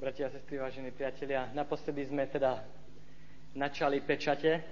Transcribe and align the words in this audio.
Bratia 0.00 0.32
sestry, 0.32 0.56
vážení 0.56 0.96
priatelia, 0.96 1.52
naposledy 1.52 2.08
sme 2.08 2.24
teda 2.24 2.64
načali 3.52 4.00
pečate. 4.00 4.64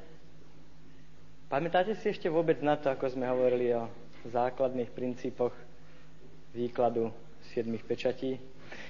Pamätáte 1.53 1.93
si 2.01 2.09
ešte 2.09 2.33
vôbec 2.33 2.65
na 2.65 2.81
to, 2.81 2.89
ako 2.89 3.13
sme 3.13 3.29
hovorili 3.29 3.77
o 3.77 3.93
základných 4.25 4.89
princípoch 4.89 5.53
výkladu 6.57 7.13
siedmých 7.53 7.85
pečatí? 7.85 8.41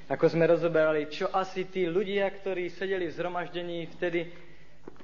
Ako 0.06 0.30
sme 0.30 0.46
rozoberali, 0.46 1.10
čo 1.10 1.26
asi 1.26 1.66
tí 1.66 1.90
ľudia, 1.90 2.30
ktorí 2.30 2.70
sedeli 2.70 3.10
v 3.10 3.18
zhromaždení 3.18 3.90
vtedy 3.98 4.30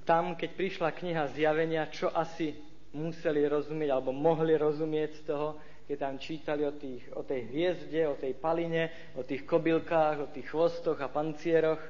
tam, 0.06 0.38
keď 0.38 0.54
prišla 0.54 0.94
kniha 0.94 1.34
zjavenia, 1.34 1.90
čo 1.90 2.14
asi 2.14 2.54
museli 2.94 3.42
rozumieť 3.42 3.90
alebo 3.90 4.14
mohli 4.14 4.54
rozumieť 4.54 5.26
z 5.26 5.34
toho, 5.34 5.58
keď 5.84 5.96
tam 6.00 6.16
čítali 6.16 6.64
o, 6.64 6.72
tých, 6.72 7.12
o 7.12 7.20
tej 7.20 7.44
hviezde, 7.52 8.08
o 8.08 8.16
tej 8.16 8.32
paline, 8.40 9.12
o 9.20 9.22
tých 9.22 9.44
kobylkách, 9.44 10.16
o 10.24 10.32
tých 10.32 10.48
chvostoch 10.48 10.96
a 10.96 11.12
pancieroch, 11.12 11.80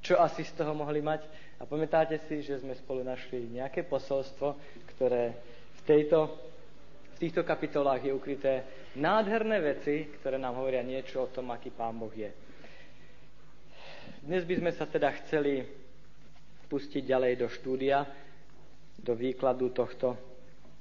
čo 0.00 0.16
asi 0.16 0.44
z 0.44 0.56
toho 0.56 0.72
mohli 0.72 1.04
mať. 1.04 1.28
A 1.60 1.68
pamätáte 1.68 2.16
si, 2.28 2.40
že 2.40 2.60
sme 2.60 2.72
spolu 2.76 3.04
našli 3.04 3.48
nejaké 3.52 3.84
posolstvo, 3.84 4.56
ktoré 4.96 5.36
v, 5.76 5.80
tejto, 5.84 6.32
v 7.12 7.16
týchto 7.20 7.44
kapitolách 7.44 8.08
je 8.08 8.12
ukryté 8.16 8.52
nádherné 8.96 9.60
veci, 9.60 10.08
ktoré 10.20 10.40
nám 10.40 10.56
hovoria 10.56 10.80
niečo 10.80 11.28
o 11.28 11.32
tom, 11.32 11.52
aký 11.52 11.68
Pán 11.72 11.96
Boh 11.96 12.12
je. 12.12 12.32
Dnes 14.24 14.42
by 14.48 14.54
sme 14.58 14.72
sa 14.72 14.88
teda 14.88 15.12
chceli 15.22 15.62
pustiť 16.66 17.04
ďalej 17.04 17.32
do 17.36 17.48
štúdia, 17.52 18.02
do 18.98 19.12
výkladu 19.12 19.70
tohto, 19.70 20.16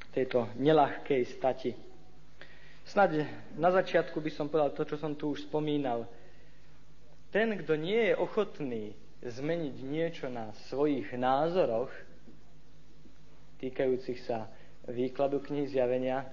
tejto 0.10 0.50
nelahkej 0.58 1.22
stati. 1.28 1.85
Snad 2.86 3.18
na 3.58 3.70
začiatku 3.74 4.22
by 4.22 4.30
som 4.30 4.46
povedal 4.46 4.70
to, 4.78 4.86
čo 4.86 5.02
som 5.02 5.18
tu 5.18 5.34
už 5.34 5.50
spomínal. 5.50 6.06
Ten, 7.34 7.58
kto 7.58 7.74
nie 7.74 8.14
je 8.14 8.16
ochotný 8.16 8.94
zmeniť 9.26 9.76
niečo 9.82 10.30
na 10.30 10.54
svojich 10.70 11.10
názoroch, 11.18 11.90
týkajúcich 13.58 14.22
sa 14.30 14.46
výkladu 14.86 15.42
knihy 15.42 15.66
zjavenia, 15.66 16.30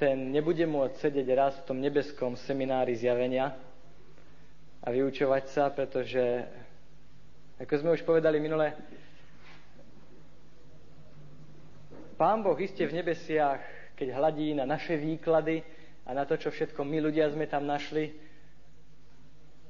ten 0.00 0.32
nebude 0.32 0.64
môcť 0.64 0.96
sedieť 0.96 1.28
raz 1.36 1.52
v 1.60 1.66
tom 1.68 1.78
nebeskom 1.80 2.36
seminári 2.40 2.96
zjavenia 2.96 3.52
a 4.80 4.88
vyučovať 4.88 5.44
sa, 5.52 5.68
pretože, 5.68 6.44
ako 7.60 7.72
sme 7.80 7.90
už 7.96 8.04
povedali 8.04 8.40
minule, 8.40 8.72
Pán 12.16 12.40
Boh 12.40 12.56
iste 12.56 12.80
v 12.88 12.96
nebesiach 12.96 13.60
keď 13.96 14.08
hladí 14.12 14.52
na 14.52 14.68
naše 14.68 14.94
výklady 15.00 15.64
a 16.04 16.12
na 16.12 16.28
to, 16.28 16.36
čo 16.36 16.52
všetko 16.52 16.84
my 16.84 17.00
ľudia 17.00 17.32
sme 17.32 17.48
tam 17.48 17.64
našli, 17.64 18.12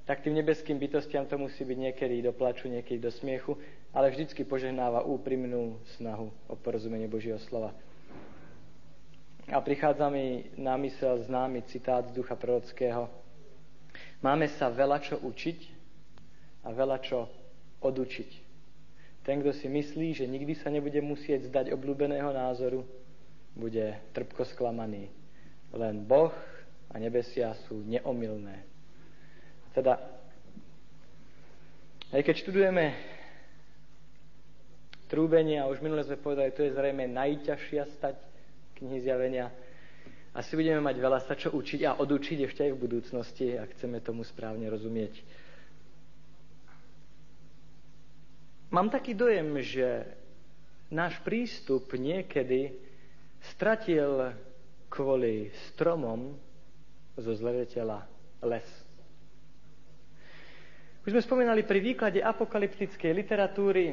tak 0.06 0.22
tým 0.22 0.38
nebeským 0.38 0.78
bytostiam 0.78 1.26
to 1.26 1.34
musí 1.38 1.66
byť 1.66 1.78
niekedy 1.78 2.22
do 2.22 2.30
plaču, 2.30 2.70
niekedy 2.70 3.02
do 3.02 3.10
smiechu, 3.10 3.58
ale 3.90 4.10
vždycky 4.10 4.46
požehnáva 4.46 5.02
úprimnú 5.02 5.82
snahu 5.98 6.30
o 6.46 6.54
porozumenie 6.54 7.10
Božieho 7.10 7.38
slova. 7.46 7.74
A 9.46 9.58
prichádza 9.62 10.10
mi 10.10 10.46
na 10.58 10.74
mysel 10.78 11.22
známy 11.26 11.62
citát 11.70 12.06
z 12.06 12.14
ducha 12.14 12.34
prorockého. 12.34 13.06
Máme 14.22 14.50
sa 14.58 14.66
veľa 14.70 14.98
čo 15.02 15.22
učiť 15.22 15.58
a 16.66 16.74
veľa 16.74 16.98
čo 17.02 17.30
odučiť. 17.82 18.30
Ten, 19.22 19.42
kto 19.42 19.54
si 19.54 19.66
myslí, 19.66 20.22
že 20.22 20.26
nikdy 20.26 20.54
sa 20.54 20.70
nebude 20.70 20.98
musieť 21.02 21.50
zdať 21.50 21.74
obľúbeného 21.74 22.30
názoru, 22.30 22.86
bude 23.56 23.96
trpko 24.12 24.44
sklamaný. 24.52 25.08
Len 25.72 26.04
Boh 26.04 26.32
a 26.92 26.94
nebesia 27.00 27.56
sú 27.66 27.80
neomilné. 27.82 28.62
Teda, 29.72 29.96
aj 32.12 32.20
keď 32.22 32.34
študujeme 32.44 32.96
trúbenie, 35.08 35.60
a 35.60 35.68
už 35.68 35.80
minule 35.80 36.04
sme 36.04 36.20
povedali, 36.20 36.52
to 36.52 36.64
je 36.64 36.76
zrejme 36.76 37.08
najťažšia 37.10 37.82
stať 37.96 38.16
knihy 38.76 39.00
zjavenia, 39.02 39.48
asi 40.36 40.52
budeme 40.52 40.84
mať 40.84 40.96
veľa 41.00 41.20
sa 41.24 41.32
čo 41.32 41.48
učiť 41.56 41.80
a 41.88 41.96
odučiť 41.96 42.44
ešte 42.44 42.60
aj 42.68 42.72
v 42.76 42.82
budúcnosti, 42.84 43.56
ak 43.56 43.72
chceme 43.72 44.04
tomu 44.04 44.20
správne 44.20 44.68
rozumieť. 44.68 45.24
Mám 48.68 48.92
taký 48.92 49.16
dojem, 49.16 49.56
že 49.64 50.04
náš 50.92 51.16
prístup 51.24 51.88
niekedy 51.96 52.85
stratil 53.54 54.32
kvôli 54.88 55.52
stromom 55.70 56.34
zo 57.16 57.32
zlevetela 57.36 58.04
les. 58.44 58.66
Už 61.06 61.14
sme 61.14 61.22
spomínali 61.22 61.62
pri 61.62 61.78
výklade 61.78 62.18
apokalyptickej 62.18 63.12
literatúry, 63.14 63.84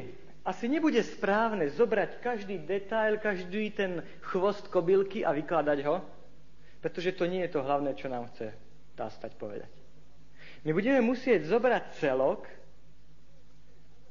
asi 0.44 0.68
nebude 0.68 1.00
správne 1.00 1.70
zobrať 1.72 2.20
každý 2.20 2.60
detail, 2.60 3.16
každý 3.16 3.72
ten 3.72 4.04
chvost 4.28 4.68
kobylky 4.68 5.24
a 5.24 5.32
vykladať 5.32 5.78
ho, 5.88 6.04
pretože 6.84 7.16
to 7.16 7.24
nie 7.24 7.46
je 7.48 7.54
to 7.56 7.64
hlavné, 7.64 7.96
čo 7.96 8.12
nám 8.12 8.28
chce 8.34 8.52
tá 8.92 9.08
stať 9.08 9.40
povedať. 9.40 9.72
My 10.68 10.76
budeme 10.76 11.00
musieť 11.00 11.48
zobrať 11.48 11.96
celok, 11.96 12.44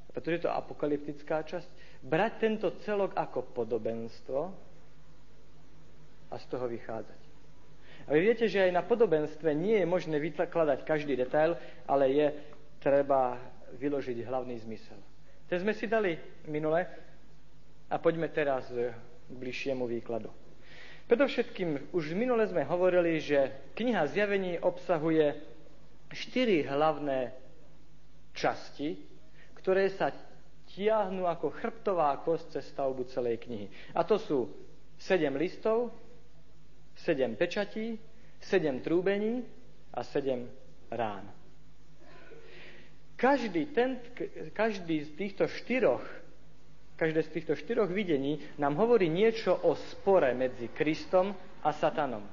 pretože 0.10 0.46
to 0.46 0.50
apokalyptická 0.50 1.46
časť, 1.46 1.70
brať 2.02 2.34
tento 2.42 2.68
celok 2.82 3.14
ako 3.14 3.54
podobenstvo 3.54 4.40
a 6.34 6.42
z 6.42 6.46
toho 6.50 6.66
vychádzať. 6.66 7.22
A 8.04 8.10
vy 8.18 8.20
viete, 8.20 8.50
že 8.50 8.66
aj 8.66 8.74
na 8.74 8.84
podobenstve 8.84 9.54
nie 9.54 9.80
je 9.80 9.88
možné 9.88 10.18
vykladať 10.18 10.82
každý 10.84 11.14
detail, 11.16 11.56
ale 11.86 12.10
je 12.12 12.28
treba 12.82 13.38
vyložiť 13.78 14.26
hlavný 14.26 14.60
zmysel. 14.60 14.98
Ten 15.48 15.62
sme 15.62 15.72
si 15.78 15.86
dali 15.86 16.18
minule 16.50 16.84
a 17.88 17.96
poďme 18.02 18.28
teraz 18.34 18.68
k 18.74 18.92
bližšiemu 19.32 19.88
výkladu. 19.88 20.28
Predovšetkým 21.08 21.94
už 21.96 22.16
minule 22.18 22.44
sme 22.48 22.66
hovorili, 22.66 23.22
že 23.22 23.72
kniha 23.78 24.08
zjavení 24.10 24.60
obsahuje 24.60 25.36
štyri 26.12 26.64
hlavné 26.64 27.32
časti, 28.34 29.00
ktoré 29.60 29.88
sa 29.94 30.12
tiahnu 30.74 31.30
ako 31.30 31.54
chrbtová 31.56 32.18
kosť 32.26 32.60
cez 32.60 32.66
stavbu 32.74 33.06
celej 33.12 33.46
knihy. 33.46 33.68
A 33.94 34.04
to 34.04 34.18
sú 34.18 34.50
sedem 34.98 35.36
listov, 35.38 35.94
sedem 37.04 37.36
pečatí, 37.36 38.00
sedem 38.40 38.80
trúbení 38.80 39.44
a 39.94 40.04
sedem 40.04 40.48
rán. 40.88 41.28
Každý, 43.20 43.72
ten, 43.76 44.00
každý 44.56 45.04
z 45.04 45.10
týchto 45.16 45.48
štyroch 45.48 46.04
každé 46.94 47.24
z 47.24 47.30
týchto 47.36 47.54
štyroch 47.58 47.90
videní 47.90 48.40
nám 48.62 48.78
hovorí 48.78 49.10
niečo 49.10 49.52
o 49.66 49.76
spore 49.76 50.32
medzi 50.38 50.70
Kristom 50.70 51.34
a 51.66 51.74
Satanom. 51.74 52.24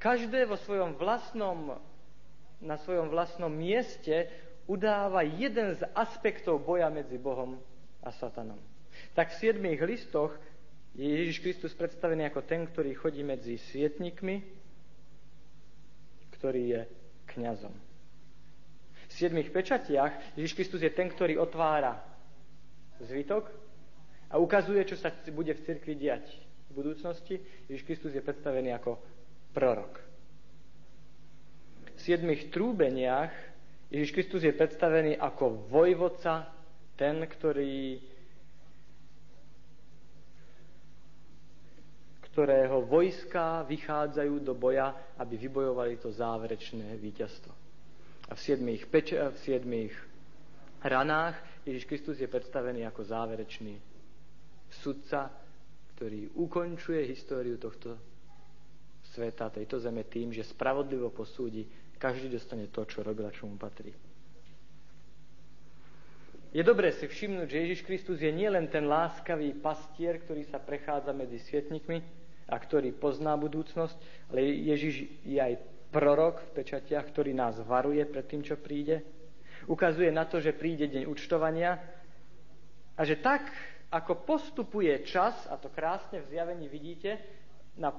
Každé 0.00 0.42
vo 0.48 0.56
svojom 0.56 0.96
vlastnom, 0.96 1.76
na 2.58 2.76
svojom 2.80 3.12
vlastnom 3.12 3.52
mieste 3.52 4.26
udáva 4.66 5.22
jeden 5.22 5.76
z 5.76 5.86
aspektov 5.94 6.64
boja 6.64 6.90
medzi 6.90 7.14
Bohom 7.14 7.60
a 8.02 8.10
Satanom. 8.10 8.58
Tak 9.14 9.30
v 9.34 9.38
siedmých 9.38 9.80
listoch 9.84 10.32
je 10.94 11.04
Ježiš 11.04 11.44
Kristus 11.44 11.72
predstavený 11.74 12.30
ako 12.30 12.40
ten, 12.46 12.64
ktorý 12.64 12.94
chodí 12.96 13.26
medzi 13.26 13.58
svietnikmi, 13.58 14.42
ktorý 16.38 16.62
je 16.70 16.80
kňazom. 17.34 17.74
V 19.08 19.12
siedmých 19.12 19.50
pečatiach 19.50 20.38
Ježiš 20.38 20.54
Kristus 20.54 20.80
je 20.84 20.92
ten, 20.92 21.08
ktorý 21.10 21.40
otvára 21.40 21.98
zvytok 23.02 23.48
a 24.28 24.36
ukazuje, 24.36 24.84
čo 24.84 24.96
sa 24.98 25.10
bude 25.32 25.56
v 25.56 25.64
cirkvi 25.64 25.94
diať 25.96 26.28
v 26.68 26.72
budúcnosti. 26.76 27.40
Ježiš 27.66 27.84
Kristus 27.88 28.12
je 28.12 28.22
predstavený 28.22 28.76
ako 28.76 29.00
prorok. 29.56 29.98
V 31.96 32.00
siedmých 32.06 32.54
trúbeniach 32.54 33.32
Ježiš 33.88 34.12
Kristus 34.12 34.44
je 34.44 34.52
predstavený 34.52 35.16
ako 35.16 35.66
vojvodca, 35.72 36.52
ten, 36.94 37.24
ktorý 37.24 37.98
ktorého 42.38 42.86
vojska 42.86 43.66
vychádzajú 43.66 44.46
do 44.46 44.54
boja, 44.54 44.94
aby 45.18 45.34
vybojovali 45.34 45.98
to 45.98 46.14
záverečné 46.14 46.94
víťazstvo. 47.02 47.50
A 48.30 48.38
v 48.38 48.40
siedmých, 48.46 48.86
peč- 48.86 49.18
v 49.18 49.34
siedmých 49.42 49.90
ranách 50.86 51.34
Ježiš 51.66 51.90
Kristus 51.90 52.22
je 52.22 52.30
predstavený 52.30 52.86
ako 52.86 53.02
záverečný 53.10 53.82
sudca, 54.70 55.34
ktorý 55.98 56.30
ukončuje 56.38 57.10
históriu 57.10 57.58
tohto 57.58 57.98
sveta, 59.18 59.50
tejto 59.50 59.82
zeme 59.82 60.06
tým, 60.06 60.30
že 60.30 60.46
spravodlivo 60.46 61.10
posúdi, 61.10 61.66
každý 61.98 62.30
dostane 62.30 62.70
to, 62.70 62.86
čo 62.86 63.02
robil 63.02 63.26
a 63.26 63.34
čo 63.34 63.50
mu 63.50 63.58
patrí. 63.58 63.90
Je 66.54 66.62
dobré 66.62 66.94
si 66.94 67.02
všimnúť, 67.02 67.50
že 67.50 67.62
Ježiš 67.66 67.80
Kristus 67.82 68.22
je 68.22 68.30
nielen 68.30 68.70
ten 68.70 68.86
láskavý 68.86 69.58
pastier, 69.58 70.22
ktorý 70.22 70.46
sa 70.46 70.62
prechádza 70.62 71.10
medzi 71.10 71.42
svietnikmi, 71.42 72.17
a 72.48 72.56
ktorý 72.56 72.96
pozná 72.96 73.36
budúcnosť, 73.36 73.96
ale 74.32 74.40
Ježiš 74.72 75.04
je 75.22 75.36
aj 75.36 75.60
prorok 75.92 76.40
v 76.40 76.64
pečatiach, 76.64 77.04
ktorý 77.12 77.36
nás 77.36 77.60
varuje 77.60 78.04
pred 78.08 78.24
tým, 78.24 78.40
čo 78.40 78.56
príde. 78.56 79.04
Ukazuje 79.68 80.08
na 80.08 80.24
to, 80.24 80.40
že 80.40 80.56
príde 80.56 80.88
deň 80.88 81.04
účtovania 81.04 81.76
a 82.96 83.00
že 83.04 83.20
tak, 83.20 83.52
ako 83.92 84.24
postupuje 84.24 85.04
čas, 85.04 85.36
a 85.48 85.60
to 85.60 85.72
krásne 85.72 86.24
v 86.24 86.30
zjavení 86.32 86.68
vidíte, 86.68 87.20
na 87.76 87.92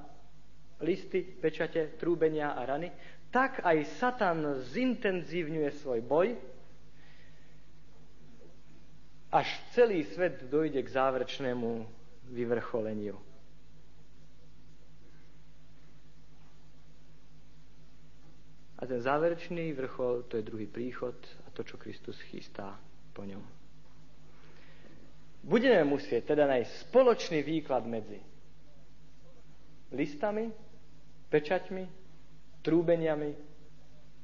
listy, 0.82 1.22
pečate, 1.22 1.98
trúbenia 1.98 2.54
a 2.54 2.62
rany, 2.66 2.90
tak 3.30 3.62
aj 3.62 3.86
Satan 4.02 4.66
zintenzívňuje 4.74 5.70
svoj 5.78 6.00
boj, 6.02 6.28
až 9.30 9.46
celý 9.70 10.02
svet 10.10 10.50
dojde 10.50 10.82
k 10.82 10.90
záverečnému 10.90 11.86
vyvrcholeniu. 12.34 13.29
A 18.80 18.88
ten 18.88 19.00
záverečný 19.00 19.76
vrchol, 19.76 20.24
to 20.24 20.40
je 20.40 20.48
druhý 20.48 20.64
príchod 20.64 21.14
a 21.44 21.48
to, 21.52 21.60
čo 21.60 21.76
Kristus 21.76 22.16
chystá 22.32 22.80
po 23.12 23.28
ňom. 23.28 23.44
Budeme 25.44 25.84
musieť 25.84 26.32
teda 26.32 26.48
nájsť 26.48 26.88
spoločný 26.88 27.40
výklad 27.44 27.84
medzi 27.84 28.20
listami, 29.92 30.48
pečaťmi, 31.28 31.84
trúbeniami 32.64 33.30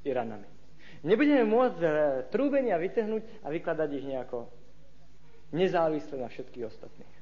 i 0.04 0.10
ranami. 0.12 0.48
Nebudeme 1.04 1.44
môcť 1.44 1.78
e, 1.82 1.88
trúbenia 2.32 2.80
vytehnúť 2.80 3.44
a 3.44 3.52
vykladať 3.52 3.88
ich 3.92 4.06
nejako 4.08 4.48
nezávisle 5.52 6.16
na 6.18 6.28
všetkých 6.28 6.66
ostatných. 6.66 7.16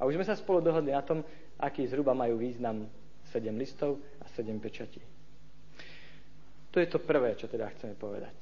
A 0.00 0.08
už 0.08 0.18
sme 0.18 0.26
sa 0.26 0.34
spolu 0.34 0.58
dohodli 0.58 0.90
na 0.90 1.04
tom, 1.04 1.22
aký 1.60 1.86
zhruba 1.86 2.16
majú 2.16 2.40
význam 2.40 2.88
7 3.30 3.54
listov 3.54 4.02
a 4.18 4.26
7 4.34 4.58
pečatí. 4.58 4.98
To 6.72 6.80
je 6.80 6.88
to 6.88 6.98
prvé, 7.04 7.36
čo 7.36 7.46
teda 7.52 7.68
chceme 7.76 7.92
povedať. 7.94 8.32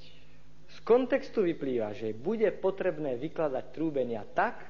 Z 0.70 0.78
kontextu 0.86 1.42
vyplýva, 1.42 1.90
že 1.90 2.14
bude 2.14 2.46
potrebné 2.54 3.18
vykladať 3.18 3.64
trúbenia 3.74 4.22
tak, 4.22 4.62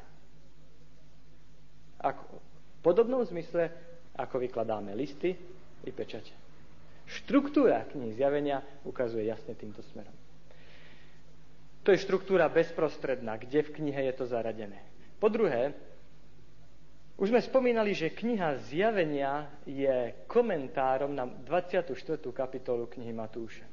ako, 2.00 2.40
v 2.40 2.78
podobnom 2.80 3.20
zmysle, 3.20 3.68
ako 4.16 4.40
vykladáme 4.40 4.96
listy 4.96 5.36
i 5.84 5.90
pečate. 5.92 6.32
Štruktúra 7.04 7.84
knihy 7.92 8.16
zjavenia 8.16 8.64
ukazuje 8.88 9.28
jasne 9.28 9.52
týmto 9.52 9.84
smerom. 9.92 10.14
To 11.84 11.92
je 11.92 12.00
štruktúra 12.00 12.48
bezprostredná, 12.48 13.40
kde 13.40 13.64
v 13.66 13.74
knihe 13.80 14.00
je 14.08 14.14
to 14.16 14.24
zaradené. 14.28 14.80
Po 15.20 15.28
druhé, 15.28 15.76
už 17.20 17.28
sme 17.28 17.44
spomínali, 17.44 17.93
že 17.93 18.17
kniha 18.17 18.56
Zjavenia 18.64 19.44
je 19.69 20.25
komentárom 20.25 21.12
na 21.12 21.28
24. 21.28 21.93
kapitolu 22.32 22.88
knihy 22.88 23.12
Matúša. 23.12 23.69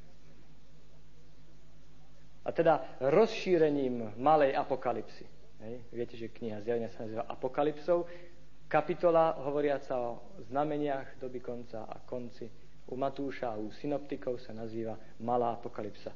A 2.43 2.51
teda 2.51 2.99
rozšírením 2.99 4.19
malej 4.19 4.51
apokalipsy. 4.51 5.23
Hej. 5.63 5.75
Viete, 5.95 6.15
že 6.19 6.27
kniha 6.27 6.59
Zjavenia 6.59 6.91
sa 6.91 7.07
nazýva 7.07 7.23
Apokalypsou. 7.27 8.03
Kapitola 8.67 9.39
hovoriaca 9.39 9.95
o 9.95 10.11
znameniach 10.51 11.15
doby 11.15 11.39
konca 11.39 11.87
a 11.87 12.03
konci 12.03 12.51
u 12.91 12.95
Matúša 12.99 13.55
a 13.55 13.59
u 13.59 13.71
synoptikov 13.71 14.43
sa 14.43 14.51
nazýva 14.51 14.99
Malá 15.23 15.55
apokalypsa. 15.55 16.11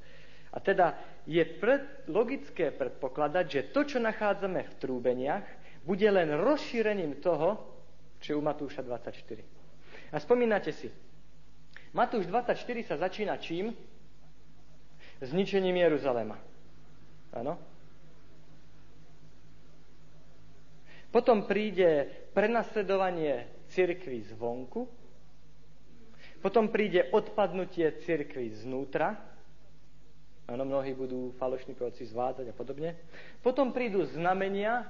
A 0.51 0.60
teda 0.60 1.00
je 1.24 1.39
pred, 1.48 2.12
logické 2.12 2.75
predpokladať, 2.75 3.45
že 3.48 3.62
to, 3.72 3.88
čo 3.88 4.04
nachádzame 4.04 4.68
v 4.68 4.74
trúbeniach, 4.84 5.48
bude 5.81 6.06
len 6.06 6.30
rozšírením 6.38 7.18
toho, 7.22 7.57
čo 8.22 8.33
je 8.33 8.38
u 8.38 8.44
Matúša 8.44 8.86
24. 8.86 9.42
A 10.13 10.18
spomínate 10.22 10.69
si, 10.75 10.92
Matúš 11.92 12.30
24 12.30 12.56
sa 12.88 12.95
začína 12.95 13.36
čím? 13.42 13.74
Zničením 15.22 15.75
Jeruzalema. 15.78 16.38
Áno? 17.36 17.60
Potom 21.12 21.44
príde 21.44 22.07
prenasledovanie 22.31 23.68
cirkvy 23.68 24.24
zvonku, 24.31 24.88
potom 26.39 26.72
príde 26.72 27.12
odpadnutie 27.12 28.01
cirkvy 28.01 28.56
znútra, 28.63 29.19
áno, 30.48 30.63
mnohí 30.63 30.95
budú 30.95 31.36
falošní 31.36 31.75
proroci 31.75 32.07
zvádzať 32.07 32.50
a 32.50 32.56
podobne. 32.56 32.95
Potom 33.44 33.75
prídu 33.75 34.07
znamenia, 34.07 34.88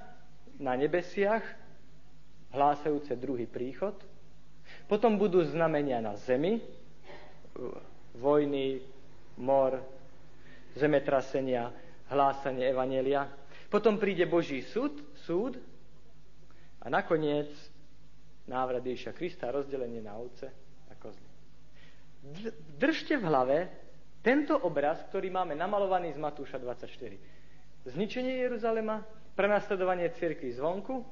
na 0.60 0.76
nebesiach, 0.76 1.44
hlásajúce 2.52 3.16
druhý 3.16 3.48
príchod. 3.48 3.96
Potom 4.88 5.16
budú 5.16 5.40
znamenia 5.44 6.00
na 6.04 6.16
zemi, 6.20 6.60
vojny, 8.16 8.80
mor, 9.40 9.80
zemetrasenia, 10.76 11.72
hlásanie 12.12 12.68
Evanelia. 12.68 13.28
Potom 13.72 13.96
príde 13.96 14.28
Boží 14.28 14.60
súd, 14.68 15.00
súd 15.24 15.56
a 16.84 16.86
nakoniec 16.92 17.48
návrat 18.44 18.84
Ježiša 18.84 19.12
Krista, 19.16 19.48
rozdelenie 19.48 20.04
na 20.04 20.16
ovce 20.20 20.52
a 20.88 20.94
kozly. 21.00 21.28
Držte 22.76 23.16
v 23.16 23.24
hlave 23.24 23.58
tento 24.22 24.54
obraz, 24.54 25.02
ktorý 25.10 25.32
máme 25.32 25.56
namalovaný 25.56 26.14
z 26.14 26.20
Matúša 26.20 26.60
24. 26.60 27.90
Zničenie 27.90 28.38
Jeruzalema, 28.46 29.02
prenasledovanie 29.36 30.12
cirkvi 30.16 30.52
zvonku, 30.52 31.04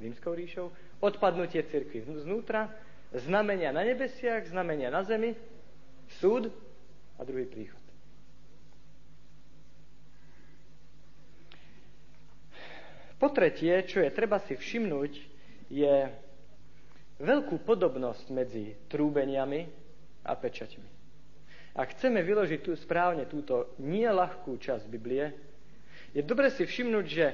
rímskou 0.00 0.32
ríšou, 0.32 0.72
odpadnutie 1.00 1.64
cirkvi 1.68 2.04
znútra, 2.24 2.72
znamenia 3.12 3.72
na 3.74 3.84
nebesiach, 3.84 4.48
znamenia 4.48 4.88
na 4.88 5.04
zemi, 5.04 5.36
súd 6.20 6.48
a 7.18 7.24
druhý 7.26 7.44
príchod. 7.44 7.80
Po 13.20 13.28
tretie, 13.28 13.84
čo 13.84 14.00
je 14.00 14.08
treba 14.08 14.40
si 14.40 14.56
všimnúť, 14.56 15.12
je 15.68 16.08
veľkú 17.20 17.60
podobnosť 17.68 18.32
medzi 18.32 18.72
trúbeniami 18.88 19.68
a 20.24 20.32
pečaťmi. 20.32 20.88
Ak 21.76 21.94
chceme 21.94 22.24
vyložiť 22.24 22.60
tu 22.64 22.72
správne 22.74 23.28
túto 23.28 23.76
nie 23.78 24.08
ľahkú 24.08 24.56
časť 24.56 24.88
Biblie, 24.88 25.36
je 26.16 26.24
dobre 26.24 26.50
si 26.50 26.64
všimnúť, 26.66 27.06
že 27.06 27.26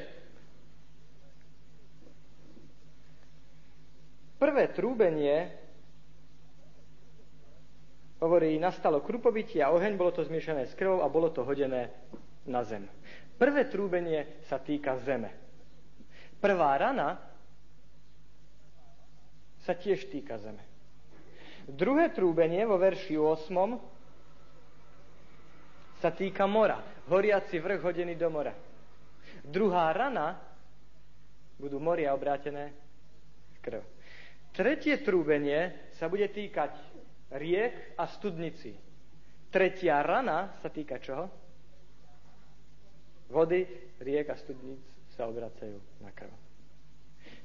Prvé 4.36 4.68
trúbenie 4.68 5.48
hovorí, 8.20 8.60
nastalo 8.60 9.00
krupobytie 9.00 9.64
a 9.64 9.72
oheň, 9.72 9.96
bolo 9.96 10.12
to 10.12 10.24
zmiešané 10.24 10.68
s 10.68 10.76
krvou 10.76 11.00
a 11.00 11.08
bolo 11.08 11.32
to 11.32 11.40
hodené 11.40 11.88
na 12.44 12.60
zem. 12.64 12.84
Prvé 13.40 13.68
trúbenie 13.68 14.40
sa 14.48 14.60
týka 14.60 14.96
zeme. 15.04 15.32
Prvá 16.40 16.76
rana 16.76 17.16
sa 19.64 19.72
tiež 19.72 20.08
týka 20.12 20.36
zeme. 20.36 20.60
Druhé 21.66 22.14
trúbenie 22.14 22.62
vo 22.62 22.78
verši 22.78 23.18
8 23.18 23.50
sa 25.98 26.12
týka 26.12 26.46
mora. 26.46 26.78
Horiaci 27.08 27.58
vrch 27.58 27.82
hodený 27.82 28.14
do 28.14 28.28
mora. 28.30 28.54
Druhá 29.42 29.90
rana 29.90 30.38
budú 31.56 31.80
moria 31.80 32.12
obrátené 32.14 32.70
v 33.56 33.58
krv. 33.64 33.95
Tretie 34.56 35.04
trúbenie 35.04 35.92
sa 36.00 36.08
bude 36.08 36.24
týkať 36.32 36.72
riek 37.36 37.92
a 38.00 38.08
studnici. 38.08 38.72
Tretia 39.52 40.00
rana 40.00 40.56
sa 40.64 40.72
týka 40.72 40.96
čoho? 40.96 41.28
Vody, 43.28 43.68
riek 44.00 44.32
a 44.32 44.36
studnic 44.40 44.80
sa 45.12 45.28
obracajú 45.28 45.76
na 46.00 46.08
krv. 46.08 46.32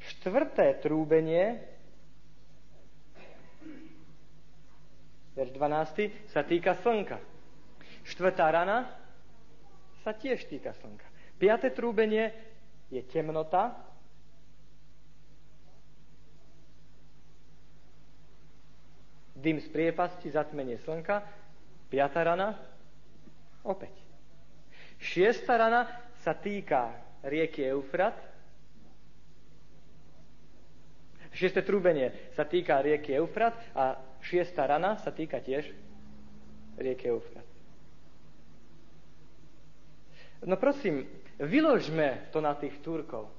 Štvrté 0.02 0.80
trúbenie, 0.80 1.60
verš 5.36 5.52
12, 5.52 6.32
sa 6.32 6.48
týka 6.48 6.80
slnka. 6.80 7.20
Štvrtá 8.08 8.48
rana 8.50 8.88
sa 10.08 10.16
tiež 10.16 10.48
týka 10.48 10.72
slnka. 10.80 11.06
Piaté 11.36 11.76
trúbenie 11.76 12.32
je 12.88 13.04
temnota, 13.04 13.91
dym 19.42 19.58
z 19.60 19.68
priepasti, 19.74 20.30
zatmenie 20.30 20.78
slnka. 20.86 21.26
Piatá 21.90 22.24
rana, 22.24 22.56
opäť. 23.66 23.92
Šiesta 25.02 25.58
rana 25.58 25.90
sa 26.22 26.38
týka 26.38 26.94
rieky 27.26 27.66
Eufrat. 27.74 28.14
Šiesté 31.34 31.66
trúbenie 31.66 32.32
sa 32.38 32.46
týka 32.46 32.78
rieky 32.80 33.18
Eufrat 33.18 33.58
a 33.74 33.98
šiesta 34.22 34.70
rana 34.70 35.02
sa 35.02 35.10
týka 35.10 35.42
tiež 35.42 35.66
rieky 36.78 37.10
Eufrat. 37.10 37.48
No 40.46 40.58
prosím, 40.58 41.06
vyložme 41.38 42.30
to 42.34 42.42
na 42.42 42.54
tých 42.58 42.78
Turkov, 42.82 43.30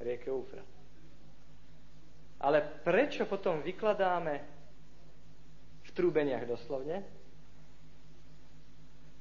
rieky 0.00 0.32
Eufrat. 0.32 0.68
Ale 2.40 2.64
prečo 2.80 3.28
potom 3.28 3.60
vykladáme 3.60 4.59
v 5.90 5.96
trúbeniach 5.98 6.46
doslovne. 6.46 7.02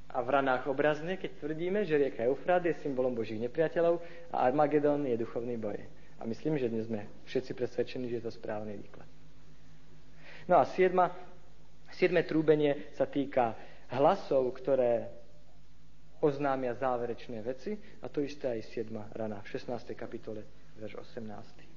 A 0.10 0.22
v 0.22 0.30
ranách 0.30 0.70
obrazne, 0.70 1.18
keď 1.18 1.42
tvrdíme, 1.42 1.86
že 1.86 1.98
rieka 1.98 2.26
Eufrát 2.26 2.62
je 2.66 2.74
symbolom 2.82 3.14
Božích 3.14 3.42
nepriateľov 3.42 4.02
a 4.34 4.46
Armagedon 4.46 5.06
je 5.06 5.18
duchovný 5.18 5.58
boj. 5.58 5.78
A 6.18 6.26
myslím, 6.26 6.58
že 6.58 6.70
dnes 6.70 6.90
sme 6.90 7.06
všetci 7.30 7.54
presvedčení, 7.54 8.10
že 8.10 8.22
je 8.22 8.26
to 8.26 8.34
správny 8.34 8.74
výklad. 8.78 9.06
No 10.50 10.58
a 10.58 10.66
siedma, 10.66 11.14
siedme 11.94 12.26
trúbenie 12.26 12.90
sa 12.98 13.06
týka 13.06 13.54
hlasov, 13.94 14.50
ktoré 14.58 15.14
oznámia 16.26 16.74
záverečné 16.74 17.46
veci 17.46 17.78
a 18.02 18.10
to 18.10 18.26
isté 18.26 18.60
aj 18.60 18.62
siedma 18.74 19.08
rana 19.14 19.40
v 19.46 19.48
16. 19.56 19.94
kapitole, 19.94 20.42
verš 20.82 21.06
18. 21.16 21.70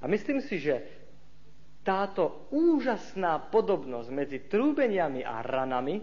A 0.00 0.04
myslím 0.06 0.40
si, 0.40 0.62
že 0.62 1.05
táto 1.86 2.50
úžasná 2.50 3.46
podobnosť 3.46 4.10
medzi 4.10 4.42
trúbeniami 4.50 5.22
a 5.22 5.38
ranami 5.38 6.02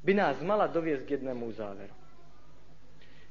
by 0.00 0.12
nás 0.16 0.40
mala 0.40 0.64
doviesť 0.64 1.04
k 1.04 1.12
jednému 1.20 1.44
záveru. 1.52 1.92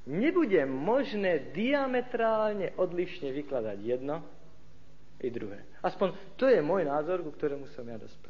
Nebude 0.05 0.62
možné 0.69 1.50
diametrálne 1.50 2.77
odlišne 2.77 3.34
vykladať 3.34 3.77
jedno 3.81 4.22
i 5.17 5.34
druhé. 5.34 5.65
Aspoň 5.81 6.38
to 6.38 6.45
je 6.45 6.62
môj 6.62 6.86
názor, 6.86 7.25
ku 7.25 7.34
ktorému 7.34 7.65
som 7.74 7.89
ja 7.89 7.98
dospel. 7.98 8.29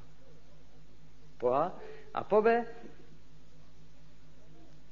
Po 1.36 1.52
A 1.52 1.76
a 2.16 2.24
po 2.24 2.40
B, 2.40 2.64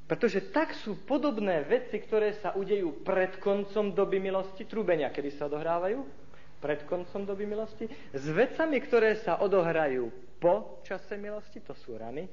pretože 0.03 0.51
tak 0.51 0.75
sú 0.83 1.07
podobné 1.07 1.63
veci, 1.63 2.03
ktoré 2.03 2.35
sa 2.43 2.51
udejú 2.51 2.99
pred 3.07 3.39
koncom 3.39 3.95
doby 3.95 4.19
milosti, 4.19 4.67
trúbenia, 4.67 5.07
kedy 5.07 5.39
sa 5.39 5.47
odohrávajú, 5.47 6.22
pred 6.63 6.87
koncom 6.87 7.27
doby 7.27 7.43
milosti, 7.43 7.91
s 8.15 8.25
vecami, 8.31 8.79
ktoré 8.79 9.19
sa 9.19 9.43
odohrajú 9.43 10.07
po 10.39 10.79
čase 10.87 11.19
milosti, 11.19 11.59
to 11.59 11.75
sú 11.75 11.99
rany, 11.99 12.23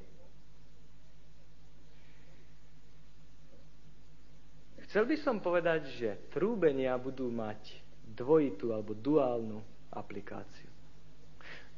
Chcel 4.90 5.06
by 5.06 5.16
som 5.22 5.38
povedať, 5.38 5.86
že 6.02 6.08
trúbenia 6.34 6.98
budú 6.98 7.30
mať 7.30 7.78
dvojitú 8.10 8.74
alebo 8.74 8.90
duálnu 8.90 9.62
aplikáciu. 9.94 10.66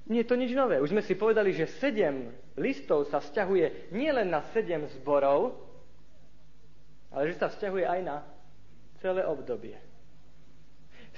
Nie 0.09 0.25
je 0.25 0.31
to 0.33 0.41
nič 0.41 0.57
nové. 0.57 0.81
Už 0.81 0.97
sme 0.97 1.05
si 1.05 1.13
povedali, 1.13 1.53
že 1.53 1.69
sedem 1.77 2.33
listov 2.57 3.05
sa 3.13 3.21
vzťahuje 3.21 3.93
nielen 3.93 4.33
na 4.33 4.41
sedem 4.57 4.89
zborov, 4.97 5.61
ale 7.13 7.29
že 7.29 7.37
sa 7.37 7.53
vzťahuje 7.53 7.85
aj 7.85 8.01
na 8.01 8.25
celé 9.05 9.29
obdobie. 9.29 9.77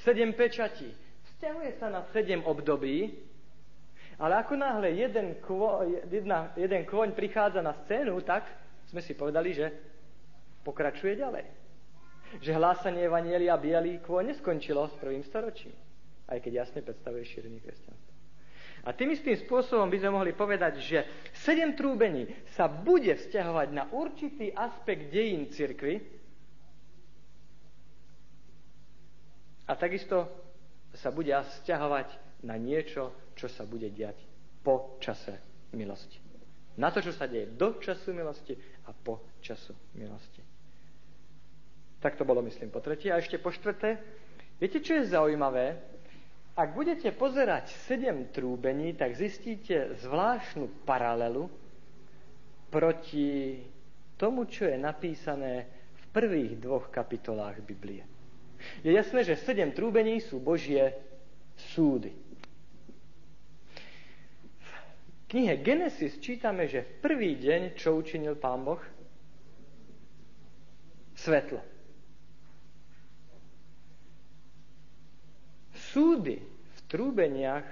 Sedem 0.03 0.35
pečatí. 0.35 0.91
Vzťahuje 1.35 1.71
sa 1.83 1.91
na 1.91 2.03
sedem 2.15 2.41
období, 2.47 3.15
ale 4.19 4.39
ako 4.39 4.55
náhle 4.55 4.95
jeden, 4.95 5.39
kvo, 5.43 5.83
jedna, 6.07 6.55
jeden 6.55 6.87
kvoň 6.87 7.13
prichádza 7.13 7.61
na 7.61 7.75
scénu, 7.85 8.23
tak 8.23 8.47
sme 8.89 9.03
si 9.03 9.19
povedali, 9.19 9.51
že 9.53 9.67
pokračuje 10.63 11.19
ďalej 11.19 11.65
že 12.43 12.57
hlásanie 12.57 13.07
Evanielia 13.07 13.55
bielý 13.61 14.03
kôň 14.03 14.35
neskončilo 14.35 14.89
s 14.91 14.95
prvým 14.99 15.23
storočím, 15.27 15.75
aj 16.27 16.39
keď 16.43 16.67
jasne 16.67 16.81
predstavuje 16.83 17.23
šírenie 17.29 17.61
kresťanstva. 17.63 18.13
A 18.85 18.93
tým 18.93 19.17
istým 19.17 19.37
spôsobom 19.41 19.89
by 19.89 19.97
sme 19.97 20.13
mohli 20.13 20.33
povedať, 20.37 20.77
že 20.83 20.99
sedem 21.33 21.73
trúbení 21.73 22.29
sa 22.53 22.69
bude 22.69 23.17
vzťahovať 23.17 23.69
na 23.73 23.89
určitý 23.89 24.53
aspekt 24.53 25.09
dejín 25.09 25.49
cirkvy 25.49 26.05
a 29.65 29.73
takisto 29.73 30.29
sa 30.95 31.11
bude 31.11 31.35
vzťahovať 31.35 32.09
na 32.47 32.55
niečo, 32.55 33.11
čo 33.35 33.51
sa 33.51 33.67
bude 33.67 33.91
diať 33.91 34.17
po 34.63 34.97
čase 35.03 35.37
milosti. 35.75 36.21
Na 36.75 36.91
to, 36.91 37.03
čo 37.03 37.15
sa 37.15 37.31
deje 37.31 37.55
do 37.55 37.79
času 37.79 38.11
milosti 38.11 38.55
a 38.87 38.91
po 38.91 39.39
času 39.39 39.75
milosti. 39.95 40.43
Tak 42.03 42.19
to 42.19 42.27
bolo, 42.27 42.43
myslím, 42.43 42.69
po 42.69 42.83
tretie. 42.83 43.15
A 43.15 43.23
ešte 43.23 43.39
po 43.39 43.55
štvrté, 43.55 43.97
viete, 44.59 44.83
čo 44.83 44.99
je 44.99 45.09
zaujímavé? 45.15 45.79
Ak 46.55 46.75
budete 46.75 47.11
pozerať 47.11 47.75
sedem 47.87 48.31
trúbení, 48.31 48.95
tak 48.95 49.19
zistíte 49.19 49.99
zvláštnu 50.03 50.87
paralelu 50.87 51.51
proti 52.71 53.59
tomu, 54.15 54.47
čo 54.47 54.71
je 54.71 54.79
napísané 54.79 55.67
v 55.95 56.05
prvých 56.15 56.53
dvoch 56.63 56.91
kapitolách 56.91 57.59
Biblie. 57.63 58.14
Je 58.83 58.93
jasné, 58.93 59.25
že 59.25 59.41
sedem 59.41 59.73
trúbení 59.73 60.21
sú 60.21 60.39
Božie 60.39 60.95
súdy. 61.75 62.13
V 64.59 64.71
knihe 65.31 65.59
Genesis 65.61 66.19
čítame, 66.21 66.69
že 66.69 66.85
v 66.85 66.91
prvý 67.01 67.39
deň, 67.39 67.75
čo 67.79 67.97
učinil 67.97 68.37
Pán 68.37 68.63
Boh? 68.63 68.81
Svetlo. 71.15 71.75
súdy 75.95 76.43
v 76.43 76.79
trúbeniach 76.91 77.67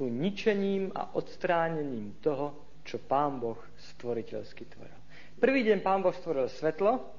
sú 0.00 0.08
ničením 0.08 0.88
a 0.96 1.12
odstránením 1.12 2.16
toho, 2.24 2.80
čo 2.80 2.96
Pán 2.96 3.36
Boh 3.36 3.60
stvoriteľsky 3.92 4.64
tvoril. 4.72 4.96
Prvý 5.36 5.68
deň 5.68 5.84
Pán 5.84 6.00
Boh 6.00 6.16
stvoril 6.16 6.48
svetlo, 6.48 7.17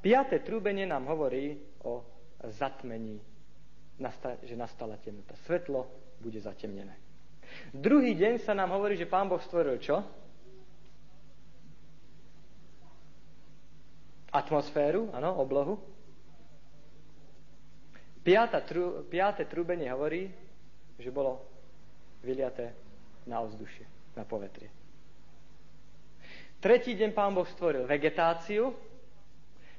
piaté 0.00 0.40
trúbenie 0.42 0.86
nám 0.86 1.06
hovorí 1.10 1.58
o 1.84 2.04
zatmení, 2.54 3.18
že 4.42 4.54
nastala 4.54 4.96
temnota. 5.02 5.34
Svetlo 5.46 5.86
bude 6.22 6.38
zatemnené. 6.38 6.94
Druhý 7.72 8.14
deň 8.14 8.44
sa 8.44 8.52
nám 8.52 8.76
hovorí, 8.76 8.94
že 8.94 9.08
Pán 9.08 9.26
Boh 9.26 9.40
stvoril 9.40 9.80
čo? 9.80 10.04
Atmosféru, 14.28 15.08
áno, 15.16 15.40
oblohu. 15.40 15.80
Piata, 18.20 18.60
tru, 18.60 19.08
piaté 19.08 19.48
trúbenie 19.48 19.88
hovorí, 19.88 20.28
že 21.00 21.08
bolo 21.08 21.40
vyliaté 22.20 22.76
na 23.24 23.40
ovzdušie, 23.40 24.12
na 24.12 24.28
povetrie. 24.28 24.68
Tretí 26.58 26.98
deň 26.98 27.14
pán 27.14 27.32
Boh 27.32 27.46
stvoril 27.46 27.86
vegetáciu. 27.86 28.74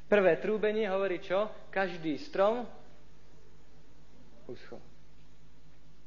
Prvé 0.10 0.42
trúbenie 0.42 0.90
hovorí 0.90 1.22
čo? 1.22 1.70
Každý 1.70 2.18
strom 2.18 2.66
uschol. 4.50 4.82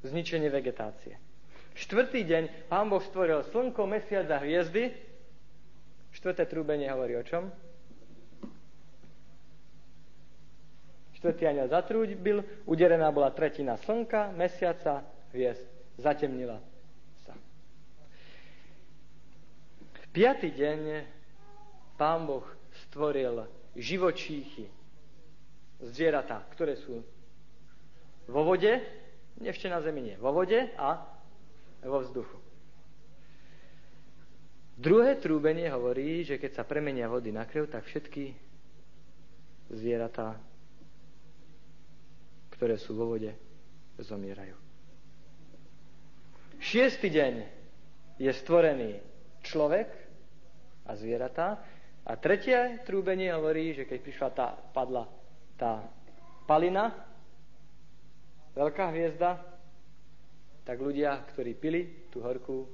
Zničenie 0.02 0.50
vegetácie. 0.50 1.14
Štvrtý 1.78 2.26
deň 2.26 2.66
pán 2.66 2.90
Boh 2.90 2.99
stvoril 2.99 3.47
slnko, 3.47 3.87
mesiac 3.87 4.26
a 4.26 4.42
hviezdy. 4.42 4.90
Štvrté 6.18 6.50
trúbenie 6.50 6.90
hovorí 6.90 7.14
o 7.14 7.23
čom? 7.23 7.47
Štvrtý 11.23 11.47
aniel 11.47 11.71
zatrúbil, 11.71 12.42
uderená 12.66 13.06
bola 13.14 13.30
tretina 13.30 13.78
slnka, 13.78 14.35
mesiaca, 14.35 15.06
hviezd. 15.30 15.62
Zatemnila 16.02 16.59
sa. 17.23 17.38
V 19.94 20.06
piatý 20.11 20.50
deň 20.50 21.06
pán 21.94 22.26
Boh 22.26 22.42
stvoril 22.90 23.62
živočíchy, 23.76 24.69
zvieratá, 25.81 26.45
ktoré 26.52 26.76
sú 26.79 27.00
vo 28.29 28.43
vode, 28.45 28.79
ešte 29.43 29.67
na 29.67 29.83
zemi 29.83 30.12
nie, 30.12 30.17
vo 30.21 30.31
vode 30.31 30.71
a 30.79 31.02
vo 31.83 31.99
vzduchu. 32.05 32.38
Druhé 34.79 35.19
trúbenie 35.19 35.69
hovorí, 35.69 36.25
že 36.25 36.38
keď 36.38 36.62
sa 36.62 36.69
premenia 36.69 37.11
vody 37.11 37.31
na 37.35 37.47
krev, 37.47 37.71
tak 37.71 37.87
všetky 37.87 38.35
zvieratá 39.73 40.38
ktoré 42.62 42.79
sú 42.79 42.95
vo 42.95 43.11
vode, 43.11 43.35
zomierajú. 43.99 44.55
Šiestý 46.62 47.11
deň 47.11 47.35
je 48.23 48.31
stvorený 48.31 49.02
človek 49.43 49.91
a 50.87 50.95
zvieratá 50.95 51.59
a 52.02 52.18
tretie 52.18 52.82
trúbenie 52.82 53.30
hovorí, 53.30 53.78
že 53.78 53.87
keď 53.87 53.99
prišla 54.02 54.28
tá, 54.35 54.49
padla 54.75 55.06
tá 55.54 55.87
palina, 56.50 56.90
veľká 58.59 58.90
hviezda, 58.90 59.38
tak 60.66 60.78
ľudia, 60.82 61.14
ktorí 61.30 61.54
pili 61.54 62.11
tú 62.11 62.23
horkú, 62.26 62.66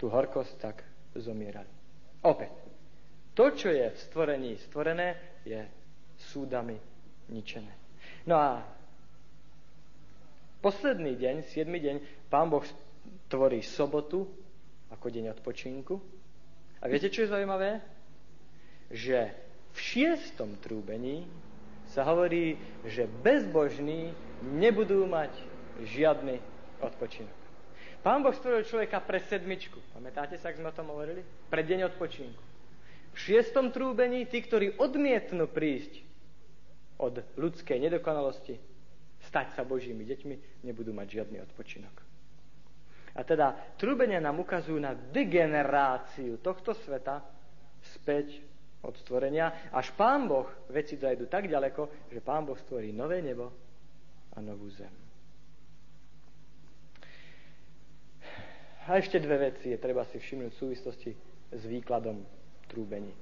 tú 0.00 0.08
horkosť, 0.08 0.54
tak 0.56 0.76
zomierali. 1.16 1.68
Opäť. 2.24 2.52
To, 3.34 3.50
čo 3.52 3.68
je 3.68 3.84
v 3.90 3.98
stvorení 3.98 4.56
stvorené, 4.64 5.40
je 5.44 5.60
súdami 6.32 6.78
ničené. 7.28 7.72
No 8.24 8.40
a 8.40 8.64
posledný 10.64 11.18
deň, 11.18 11.36
siedmy 11.44 11.82
deň, 11.82 11.96
Pán 12.32 12.48
Boh 12.48 12.64
tvorí 13.28 13.60
sobotu 13.60 14.43
ako 14.94 15.10
deň 15.10 15.34
odpočinku. 15.34 15.98
A 16.78 16.86
viete, 16.86 17.10
čo 17.10 17.26
je 17.26 17.32
zaujímavé? 17.34 17.82
Že 18.94 19.34
v 19.74 19.78
šiestom 19.78 20.54
trúbení 20.62 21.26
sa 21.90 22.06
hovorí, 22.06 22.54
že 22.86 23.10
bezbožní 23.26 24.14
nebudú 24.54 25.04
mať 25.10 25.34
žiadny 25.82 26.38
odpočinok. 26.78 27.34
Pán 28.04 28.20
Boh 28.20 28.36
stvoril 28.36 28.68
človeka 28.68 29.00
pre 29.00 29.18
sedmičku. 29.24 29.80
Pamätáte 29.96 30.36
sa, 30.36 30.52
ak 30.52 30.60
sme 30.60 30.68
o 30.68 30.76
tom 30.76 30.92
hovorili? 30.92 31.24
Pre 31.48 31.62
deň 31.64 31.88
odpočinku. 31.88 32.42
V 33.14 33.18
šiestom 33.18 33.72
trúbení 33.72 34.28
tí, 34.28 34.44
ktorí 34.44 34.76
odmietnú 34.76 35.48
prísť 35.48 36.04
od 37.00 37.24
ľudskej 37.40 37.80
nedokonalosti, 37.80 38.60
stať 39.24 39.56
sa 39.56 39.64
Božími 39.64 40.04
deťmi, 40.04 40.68
nebudú 40.68 40.92
mať 40.92 41.22
žiadny 41.22 41.40
odpočinok. 41.48 42.03
A 43.14 43.22
teda 43.22 43.54
trúbenia 43.78 44.18
nám 44.18 44.42
ukazujú 44.42 44.78
na 44.82 44.94
degeneráciu 44.94 46.42
tohto 46.42 46.74
sveta 46.74 47.22
späť 47.94 48.42
od 48.82 48.98
stvorenia, 49.00 49.70
až 49.72 49.94
Pán 49.96 50.28
Boh 50.28 50.50
veci 50.68 50.98
dojdu 50.98 51.30
tak 51.30 51.48
ďaleko, 51.48 52.10
že 52.10 52.20
Pán 52.20 52.44
Boh 52.44 52.58
stvorí 52.58 52.92
nové 52.92 53.22
nebo 53.22 53.48
a 54.34 54.42
novú 54.42 54.68
zem. 54.74 54.92
A 58.84 59.00
ešte 59.00 59.16
dve 59.16 59.48
veci 59.48 59.72
je 59.72 59.80
treba 59.80 60.04
si 60.04 60.20
všimnúť 60.20 60.50
v 60.52 60.60
súvislosti 60.60 61.10
s 61.54 61.62
výkladom 61.64 62.20
trúbení. 62.68 63.16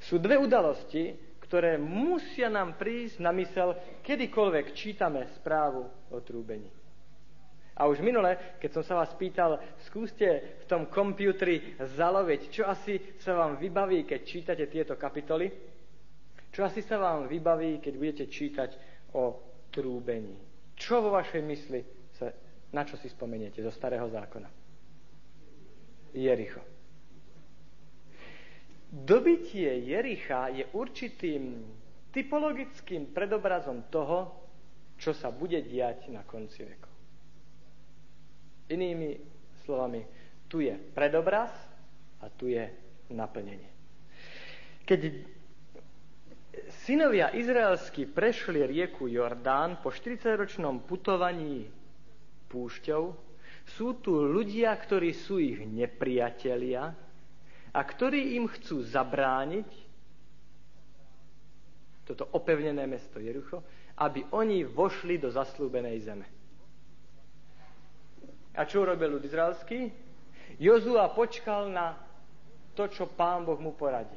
Sú 0.00 0.16
dve 0.16 0.40
udalosti, 0.40 1.12
ktoré 1.44 1.76
musia 1.76 2.48
nám 2.48 2.80
prísť 2.80 3.20
na 3.20 3.30
mysel, 3.36 3.76
kedykoľvek 4.00 4.72
čítame 4.72 5.28
správu 5.36 5.84
o 6.08 6.18
trúbení. 6.24 6.72
A 7.76 7.84
už 7.84 8.00
minule, 8.00 8.56
keď 8.56 8.80
som 8.80 8.84
sa 8.84 8.94
vás 8.96 9.12
pýtal, 9.20 9.60
skúste 9.84 10.56
v 10.60 10.64
tom 10.64 10.88
komputri 10.88 11.76
zaloviť, 11.76 12.40
čo 12.48 12.64
asi 12.64 13.20
sa 13.20 13.36
vám 13.36 13.60
vybaví, 13.60 14.08
keď 14.08 14.20
čítate 14.24 14.64
tieto 14.72 14.96
kapitoly, 14.96 15.52
čo 16.48 16.64
asi 16.64 16.80
sa 16.80 16.96
vám 16.96 17.28
vybaví, 17.28 17.84
keď 17.84 17.94
budete 18.00 18.24
čítať 18.32 18.70
o 19.12 19.36
trúbení. 19.68 20.40
Čo 20.72 21.04
vo 21.04 21.12
vašej 21.12 21.42
mysli, 21.44 21.84
sa, 22.16 22.32
na 22.72 22.80
čo 22.88 22.96
si 22.96 23.12
spomeniete 23.12 23.60
zo 23.60 23.68
starého 23.68 24.08
zákona? 24.08 24.48
Jericho. 26.16 26.64
Dobitie 28.88 29.84
Jericha 29.84 30.48
je 30.48 30.64
určitým 30.72 31.60
typologickým 32.08 33.12
predobrazom 33.12 33.92
toho, 33.92 34.32
čo 34.96 35.12
sa 35.12 35.28
bude 35.28 35.60
diať 35.60 36.08
na 36.08 36.24
konci 36.24 36.64
veku. 36.64 36.95
Inými 38.66 39.18
slovami, 39.62 40.02
tu 40.50 40.62
je 40.62 40.74
predobraz 40.74 41.50
a 42.22 42.30
tu 42.30 42.50
je 42.50 42.66
naplnenie. 43.14 43.70
Keď 44.86 45.00
synovia 46.86 47.34
izraelskí 47.34 48.06
prešli 48.06 48.62
rieku 48.66 49.10
Jordán 49.10 49.82
po 49.82 49.90
40-ročnom 49.90 50.86
putovaní 50.86 51.66
púšťou, 52.46 53.26
sú 53.66 53.98
tu 53.98 54.22
ľudia, 54.22 54.70
ktorí 54.78 55.10
sú 55.10 55.42
ich 55.42 55.58
nepriatelia 55.66 56.94
a 57.74 57.80
ktorí 57.82 58.38
im 58.38 58.46
chcú 58.46 58.78
zabrániť 58.86 59.70
toto 62.06 62.22
opevnené 62.38 62.86
mesto 62.86 63.18
Jerucho, 63.18 63.66
aby 63.98 64.22
oni 64.30 64.62
vošli 64.62 65.18
do 65.18 65.26
zaslúbenej 65.26 65.98
zeme. 66.06 66.35
A 68.56 68.64
čo 68.64 68.82
urobil 68.82 69.20
ľud 69.20 69.24
izraelský? 69.24 69.92
Jozua 70.56 71.12
počkal 71.12 71.68
na 71.68 72.00
to, 72.72 72.88
čo 72.88 73.04
pán 73.08 73.44
Boh 73.44 73.60
mu 73.60 73.76
poradí. 73.76 74.16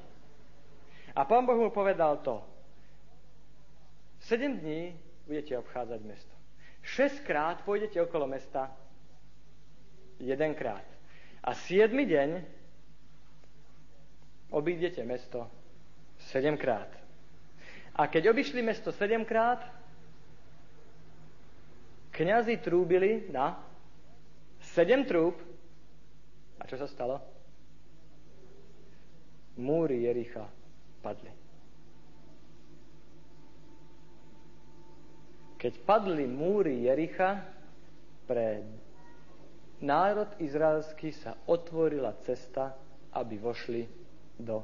A 1.16 1.28
pán 1.28 1.44
Boh 1.44 1.60
mu 1.60 1.70
povedal 1.72 2.24
to. 2.24 2.40
Sedem 4.24 4.60
dní 4.60 4.96
budete 5.28 5.56
obchádzať 5.60 6.00
mesto. 6.08 6.36
Šestkrát 6.84 7.64
pôjdete 7.68 8.00
okolo 8.00 8.28
mesta 8.28 8.72
jedenkrát. 10.20 10.84
A 11.44 11.56
siedmy 11.56 12.08
deň 12.08 12.30
obídete 14.52 15.04
mesto 15.04 15.48
sedemkrát. 16.32 16.92
A 17.96 18.08
keď 18.08 18.32
obišli 18.32 18.64
mesto 18.64 18.92
sedemkrát, 18.96 19.60
kňazi 22.16 22.60
trúbili 22.64 23.28
na 23.32 23.69
sedem 24.80 25.04
trúb. 25.04 25.36
A 26.56 26.64
čo 26.64 26.80
sa 26.80 26.88
stalo? 26.88 27.20
Múry 29.60 30.08
Jericha 30.08 30.48
padli. 31.04 31.28
Keď 35.60 35.74
padli 35.84 36.24
múry 36.24 36.88
Jericha 36.88 37.44
pre 38.24 38.64
národ 39.84 40.32
izraelský 40.40 41.12
sa 41.12 41.36
otvorila 41.44 42.16
cesta, 42.24 42.72
aby 43.12 43.36
vošli 43.36 43.84
do 44.40 44.64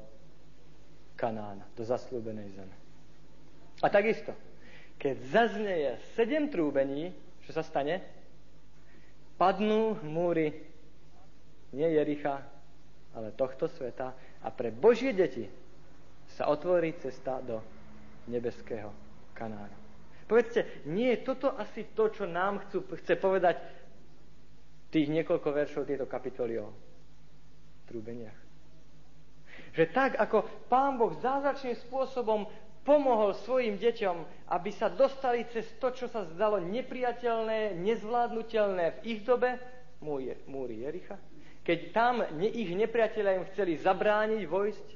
Kanána, 1.20 1.68
do 1.76 1.84
zaslúbenej 1.84 2.56
zeme. 2.56 2.76
A 3.84 3.92
takisto, 3.92 4.32
keď 4.96 5.16
zaznieje 5.28 5.92
sedem 6.16 6.48
trúbení, 6.48 7.12
čo 7.44 7.52
sa 7.52 7.60
stane? 7.68 8.15
Padnú 9.36 10.00
múry 10.08 10.56
nie 11.76 11.88
Jericha, 11.92 12.40
ale 13.12 13.36
tohto 13.36 13.68
sveta 13.68 14.16
a 14.40 14.48
pre 14.52 14.72
Božie 14.72 15.12
deti 15.12 15.44
sa 16.32 16.48
otvorí 16.48 16.96
cesta 17.00 17.44
do 17.44 17.60
nebeského 18.32 18.92
Kanána. 19.36 19.76
Povedzte, 20.26 20.88
nie 20.90 21.14
je 21.14 21.22
toto 21.22 21.54
asi 21.54 21.86
to, 21.94 22.10
čo 22.10 22.26
nám 22.26 22.66
chcú, 22.66 22.82
chce 22.98 23.14
povedať 23.20 23.62
tých 24.90 25.12
niekoľko 25.12 25.50
veršov 25.54 25.84
tieto 25.86 26.10
kapitoly 26.10 26.58
o 26.58 26.74
trúbeniach. 27.86 28.40
Že 29.76 29.86
tak, 29.92 30.12
ako 30.18 30.66
Pán 30.72 30.96
Boh 30.96 31.14
zázračným 31.20 31.76
spôsobom 31.86 32.48
pomohol 32.86 33.34
svojim 33.44 33.82
deťom, 33.82 34.48
aby 34.54 34.70
sa 34.72 34.94
dostali 34.94 35.50
cez 35.50 35.66
to, 35.82 35.90
čo 35.90 36.06
sa 36.06 36.30
zdalo 36.38 36.62
nepriateľné, 36.62 37.74
nezvládnutelné 37.82 39.02
v 39.02 39.18
ich 39.18 39.20
dobe, 39.26 39.58
múry 40.46 40.86
Jericha, 40.86 41.18
keď 41.66 41.80
tam 41.90 42.22
ich 42.38 42.70
nepriateľia 42.70 43.42
im 43.42 43.50
chceli 43.50 43.82
zabrániť 43.82 44.42
vojsť 44.46 44.88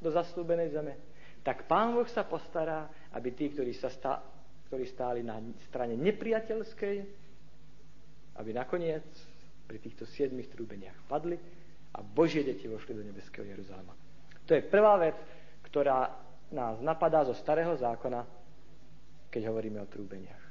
do 0.00 0.08
zaslúbenej 0.08 0.72
zeme, 0.72 0.96
tak 1.44 1.68
Pán 1.68 1.92
Boh 1.92 2.08
sa 2.08 2.24
postará, 2.24 2.88
aby 3.12 3.36
tí, 3.36 3.52
ktorí, 3.52 3.76
sa 3.76 3.92
stá, 3.92 4.24
ktorí 4.72 4.88
stáli 4.88 5.20
na 5.20 5.38
strane 5.68 5.94
nepriateľskej, 6.00 6.96
aby 8.40 8.50
nakoniec 8.56 9.04
pri 9.68 9.78
týchto 9.78 10.08
siedmých 10.08 10.48
trúbeniach 10.56 10.96
padli 11.04 11.36
a 11.92 12.00
Božie 12.00 12.42
deti 12.42 12.64
vošli 12.64 12.96
do 12.96 13.04
nebeského 13.04 13.44
Jeruzalema. 13.44 13.92
To 14.48 14.56
je 14.56 14.64
prvá 14.64 14.96
vec, 14.96 15.16
ktorá 15.68 16.25
nás 16.52 16.80
napadá 16.80 17.24
zo 17.26 17.34
starého 17.34 17.76
zákona, 17.76 18.26
keď 19.30 19.46
hovoríme 19.50 19.80
o 19.82 19.90
trúbeniach. 19.90 20.46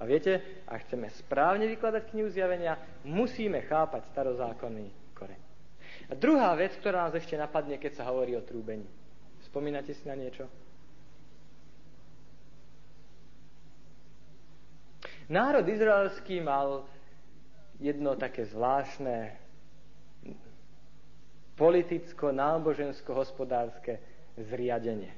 A 0.00 0.06
viete, 0.08 0.40
ak 0.66 0.88
chceme 0.88 1.10
správne 1.14 1.68
vykladať 1.70 2.10
knihu 2.10 2.26
zjavenia, 2.26 2.74
musíme 3.06 3.62
chápať 3.62 4.10
starozákonný 4.10 4.90
koreň. 5.14 5.38
A 6.10 6.18
druhá 6.18 6.50
vec, 6.58 6.74
ktorá 6.80 7.06
nás 7.06 7.14
ešte 7.14 7.38
napadne, 7.38 7.78
keď 7.78 8.02
sa 8.02 8.10
hovorí 8.10 8.34
o 8.34 8.42
trúbení. 8.42 8.88
Spomínate 9.46 9.94
si 9.94 10.02
na 10.08 10.18
niečo? 10.18 10.48
Národ 15.30 15.62
izraelský 15.70 16.42
mal 16.42 16.82
jedno 17.78 18.18
také 18.18 18.42
zvláštne 18.50 19.38
politicko-nábožensko-hospodárske 21.54 24.11
zriadenie. 24.36 25.12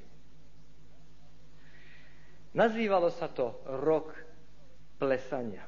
Nazývalo 2.55 3.11
sa 3.11 3.27
to 3.27 3.59
rok 3.83 4.15
plesania. 4.95 5.67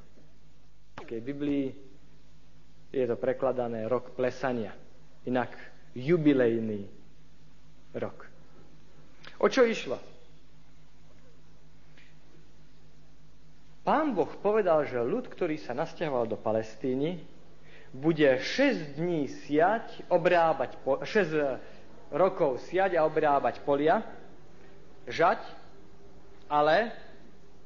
V 1.03 1.19
Biblii 1.19 1.67
je 2.91 3.05
to 3.05 3.19
prekladané 3.19 3.85
rok 3.91 4.15
plesania, 4.15 4.71
inak 5.27 5.51
jubilejný 5.91 6.87
rok. 7.99 8.27
O 9.43 9.51
čo 9.51 9.67
išlo? 9.67 9.99
Pán 13.83 14.11
Boh 14.11 14.27
povedal, 14.43 14.83
že 14.83 14.99
ľud, 14.99 15.31
ktorý 15.31 15.55
sa 15.59 15.71
nasťahoval 15.71 16.27
do 16.27 16.35
Palestíny, 16.35 17.23
bude 17.95 18.27
6 18.27 18.99
dní 18.99 19.31
siať, 19.47 20.03
obrábať, 20.11 20.75
6 21.07 21.76
rokov 22.11 22.63
siať 22.67 22.95
a 22.95 23.03
obrábať 23.03 23.59
polia, 23.63 23.99
žať, 25.07 25.39
ale 26.47 26.91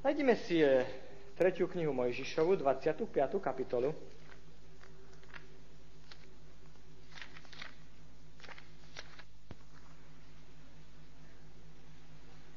nájdeme 0.02 0.34
si 0.46 0.62
3. 0.62 1.58
knihu 1.74 1.94
Mojžišovu, 1.94 2.58
25. 2.62 3.10
kapitolu. 3.42 3.94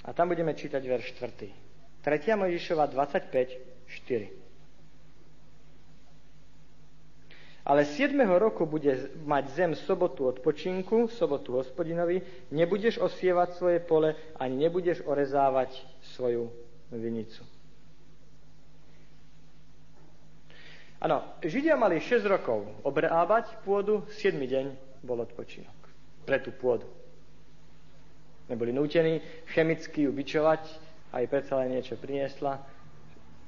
A 0.05 0.12
tam 0.12 0.29
budeme 0.29 0.53
čítať 0.53 0.85
verš 0.85 1.16
4. 1.16 1.49
3. 2.05 2.37
Mojžišova 2.37 2.92
25, 2.92 3.88
4. 3.88 4.43
Ale 7.64 7.88
7. 7.88 8.12
roku 8.37 8.68
bude 8.68 9.09
mať 9.24 9.44
zem 9.57 9.72
sobotu 9.72 10.29
odpočinku, 10.29 11.09
sobotu 11.09 11.57
hospodinovi, 11.57 12.20
nebudeš 12.53 13.00
osievať 13.00 13.57
svoje 13.57 13.79
pole, 13.81 14.12
ani 14.37 14.68
nebudeš 14.68 15.00
orezávať 15.09 15.72
svoju 16.12 16.53
vinicu. 16.92 17.40
Áno, 21.00 21.24
Židia 21.40 21.77
mali 21.77 22.00
6 22.05 22.24
rokov 22.29 22.68
obrábať 22.85 23.61
pôdu, 23.64 24.05
7. 24.12 24.37
deň 24.37 24.66
bol 25.00 25.20
odpočinok 25.24 25.77
pre 26.29 26.40
tú 26.40 26.53
pôdu. 26.53 26.88
Neboli 28.48 28.77
nútení 28.77 29.24
chemicky 29.57 30.05
ju 30.05 30.12
bičovať, 30.12 30.64
aj 31.16 31.24
predsa 31.33 31.61
len 31.64 31.81
niečo 31.81 31.96
priniesla 31.96 32.61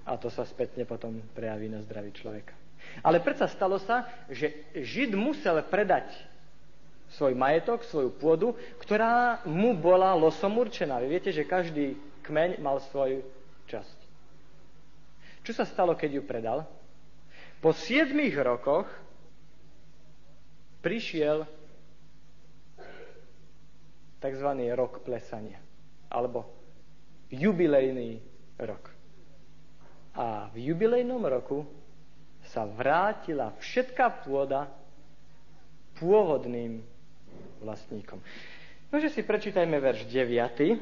a 0.08 0.12
to 0.16 0.32
sa 0.32 0.48
spätne 0.48 0.88
potom 0.88 1.20
prejaví 1.36 1.68
na 1.68 1.84
zdraví 1.84 2.16
človeka. 2.16 2.65
Ale 3.04 3.22
predsa 3.22 3.46
stalo 3.46 3.78
sa, 3.82 4.08
že 4.32 4.66
Žid 4.74 5.14
musel 5.14 5.60
predať 5.66 6.10
svoj 7.14 7.38
majetok, 7.38 7.86
svoju 7.86 8.10
pôdu, 8.18 8.58
ktorá 8.82 9.44
mu 9.46 9.78
bola 9.78 10.16
losom 10.18 10.58
určená. 10.58 10.98
Vy 10.98 11.06
viete, 11.06 11.30
že 11.30 11.46
každý 11.46 11.94
kmeň 12.26 12.58
mal 12.58 12.82
svoju 12.90 13.22
časť. 13.70 13.98
Čo 15.46 15.52
sa 15.54 15.64
stalo, 15.68 15.94
keď 15.94 16.18
ju 16.18 16.22
predal? 16.26 16.66
Po 17.62 17.70
siedmých 17.70 18.34
rokoch 18.42 18.90
prišiel 20.82 21.46
tzv. 24.18 24.50
rok 24.74 25.06
plesania, 25.06 25.62
alebo 26.10 26.50
jubilejný 27.30 28.18
rok. 28.58 28.90
A 30.18 30.50
v 30.50 30.72
jubilejnom 30.72 31.22
roku 31.22 31.62
sa 32.50 32.66
vrátila 32.66 33.52
všetká 33.58 34.10
pôda 34.26 34.68
pôvodným 35.96 36.84
vlastníkom. 37.64 38.20
Nože 38.92 39.08
si 39.10 39.22
prečítajme 39.26 39.80
verš 39.80 40.04
9. 40.06 40.78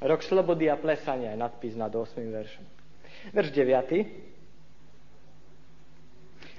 Rok 0.00 0.22
slobody 0.24 0.70
a 0.72 0.80
plesania 0.80 1.32
je 1.34 1.42
nadpis 1.42 1.76
nad 1.76 1.92
8. 1.92 2.16
veršom. 2.16 2.64
Verš 3.36 3.52
9. 3.52 4.30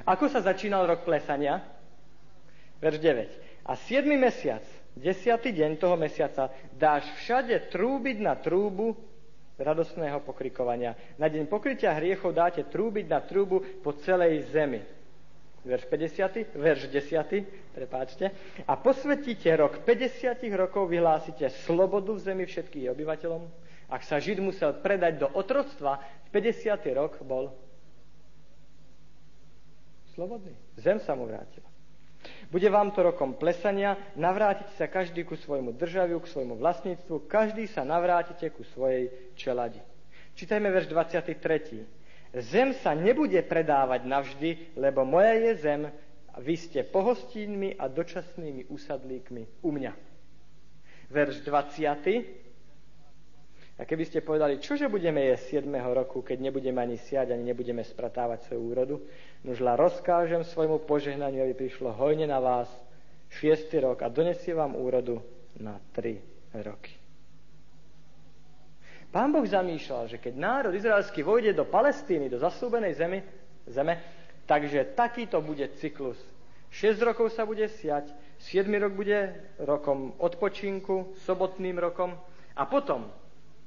Ako 0.06 0.30
sa 0.30 0.42
začínal 0.42 0.88
rok 0.90 1.06
plesania? 1.06 1.62
Verš 2.82 3.00
9. 3.02 3.30
A 3.66 3.76
7. 3.78 4.18
mesiac, 4.18 4.64
10. 4.98 5.38
deň 5.38 5.78
toho 5.78 5.98
mesiaca, 5.98 6.50
dáš 6.74 7.06
všade 7.22 7.60
trúbiť 7.70 8.20
na 8.20 8.36
trúbu 8.36 8.98
radosného 9.62 10.20
pokrikovania. 10.26 10.98
Na 11.16 11.30
deň 11.30 11.48
pokrytia 11.48 11.94
hriechov 11.96 12.34
dáte 12.34 12.66
trúbiť 12.66 13.06
na 13.08 13.22
trúbu 13.22 13.62
po 13.80 13.94
celej 14.02 14.50
zemi. 14.50 14.82
Verš 15.62 15.86
50, 15.86 16.58
verš 16.58 16.90
10, 16.90 17.78
prepáčte. 17.78 18.34
A 18.66 18.74
posvetíte 18.76 19.48
rok 19.54 19.86
50 19.86 20.42
rokov, 20.58 20.90
vyhlásite 20.90 21.46
slobodu 21.64 22.18
v 22.18 22.22
zemi 22.26 22.44
všetkých 22.50 22.90
obyvateľom. 22.90 23.46
Ak 23.92 24.02
sa 24.02 24.18
Žid 24.18 24.42
musel 24.42 24.74
predať 24.82 25.22
do 25.22 25.28
otroctva, 25.30 26.02
50. 26.34 26.82
rok 26.98 27.22
bol 27.22 27.54
slobodný. 30.18 30.58
Zem 30.82 31.00
sa 31.00 31.14
mu 31.14 31.30
vrátila. 31.30 31.71
Bude 32.52 32.70
vám 32.70 32.92
to 32.92 33.04
rokom 33.04 33.34
plesania, 33.34 33.98
navrátite 34.20 34.76
sa 34.76 34.92
každý 34.92 35.24
ku 35.24 35.40
svojmu 35.40 35.74
državiu, 35.74 36.20
k 36.20 36.32
svojmu 36.32 36.56
vlastníctvu, 36.60 37.26
každý 37.26 37.66
sa 37.68 37.88
navrátite 37.88 38.50
ku 38.52 38.62
svojej 38.76 39.34
čeladi. 39.34 39.80
Čítajme 40.36 40.68
verš 40.72 40.92
23. 40.92 42.40
Zem 42.40 42.72
sa 42.80 42.96
nebude 42.96 43.40
predávať 43.44 44.08
navždy, 44.08 44.50
lebo 44.80 45.04
moja 45.04 45.36
je 45.36 45.52
zem 45.60 45.82
vy 46.40 46.56
ste 46.56 46.88
pohostínmi 46.88 47.76
a 47.76 47.92
dočasnými 47.92 48.72
usadlíkmi 48.72 49.68
u 49.68 49.70
mňa. 49.76 49.94
Verš 51.12 51.44
20. 51.44 52.51
A 53.82 53.86
keby 53.90 54.06
ste 54.06 54.22
povedali, 54.22 54.62
čože 54.62 54.86
budeme 54.86 55.26
jesť 55.34 55.66
7. 55.66 55.74
roku, 55.98 56.22
keď 56.22 56.38
nebudeme 56.38 56.86
ani 56.86 57.02
siať, 57.02 57.34
ani 57.34 57.50
nebudeme 57.50 57.82
spratávať 57.82 58.46
svoju 58.46 58.62
úrodu, 58.62 58.96
nožla 59.42 59.74
rozkážem 59.74 60.46
svojmu 60.46 60.86
požehnaniu, 60.86 61.42
aby 61.42 61.66
prišlo 61.66 61.90
hojne 61.98 62.30
na 62.30 62.38
vás 62.38 62.70
6. 63.42 63.74
rok 63.82 64.06
a 64.06 64.14
donesie 64.14 64.54
vám 64.54 64.78
úrodu 64.78 65.18
na 65.58 65.82
3 65.98 66.62
roky. 66.62 66.94
Pán 69.10 69.34
Boh 69.34 69.50
zamýšľal, 69.50 70.14
že 70.14 70.22
keď 70.22 70.34
národ 70.38 70.78
izraelský 70.78 71.26
vojde 71.26 71.58
do 71.58 71.66
Palestíny, 71.66 72.30
do 72.30 72.38
zasúbenej 72.38 73.02
zemi, 73.02 73.26
zeme, 73.66 73.98
takže 74.46 74.94
takýto 74.94 75.42
bude 75.42 75.66
cyklus. 75.82 76.22
6 76.70 77.02
rokov 77.02 77.34
sa 77.34 77.50
bude 77.50 77.66
siať, 77.66 78.14
7 78.46 78.70
rok 78.78 78.94
bude 78.94 79.34
rokom 79.58 80.14
odpočinku, 80.22 81.18
sobotným 81.26 81.82
rokom 81.82 82.14
a 82.54 82.70
potom 82.70 83.10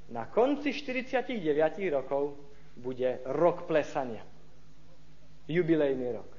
na 0.09 0.29
konci 0.29 0.73
49 0.73 1.41
rokov 1.89 2.37
bude 2.77 3.23
rok 3.25 3.65
plesania. 3.65 4.21
Jubilejný 5.45 6.07
rok. 6.13 6.29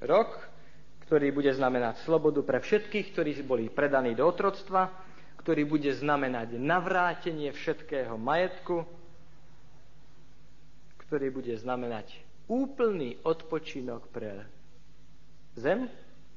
Rok, 0.00 0.30
ktorý 1.04 1.34
bude 1.34 1.52
znamenať 1.52 2.06
slobodu 2.06 2.40
pre 2.46 2.62
všetkých, 2.62 3.06
ktorí 3.12 3.30
boli 3.44 3.68
predaní 3.68 4.16
do 4.16 4.24
otroctva, 4.24 4.88
ktorý 5.40 5.64
bude 5.64 5.90
znamenať 5.92 6.56
navrátenie 6.60 7.52
všetkého 7.52 8.16
majetku, 8.20 8.84
ktorý 11.08 11.32
bude 11.32 11.56
znamenať 11.56 12.12
úplný 12.46 13.18
odpočinok 13.26 14.06
pre 14.12 14.46
zem 15.58 15.90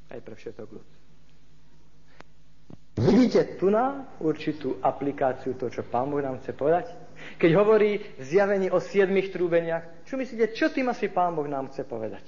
aj 0.09 0.19
pre 0.23 0.35
všetok 0.39 0.67
ľud. 0.71 0.89
Vidíte 2.93 3.57
tu 3.57 3.73
na 3.73 4.05
určitú 4.21 4.77
aplikáciu 4.77 5.57
to, 5.57 5.65
čo 5.73 5.81
Pán 5.81 6.13
Boh 6.13 6.21
nám 6.21 6.37
chce 6.45 6.53
povedať? 6.53 6.93
Keď 7.41 7.51
hovorí 7.57 7.97
v 7.97 8.21
zjavení 8.21 8.69
o 8.69 8.77
siedmých 8.77 9.33
trúbeniach, 9.33 10.05
čo 10.05 10.13
myslíte, 10.13 10.53
čo 10.53 10.69
tým 10.69 10.93
asi 10.93 11.09
Pán 11.09 11.33
Boh 11.33 11.49
nám 11.49 11.73
chce 11.73 11.81
povedať? 11.89 12.21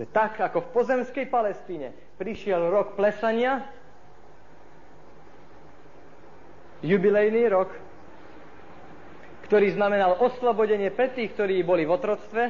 Že 0.00 0.04
tak, 0.08 0.40
ako 0.40 0.60
v 0.60 0.72
pozemskej 0.72 1.28
Palestíne 1.28 1.92
prišiel 2.16 2.72
rok 2.72 2.96
plesania, 2.96 3.64
jubilejný 6.80 7.48
rok, 7.48 7.72
ktorý 9.48 9.72
znamenal 9.72 10.16
oslobodenie 10.20 10.88
pre 10.92 11.12
tých, 11.12 11.32
ktorí 11.36 11.60
boli 11.60 11.84
v 11.84 11.92
otroctve, 11.92 12.42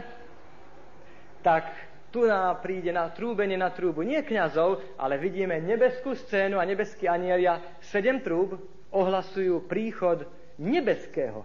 tak 1.42 1.85
nám 2.24 2.64
príde 2.64 2.88
na 2.94 3.12
trúbenie 3.12 3.60
na 3.60 3.68
trúbu 3.68 4.00
nie 4.00 4.24
kňazov, 4.24 4.96
ale 4.96 5.20
vidíme 5.20 5.60
nebeskú 5.60 6.16
scénu 6.16 6.56
a 6.56 6.64
nebeskí 6.64 7.04
anielia, 7.04 7.60
sedem 7.84 8.24
trúb 8.24 8.56
ohlasujú 8.88 9.68
príchod 9.68 10.24
nebeského 10.56 11.44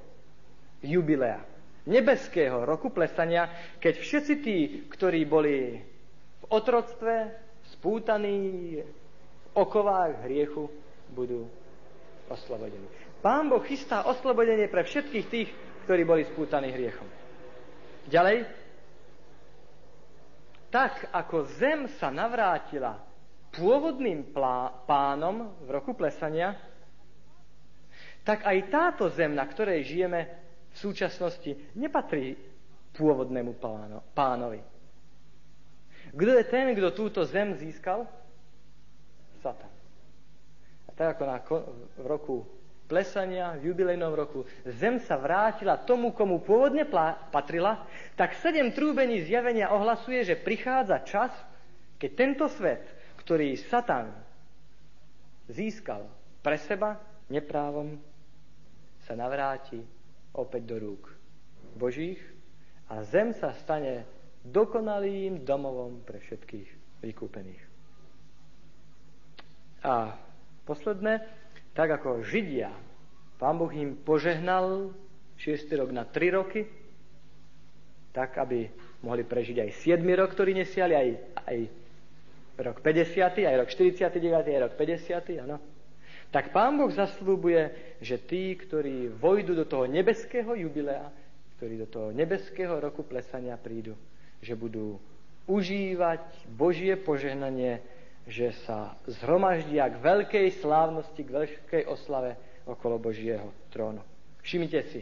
jubilea, 0.79 1.43
nebeského 1.84 2.63
roku 2.63 2.93
plesania, 2.93 3.51
keď 3.84 3.93
všetci 3.99 4.34
tí, 4.39 4.57
ktorí 4.88 5.27
boli 5.27 5.81
v 6.39 6.43
otroctve, 6.47 7.36
spútaní 7.75 8.79
v 8.79 9.47
okovách 9.57 10.23
hriechu, 10.29 10.71
budú 11.12 11.43
oslobodení. 12.31 12.88
Pán 13.19 13.51
Boh 13.51 13.62
chystá 13.62 14.07
oslobodenie 14.07 14.71
pre 14.71 14.88
všetkých 14.88 15.25
tých, 15.27 15.49
ktorí 15.86 16.07
boli 16.07 16.23
spútaní 16.25 16.71
hriechom. 16.71 17.05
Ďalej, 18.10 18.61
tak 20.71 21.12
ako 21.12 21.45
zem 21.60 21.91
sa 21.99 22.07
navrátila 22.07 23.03
pôvodným 23.51 24.31
plá- 24.31 24.71
pánom 24.88 25.51
v 25.67 25.69
roku 25.69 25.91
plesania, 25.91 26.55
tak 28.23 28.47
aj 28.47 28.57
táto 28.71 29.12
zem, 29.12 29.36
na 29.36 29.43
ktorej 29.43 29.84
žijeme 29.84 30.19
v 30.71 30.75
súčasnosti, 30.79 31.51
nepatrí 31.75 32.39
pôvodnému 32.95 33.60
páno, 33.60 34.07
pánovi. 34.15 34.63
Kto 36.12 36.31
je 36.39 36.45
ten, 36.47 36.71
kto 36.71 36.95
túto 36.95 37.19
zem 37.27 37.55
získal? 37.60 38.07
Satan. 39.43 39.71
A 40.88 40.89
tak 40.95 41.19
ako 41.19 41.23
na, 41.27 41.38
v 41.97 42.05
roku 42.07 42.36
plesania 42.91 43.56
v 43.56 43.71
jubilejnom 43.71 44.12
roku 44.12 44.43
zem 44.67 44.99
sa 44.99 45.15
vrátila 45.15 45.80
tomu, 45.80 46.12
komu 46.12 46.43
pôvodne 46.43 46.84
patrila, 47.32 47.88
tak 48.19 48.36
sedem 48.43 48.75
trúbení 48.75 49.23
zjavenia 49.23 49.71
ohlasuje, 49.71 50.27
že 50.27 50.36
prichádza 50.36 50.99
čas, 51.08 51.32
keď 51.95 52.12
tento 52.12 52.45
svet, 52.51 52.84
ktorý 53.23 53.56
Satan 53.56 54.12
získal 55.47 56.04
pre 56.43 56.60
seba 56.60 56.99
neprávom, 57.32 57.95
sa 59.08 59.15
navráti 59.15 59.80
opäť 60.36 60.67
do 60.67 60.77
rúk 60.84 61.08
Božích 61.80 62.19
a 62.91 63.08
zem 63.08 63.32
sa 63.32 63.56
stane 63.56 64.04
dokonalým 64.43 65.47
domovom 65.47 66.04
pre 66.04 66.19
všetkých 66.19 66.69
vykúpených. 66.99 67.63
A 69.82 70.13
posledné, 70.67 71.40
tak 71.71 72.01
ako 72.01 72.23
Židia, 72.23 72.71
Pán 73.41 73.57
Boh 73.57 73.71
im 73.73 73.97
požehnal 73.97 74.93
šiestý 75.41 75.81
rok 75.81 75.89
na 75.89 76.05
tri 76.05 76.29
roky, 76.29 76.69
tak, 78.13 78.38
aby 78.38 78.69
mohli 79.01 79.25
prežiť 79.25 79.57
aj 79.65 79.69
7 79.81 80.03
rok, 80.19 80.29
ktorý 80.36 80.53
nesiali, 80.53 80.93
aj, 80.93 81.07
aj 81.47 81.57
rok 82.62 82.77
50., 82.86 83.49
aj 83.49 83.55
rok 83.57 83.69
49., 83.71 84.51
aj 84.51 84.62
rok 84.62 84.73
50., 84.77 85.41
áno. 85.41 85.57
Tak 86.31 86.55
Pán 86.55 86.79
Boh 86.79 86.91
zaslúbuje, 86.93 87.97
že 87.99 88.15
tí, 88.21 88.55
ktorí 88.55 89.12
vojdu 89.12 89.57
do 89.57 89.65
toho 89.67 89.84
nebeského 89.89 90.55
jubilea, 90.55 91.12
ktorí 91.60 91.75
do 91.81 91.88
toho 91.89 92.15
nebeského 92.15 92.79
roku 92.79 93.03
plesania 93.03 93.57
prídu, 93.60 93.97
že 94.39 94.55
budú 94.55 95.01
užívať 95.49 96.47
Božie 96.53 96.95
požehnanie, 96.95 97.84
že 98.29 98.53
sa 98.65 98.95
zhromaždia 99.10 99.89
k 99.89 99.97
veľkej 99.97 100.47
slávnosti, 100.62 101.21
k 101.21 101.34
veľkej 101.34 101.84
oslave 101.89 102.38
okolo 102.69 103.01
Božieho 103.01 103.49
trónu. 103.73 104.01
Všimnite 104.45 104.81
si, 104.93 105.01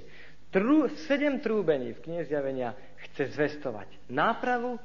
trú, 0.51 0.87
sedem 1.07 1.39
trúbení 1.39 1.95
v 1.95 2.03
knihe 2.03 2.23
zjavenia 2.27 2.75
chce 3.07 3.31
zvestovať 3.35 3.87
nápravu, 4.11 4.79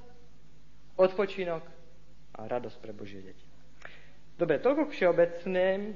odpočinok 0.94 1.62
a 2.34 2.40
radosť 2.46 2.76
pre 2.78 2.92
Božie 2.94 3.22
deti. 3.22 3.46
Dobre, 4.34 4.58
toľko 4.58 4.90
k 4.90 4.94
všeobecným 4.98 5.94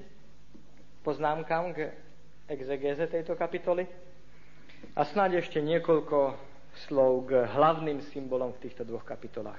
poznámkam 1.03 1.74
k 1.74 1.90
exegéze 2.46 3.03
tejto 3.11 3.35
kapitoly 3.35 3.87
a 4.94 5.03
snáď 5.03 5.42
ešte 5.42 5.59
niekoľko 5.59 6.38
slov 6.87 7.27
k 7.27 7.46
hlavným 7.51 7.98
symbolom 8.14 8.55
v 8.55 8.62
týchto 8.62 8.87
dvoch 8.87 9.03
kapitolách. 9.03 9.59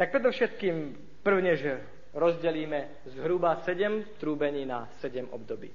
Tak 0.00 0.12
predovšetkým 0.12 0.76
prvne, 1.20 1.56
že 1.56 1.80
rozdelíme 2.16 3.04
zhruba 3.12 3.60
7 3.60 4.16
trúbení 4.16 4.64
na 4.64 4.88
7 5.04 5.28
období. 5.28 5.68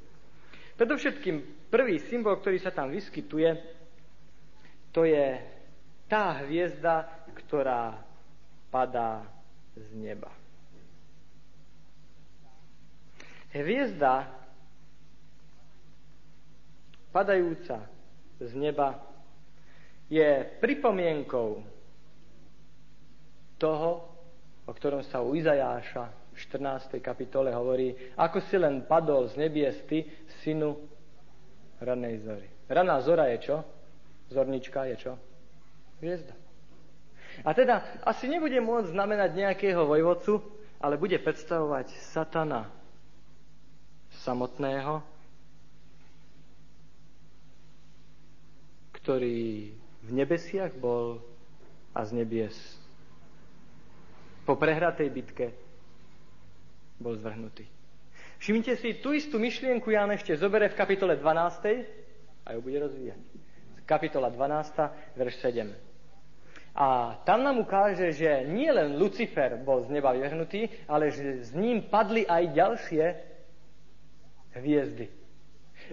Predovšetkým 0.74 1.70
prvý 1.70 2.02
symbol, 2.02 2.42
ktorý 2.42 2.58
sa 2.58 2.74
tam 2.74 2.90
vyskytuje, 2.90 3.54
to 4.90 5.06
je 5.06 5.38
tá 6.10 6.42
hviezda, 6.42 7.06
ktorá 7.46 8.02
padá 8.74 9.22
z 9.78 9.88
neba. 9.94 10.34
Hviezda 13.54 14.26
padajúca 17.14 17.86
z 18.42 18.52
neba 18.58 18.98
je 20.10 20.44
pripomienkou 20.60 21.62
toho, 23.62 23.90
o 24.66 24.72
ktorom 24.72 25.06
sa 25.06 25.22
u 25.22 25.38
Izajáša 25.38 26.21
14. 26.36 27.00
kapitole 27.04 27.52
hovorí, 27.52 27.94
ako 28.16 28.40
si 28.48 28.56
len 28.58 28.88
padol 28.88 29.28
z 29.28 29.36
nebies 29.38 29.78
ty, 29.86 30.08
synu 30.42 30.80
ranej 31.84 32.24
zory. 32.24 32.48
Raná 32.72 33.02
zora 33.04 33.28
je 33.36 33.52
čo? 33.52 33.58
Zornička 34.32 34.88
je 34.88 34.96
čo? 34.96 35.14
Hviezda. 36.00 36.34
A 37.44 37.52
teda 37.52 38.04
asi 38.04 38.28
nebude 38.28 38.60
môcť 38.60 38.92
znamenať 38.92 39.30
nejakého 39.36 39.84
vojvodcu, 39.88 40.40
ale 40.80 41.00
bude 41.00 41.16
predstavovať 41.20 41.92
satana 42.12 42.68
samotného, 44.24 45.04
ktorý 49.00 49.72
v 50.02 50.10
nebesiach 50.12 50.76
bol 50.76 51.22
a 51.92 52.04
z 52.08 52.24
nebies 52.24 52.56
po 54.46 54.58
prehratej 54.58 55.10
bitke 55.10 55.48
bol 57.02 57.18
zvrhnutý. 57.18 57.66
Všimnite 58.42 58.74
si, 58.82 58.98
tú 58.98 59.14
istú 59.14 59.38
myšlienku 59.38 59.94
Ján 59.94 60.10
ešte 60.14 60.34
zobere 60.34 60.70
v 60.70 60.78
kapitole 60.78 61.14
12. 61.14 62.46
a 62.46 62.48
ju 62.58 62.60
bude 62.62 62.78
rozvíjať. 62.82 63.22
Kapitola 63.86 64.34
12, 64.34 65.14
verš 65.14 65.36
7. 65.46 65.70
A 66.72 67.20
tam 67.28 67.44
nám 67.44 67.60
ukáže, 67.60 68.16
že 68.16 68.48
nie 68.48 68.72
len 68.72 68.96
Lucifer 68.96 69.60
bol 69.60 69.84
z 69.84 69.92
neba 69.92 70.16
vyhrnutý, 70.16 70.72
ale 70.88 71.12
že 71.12 71.44
z 71.44 71.52
ním 71.54 71.92
padli 71.92 72.24
aj 72.24 72.44
ďalšie 72.56 73.04
hviezdy. 74.56 75.06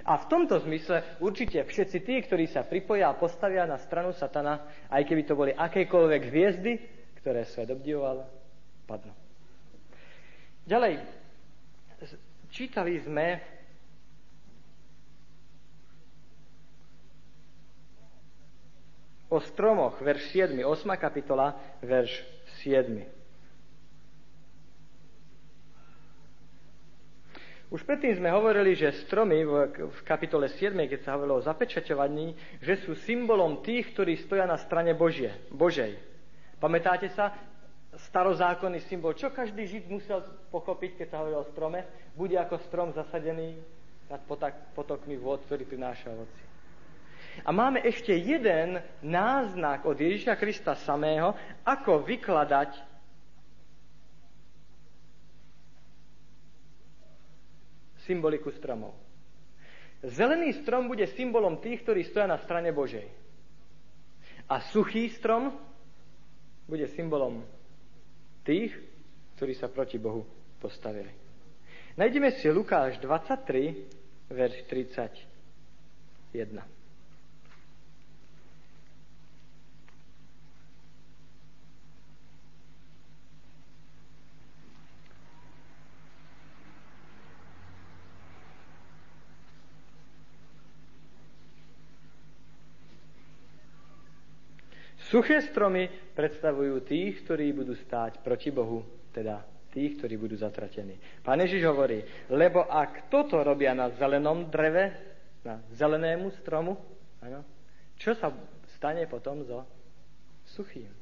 A 0.06 0.16
v 0.22 0.28
tomto 0.30 0.62
zmysle 0.62 1.02
určite 1.18 1.66
všetci 1.66 1.98
tí, 2.06 2.14
ktorí 2.22 2.46
sa 2.46 2.62
pripoja 2.62 3.10
a 3.10 3.18
postavia 3.18 3.66
na 3.66 3.76
stranu 3.82 4.14
satana, 4.14 4.62
aj 4.88 5.02
keby 5.04 5.22
to 5.26 5.34
boli 5.34 5.50
akékoľvek 5.50 6.22
hviezdy, 6.30 6.72
ktoré 7.18 7.42
svet 7.44 7.74
obdivoval, 7.74 8.24
padnú. 8.86 9.27
Ďalej, 10.68 11.00
čítali 12.52 13.00
sme 13.00 13.40
o 19.32 19.40
stromoch, 19.40 19.96
verš 20.04 20.28
7, 20.36 20.52
8. 20.60 20.92
kapitola, 21.00 21.56
verš 21.80 22.20
7. 22.60 23.00
Už 27.72 27.80
predtým 27.88 28.20
sme 28.20 28.28
hovorili, 28.28 28.76
že 28.76 28.92
stromy 29.08 29.48
v, 29.48 29.72
kapitole 30.04 30.52
7, 30.52 30.76
keď 30.84 31.00
sa 31.00 31.16
hovorilo 31.16 31.40
o 31.40 31.46
zapečaťovaní, 31.48 32.60
že 32.60 32.84
sú 32.84 32.92
symbolom 33.08 33.64
tých, 33.64 33.96
ktorí 33.96 34.20
stoja 34.20 34.44
na 34.44 34.60
strane 34.60 34.92
Božie, 34.92 35.32
Božej. 35.48 35.96
Pamätáte 36.60 37.08
sa? 37.16 37.47
Starozákonný 37.88 38.84
symbol. 38.84 39.16
Čo 39.16 39.32
každý 39.32 39.64
žid 39.64 39.88
musel 39.88 40.20
pochopiť, 40.52 41.00
keď 41.00 41.06
sa 41.08 41.18
hovorilo 41.24 41.40
o 41.40 41.50
strome? 41.52 41.88
Bude 42.12 42.36
ako 42.36 42.60
strom 42.68 42.92
zasadený 42.92 43.56
nad 44.12 44.20
potokmi 44.76 45.16
vod, 45.16 45.44
ktorý 45.48 45.64
prináša 45.64 46.12
ovoci. 46.12 46.42
A 47.46 47.54
máme 47.54 47.80
ešte 47.80 48.12
jeden 48.12 48.82
náznak 49.00 49.86
od 49.86 49.94
Ježiša 49.94 50.34
Krista 50.36 50.74
samého, 50.74 51.32
ako 51.64 52.02
vykladať 52.04 52.76
symboliku 58.04 58.50
stromov. 58.52 58.96
Zelený 60.02 60.56
strom 60.62 60.88
bude 60.88 61.04
symbolom 61.12 61.60
tých, 61.60 61.84
ktorí 61.84 62.06
stoja 62.06 62.26
na 62.26 62.40
strane 62.40 62.72
Božej. 62.72 63.06
A 64.48 64.64
suchý 64.72 65.12
strom 65.12 65.52
bude 66.64 66.88
symbolom 66.96 67.44
tých, 68.48 68.72
ktorí 69.36 69.52
sa 69.60 69.68
proti 69.68 70.00
Bohu 70.00 70.24
postavili. 70.56 71.12
Najdeme 72.00 72.32
si 72.40 72.48
Lukáš 72.48 72.96
23, 73.04 74.32
verš 74.32 74.64
31. 76.32 76.77
Suché 95.08 95.40
stromy 95.40 95.88
predstavujú 96.12 96.84
tých, 96.84 97.24
ktorí 97.24 97.56
budú 97.56 97.72
stáť 97.72 98.20
proti 98.20 98.52
Bohu, 98.52 99.08
teda 99.08 99.40
tých, 99.72 99.96
ktorí 99.96 100.20
budú 100.20 100.36
zatratení. 100.36 101.00
Pán 101.24 101.40
Ježiš 101.40 101.64
hovorí, 101.64 102.04
lebo 102.28 102.68
ak 102.68 103.08
toto 103.08 103.40
robia 103.40 103.72
na 103.72 103.88
zelenom 103.96 104.52
dreve, 104.52 104.92
na 105.48 105.64
zelenému 105.72 106.28
stromu, 106.44 106.76
ano, 107.24 107.40
čo 107.96 108.12
sa 108.20 108.28
stane 108.76 109.08
potom 109.08 109.40
so 109.48 109.64
suchým? 110.44 110.92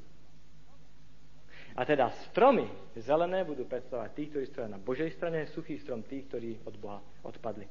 A 1.77 1.83
teda 1.85 2.09
stromy 2.31 2.71
zelené 2.97 3.43
budú 3.43 3.67
predstavovať 3.67 4.11
tých, 4.15 4.29
ktorí 4.33 4.45
stojí 4.49 4.67
na 4.71 4.81
Božej 4.81 5.11
strane, 5.19 5.51
suchý 5.51 5.83
strom 5.83 6.07
tých, 6.07 6.31
ktorí 6.31 6.63
od 6.63 6.75
Boha 6.79 7.03
odpadli. 7.27 7.69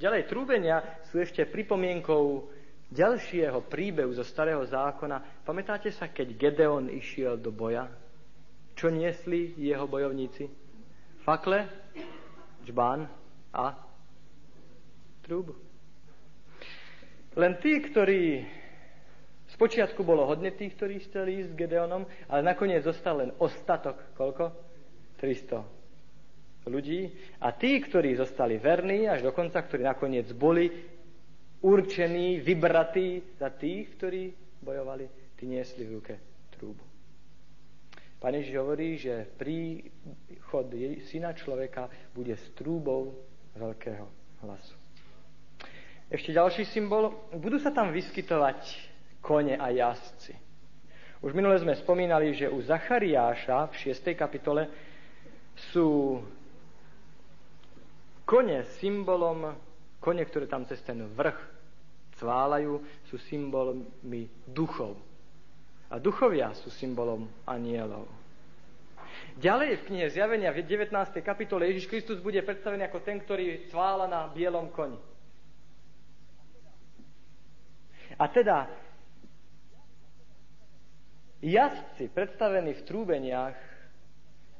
Ďalej, 0.00 0.32
trúbenia 0.32 0.80
sú 1.12 1.20
ešte 1.20 1.44
pripomienkou 1.44 2.56
ďalšieho 2.90 3.70
príbehu 3.70 4.10
zo 4.10 4.26
Starého 4.26 4.62
zákona. 4.66 5.46
Pamätáte 5.46 5.94
sa, 5.94 6.10
keď 6.10 6.34
Gedeon 6.34 6.90
išiel 6.90 7.38
do 7.38 7.54
boja? 7.54 7.86
Čo 8.74 8.90
niesli 8.90 9.54
jeho 9.56 9.86
bojovníci? 9.86 10.50
Fakle, 11.22 11.70
čbán 12.66 13.06
a 13.54 13.76
trúbu. 15.22 15.54
Len 17.38 17.54
tí, 17.62 17.78
ktorí 17.78 18.42
Spočiatku 19.50 20.06
bolo 20.06 20.26
hodne 20.30 20.54
tých, 20.54 20.78
ktorí 20.78 21.02
chceli 21.10 21.42
ísť 21.42 21.50
s 21.54 21.58
Gedeonom, 21.58 22.06
ale 22.30 22.40
nakoniec 22.42 22.86
zostal 22.86 23.22
len 23.22 23.30
ostatok, 23.42 24.14
koľko? 24.14 24.54
300 25.18 26.70
ľudí. 26.70 27.10
A 27.42 27.50
tí, 27.52 27.82
ktorí 27.82 28.14
zostali 28.14 28.56
verní 28.62 29.10
až 29.10 29.26
do 29.26 29.34
konca, 29.34 29.60
ktorí 29.60 29.82
nakoniec 29.84 30.30
boli 30.32 30.70
určený, 31.60 32.40
vybratý 32.40 33.36
za 33.36 33.52
tých, 33.52 33.96
ktorí 33.96 34.32
bojovali, 34.60 35.36
tí 35.36 35.48
niesli 35.48 35.84
v 35.84 35.94
ruke 36.00 36.14
trúbu. 36.56 36.84
Pán 38.20 38.36
Ježiš 38.36 38.54
hovorí, 38.60 39.00
že 39.00 39.24
príchod 39.40 40.68
syna 41.08 41.32
človeka 41.32 41.88
bude 42.12 42.36
s 42.36 42.44
trúbou 42.52 43.16
veľkého 43.56 44.04
hlasu. 44.44 44.76
Ešte 46.12 46.36
ďalší 46.36 46.68
symbol. 46.68 47.16
Budú 47.32 47.56
sa 47.56 47.72
tam 47.72 47.94
vyskytovať 47.94 48.60
kone 49.24 49.56
a 49.56 49.72
jazdci. 49.72 50.36
Už 51.24 51.32
minule 51.32 51.56
sme 51.60 51.76
spomínali, 51.76 52.36
že 52.36 52.48
u 52.48 52.60
Zachariáša 52.60 53.72
v 53.72 53.74
6. 53.88 54.12
kapitole 54.16 54.68
sú 55.72 56.20
kone 58.28 58.64
symbolom, 58.80 59.54
kone, 60.00 60.24
ktoré 60.24 60.48
tam 60.48 60.64
cez 60.64 60.80
ten 60.82 61.04
vrch 61.04 61.38
cválajú, 62.16 62.80
sú 63.08 63.16
symbolmi 63.28 64.28
duchov. 64.48 64.96
A 65.92 65.96
duchovia 66.00 66.52
sú 66.56 66.72
symbolom 66.72 67.28
anielov. 67.44 68.08
Ďalej 69.40 69.80
v 69.80 69.86
knihe 69.90 70.06
Zjavenia 70.12 70.52
v 70.52 70.62
19. 70.62 70.92
kapitole 71.24 71.66
Ježiš 71.70 71.88
Kristus 71.88 72.18
bude 72.20 72.40
predstavený 72.44 72.86
ako 72.86 72.98
ten, 73.02 73.18
ktorý 73.18 73.68
cvála 73.72 74.06
na 74.06 74.28
bielom 74.28 74.68
koni. 74.70 74.98
A 78.20 78.24
teda 78.28 78.68
jazdci 81.40 82.12
predstavení 82.12 82.76
v 82.76 82.84
trúbeniach 82.84 83.56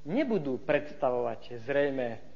nebudú 0.08 0.56
predstavovať 0.64 1.60
zrejme 1.60 2.29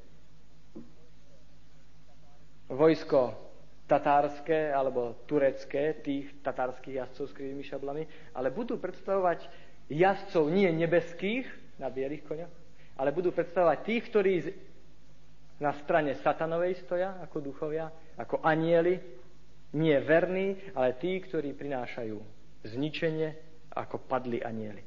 vojsko 2.69 3.45
tatárske 3.85 4.73
alebo 4.73 5.21
turecké, 5.29 5.93
tých 6.01 6.41
tatárskych 6.41 6.97
jazdcov 6.97 7.25
s 7.29 7.35
krivými 7.37 7.61
šablami, 7.61 8.03
ale 8.33 8.49
budú 8.49 8.81
predstavovať 8.81 9.45
jazdcov 9.89 10.49
nie 10.49 10.69
nebeských 10.73 11.45
na 11.77 11.93
bielých 11.93 12.25
koňoch, 12.25 12.53
ale 12.97 13.13
budú 13.13 13.29
predstavovať 13.29 13.77
tých, 13.85 14.03
ktorí 14.09 14.33
na 15.61 15.71
strane 15.85 16.17
satanovej 16.19 16.81
stoja 16.83 17.21
ako 17.21 17.37
duchovia, 17.39 17.87
ako 18.17 18.41
anieli, 18.41 18.97
nie 19.75 19.95
verní, 20.01 20.73
ale 20.73 20.95
tí, 20.97 21.19
ktorí 21.19 21.53
prinášajú 21.53 22.17
zničenie 22.65 23.29
ako 23.75 24.07
padli 24.07 24.39
anieli. 24.39 24.81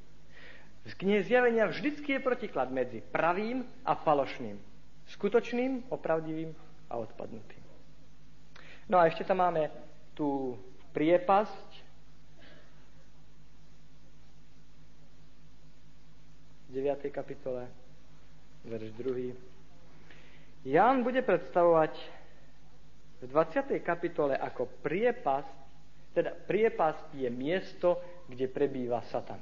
V 0.88 0.92
knihe 0.96 1.20
zjavenia 1.20 1.68
vždycky 1.68 2.16
je 2.16 2.24
protiklad 2.24 2.72
medzi 2.72 3.04
pravým 3.04 3.60
a 3.84 3.92
falošným. 3.92 4.56
Skutočným, 5.12 5.92
opravdivým 5.92 6.56
a 6.88 6.94
odpadnutým. 6.96 7.67
No 8.88 8.96
a 8.96 9.06
ešte 9.06 9.24
tam 9.24 9.44
máme 9.44 9.68
tú 10.16 10.56
priepasť, 10.96 11.88
v 16.68 16.84
9. 16.84 17.08
kapitole, 17.08 17.64
verš 18.68 18.92
2. 19.00 20.68
Ján 20.68 21.00
bude 21.00 21.24
predstavovať 21.24 21.96
v 23.20 23.24
20. 23.24 23.80
kapitole 23.80 24.36
ako 24.36 24.68
priepasť, 24.84 25.56
teda 26.12 26.36
priepasť 26.44 27.16
je 27.16 27.28
miesto, 27.32 27.96
kde 28.28 28.52
prebýva 28.52 29.00
Satan. 29.08 29.40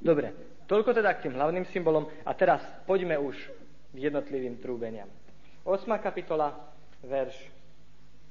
Dobre, 0.00 0.32
toľko 0.64 0.94
teda 0.96 1.12
k 1.18 1.28
tým 1.28 1.36
hlavným 1.36 1.66
symbolom 1.74 2.08
a 2.24 2.32
teraz 2.32 2.62
poďme 2.86 3.18
už 3.20 3.36
jednotlivým 3.94 4.58
trúbeniam. 4.62 5.08
8. 5.64 5.86
kapitola, 6.00 6.54
verš 7.04 7.36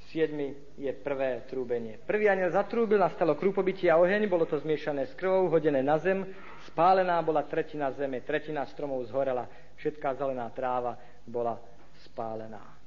7. 0.10 0.34
je 0.80 0.92
prvé 1.06 1.46
trúbenie. 1.46 2.02
Prvý 2.02 2.26
aniel 2.26 2.50
zatrúbil, 2.50 2.98
nastalo 2.98 3.38
krúpobytie 3.38 3.94
a 3.94 4.02
oheň, 4.02 4.26
bolo 4.26 4.50
to 4.50 4.58
zmiešané 4.58 5.06
s 5.06 5.14
krvou, 5.14 5.54
hodené 5.54 5.86
na 5.86 6.02
zem, 6.02 6.26
spálená 6.66 7.22
bola 7.22 7.46
tretina 7.46 7.94
zeme, 7.94 8.26
tretina 8.26 8.66
stromov 8.66 9.06
zhorela, 9.06 9.46
všetká 9.78 10.18
zelená 10.18 10.50
tráva 10.50 10.98
bola 11.30 11.62
spálená. 12.10 12.80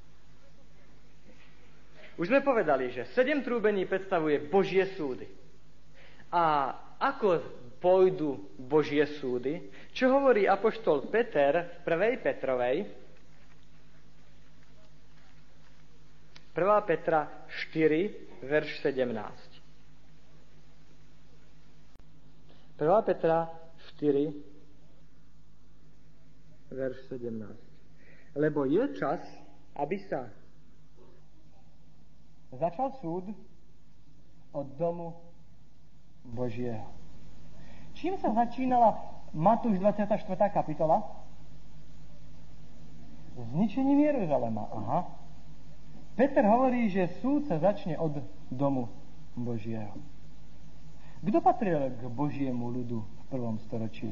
Už 2.19 2.29
sme 2.29 2.45
povedali, 2.45 2.91
že 2.93 3.09
sedem 3.15 3.41
trúbení 3.41 3.87
predstavuje 3.89 4.37
Božie 4.51 4.85
súdy. 4.93 5.25
A 6.29 6.75
ako 6.99 7.41
pôjdu 7.83 8.39
Božie 8.55 9.03
súdy? 9.19 9.59
Čo 9.91 10.15
hovorí 10.15 10.47
apoštol 10.47 11.11
Peter 11.11 11.83
v 11.83 11.91
1. 11.91 12.23
Petrovej, 12.23 12.87
1. 16.55 16.87
Petra 16.87 17.27
4, 17.75 18.47
verš 18.47 18.79
17. 18.87 19.19
1. 22.79 23.03
Petra 23.03 23.51
4, 23.99 24.31
verš 26.71 26.97
17. 27.11 28.39
Lebo 28.39 28.63
je 28.63 28.95
čas, 28.95 29.19
aby 29.75 29.99
sa 30.07 30.31
začal 32.53 32.95
súd 33.01 33.25
od 34.53 34.67
domu 34.77 35.17
Božieho. 36.23 37.02
Čím 38.03 38.19
sa 38.19 38.35
začínala 38.35 38.99
Matúš 39.31 39.79
24. 39.79 40.27
kapitola? 40.51 41.07
Zničením 43.39 43.95
Jeruzalema. 43.95 44.67
Aha. 44.75 44.99
Peter 46.19 46.43
hovorí, 46.43 46.91
že 46.91 47.15
súd 47.23 47.47
sa 47.47 47.63
začne 47.63 47.95
od 47.95 48.19
domu 48.51 48.91
Božieho. 49.39 49.95
Kto 51.23 51.39
patril 51.39 51.95
k 51.95 52.03
Božiemu 52.11 52.75
ľudu 52.75 52.99
v 52.99 53.23
prvom 53.31 53.55
storočí 53.63 54.11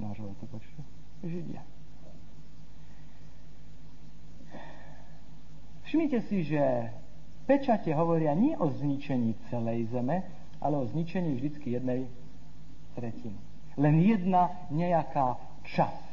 nášho 0.00 0.32
letopočtu? 0.32 0.80
Židia. 1.28 1.60
Všimnite 5.84 6.24
si, 6.32 6.48
že 6.48 6.96
pečate 7.44 7.92
hovoria 7.92 8.32
nie 8.32 8.56
o 8.56 8.72
zničení 8.72 9.36
celej 9.52 9.92
zeme, 9.92 10.24
ale 10.64 10.80
o 10.80 10.88
zničení 10.88 11.36
vždycky 11.36 11.76
jednej 11.76 12.08
tretiny. 12.98 13.38
Len 13.78 13.94
jedna 14.02 14.66
nejaká 14.74 15.38
časť. 15.70 16.06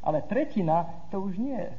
Ale 0.00 0.24
tretina 0.24 0.88
to 1.12 1.20
už 1.20 1.36
nie 1.36 1.54
je 1.54 1.72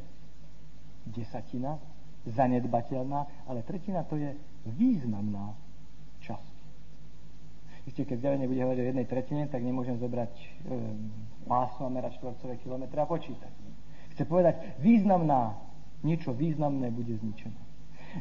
desatina, 1.09 1.81
zanedbateľná, 2.29 3.49
ale 3.49 3.65
tretina 3.67 4.05
to 4.05 4.15
je 4.15 4.31
významná 4.69 5.57
časť. 6.23 6.53
Ešte 7.83 8.07
keď 8.07 8.17
zjavenie 8.23 8.47
bude 8.47 8.63
hovoriť 8.63 8.79
o 8.79 8.89
jednej 8.95 9.07
tretine, 9.09 9.43
tak 9.51 9.59
nemôžem 9.59 9.99
zobrať 9.99 10.31
e, 10.31 10.45
pásmo 11.43 11.83
a 11.83 11.91
merať 11.91 12.15
štvorcové 12.15 12.55
kilometre 12.63 12.95
a 12.95 13.09
počítať. 13.09 13.51
Chce 14.15 14.23
povedať, 14.23 14.79
významná, 14.79 15.59
niečo 15.99 16.31
významné 16.31 16.87
bude 16.95 17.11
zničené. 17.11 17.59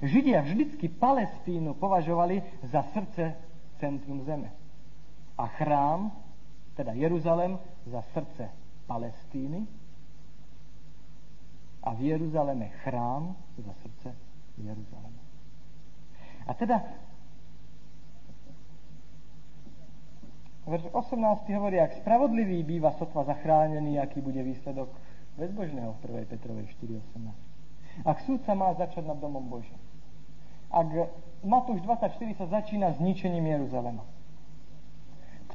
Židia 0.02 0.42
vždycky 0.42 0.88
Palestínu 0.88 1.78
považovali 1.78 2.42
za 2.64 2.82
srdce 2.90 3.38
centrum 3.78 4.24
zeme. 4.24 4.50
A 5.38 5.46
chrám, 5.46 6.12
teda 6.74 6.92
Jeruzalem, 6.92 7.58
za 7.86 8.02
srdce 8.02 8.50
Palestíny, 8.86 9.66
a 11.82 11.94
v 11.94 12.00
Jeruzaleme 12.00 12.68
chrám 12.68 13.36
za 13.58 13.72
srdce 13.72 14.14
Jeruzalema. 14.58 15.22
A 16.46 16.54
teda 16.54 16.82
verš 20.66 20.86
18 20.92 21.48
hovorí, 21.48 21.80
ak 21.80 21.92
spravodlivý 21.92 22.62
býva 22.62 22.94
sotva 22.94 23.24
zachránený, 23.24 23.98
aký 23.98 24.20
bude 24.20 24.42
výsledok 24.42 24.94
bezbožného 25.38 25.92
v 25.92 26.22
1. 26.22 26.26
Petrovej 26.26 26.70
4.18. 26.86 28.06
Ak 28.06 28.20
súd 28.22 28.40
sa 28.46 28.54
má 28.54 28.74
začať 28.74 29.04
nad 29.04 29.18
domom 29.18 29.42
Božím. 29.42 29.78
Ak 30.70 30.86
Matúš 31.42 31.82
24 31.82 32.14
sa 32.38 32.46
začína 32.46 32.94
zničením 32.94 33.46
Jeruzalema. 33.46 34.06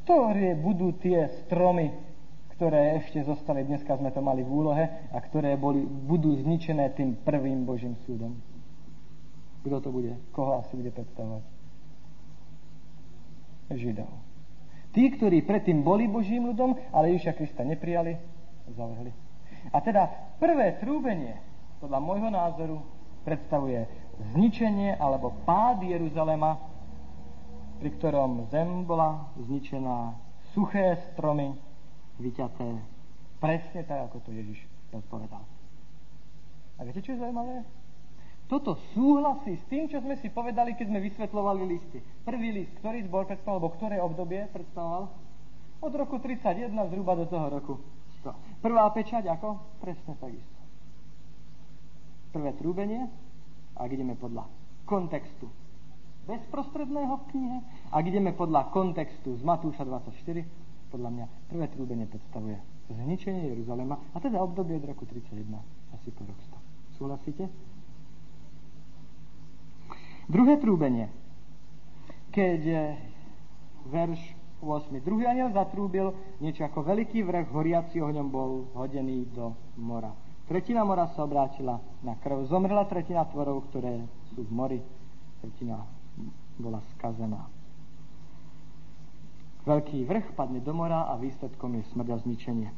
Ktoré 0.07 0.55
budú 0.55 0.95
tie 1.03 1.27
stromy, 1.43 1.91
ktoré 2.55 2.95
ešte 3.03 3.27
zostali, 3.27 3.67
dneska 3.67 3.91
sme 3.99 4.07
to 4.15 4.23
mali 4.23 4.39
v 4.39 4.47
úlohe, 4.47 4.87
a 5.11 5.17
ktoré 5.19 5.59
boli, 5.59 5.83
budú 5.83 6.31
zničené 6.31 6.95
tým 6.95 7.19
prvým 7.27 7.67
Božím 7.67 7.99
súdom. 8.07 8.39
Kto 9.67 9.83
to 9.83 9.91
bude? 9.91 10.15
Koho 10.31 10.63
asi 10.63 10.79
bude 10.79 10.95
predstavovať? 10.95 11.43
Židov. 13.75 14.07
Tí, 14.95 15.11
ktorí 15.11 15.43
predtým 15.43 15.83
boli 15.83 16.07
Božím 16.07 16.55
ľudom, 16.55 16.79
ale 16.95 17.11
Ježiša 17.11 17.35
Krista 17.35 17.67
neprijali, 17.67 18.15
zavrhli. 18.79 19.11
A 19.75 19.83
teda 19.83 20.07
prvé 20.39 20.79
trúbenie, 20.79 21.35
podľa 21.83 21.99
môjho 21.99 22.31
názoru, 22.31 22.79
predstavuje 23.27 23.83
zničenie 24.31 24.95
alebo 24.95 25.35
pád 25.43 25.83
Jeruzalema, 25.83 26.76
pri 27.78 27.89
ktorom 27.97 28.49
zem 28.49 28.84
bola 28.84 29.30
zničená, 29.38 30.17
suché 30.51 30.97
stromy, 31.13 31.53
vyťaté 32.17 32.97
presne 33.38 33.86
tak, 33.86 34.09
ako 34.09 34.17
to 34.25 34.30
Ježiš 34.34 34.59
odpovedal. 34.89 35.41
A 36.78 36.86
viete, 36.86 37.01
čo 37.01 37.13
je 37.13 37.21
zaujímavé? 37.21 37.65
Toto 38.47 38.80
súhlasí 38.95 39.59
s 39.59 39.65
tým, 39.67 39.91
čo 39.91 39.99
sme 39.99 40.15
si 40.23 40.32
povedali, 40.32 40.78
keď 40.78 40.88
sme 40.88 41.03
vysvetlovali 41.03 41.67
listy. 41.67 41.99
Prvý 42.23 42.55
list, 42.55 42.71
ktorý 42.80 43.03
zbor 43.03 43.28
predstavoval, 43.28 43.59
alebo 43.59 43.75
ktoré 43.75 43.95
obdobie 43.99 44.47
predstavoval? 44.55 45.03
Od 45.84 45.93
roku 45.93 46.17
31 46.17 46.71
zhruba 46.89 47.13
do 47.19 47.25
toho 47.28 47.45
roku 47.51 47.73
100. 48.23 48.63
Prvá 48.63 48.88
pečať 48.95 49.28
ako? 49.30 49.78
Presne 49.84 50.15
takisto. 50.17 50.57
prvé 52.32 52.53
trúbenie, 52.55 53.09
ak 53.75 53.89
ideme 53.89 54.13
podľa 54.13 54.45
kontextu 54.86 55.49
bezprostredného 56.28 57.13
v 57.15 57.25
knihe, 57.32 57.57
ak 57.95 58.03
ideme 58.03 58.36
podľa 58.36 58.67
kontextu 58.75 59.39
z 59.39 59.41
Matúša 59.47 59.88
24, 59.88 60.43
podľa 60.91 61.09
mňa 61.15 61.25
prvé 61.47 61.65
trúbenie 61.71 62.05
predstavuje 62.07 62.59
zničenie 62.91 63.51
Jeruzalema, 63.55 63.95
a 64.11 64.17
teda 64.19 64.43
obdobie 64.43 64.75
od 64.75 64.86
roku 64.88 65.07
31, 65.07 65.43
asi 65.95 66.11
po 66.11 66.28
rok 66.28 66.39
100. 66.95 66.99
Súhlasíte? 66.99 67.43
Druhé 70.28 70.59
trúbenie. 70.59 71.07
Keď 72.36 72.61
verš 73.88 74.19
8. 74.59 74.99
Druhý 74.99 75.30
aniel 75.30 75.55
zatrúbil, 75.55 76.11
niečo 76.43 76.67
ako 76.67 76.84
veľký 76.84 77.23
vrch 77.23 77.47
horiaci 77.55 78.03
ohňom 78.03 78.28
bol 78.28 78.67
hodený 78.75 79.30
do 79.32 79.55
mora. 79.80 80.11
Tretina 80.47 80.84
mora 80.88 81.11
sa 81.11 81.28
obrátila 81.28 81.80
na 82.03 82.15
krv. 82.19 82.47
Zomrela 82.47 82.88
tretina 82.88 83.28
tvorov, 83.28 83.67
ktoré 83.71 83.99
sú 84.32 84.47
v 84.47 84.51
mori. 84.51 84.80
Tretina 85.43 85.96
bola 86.57 86.82
skazená. 86.97 87.49
Veľký 89.68 90.07
vrch 90.07 90.32
padne 90.34 90.63
do 90.63 90.72
mora 90.72 91.11
a 91.11 91.20
výsledkom 91.20 91.76
je 91.78 91.84
smrť 91.91 92.07
a 92.13 92.18
zničenie. 92.24 92.70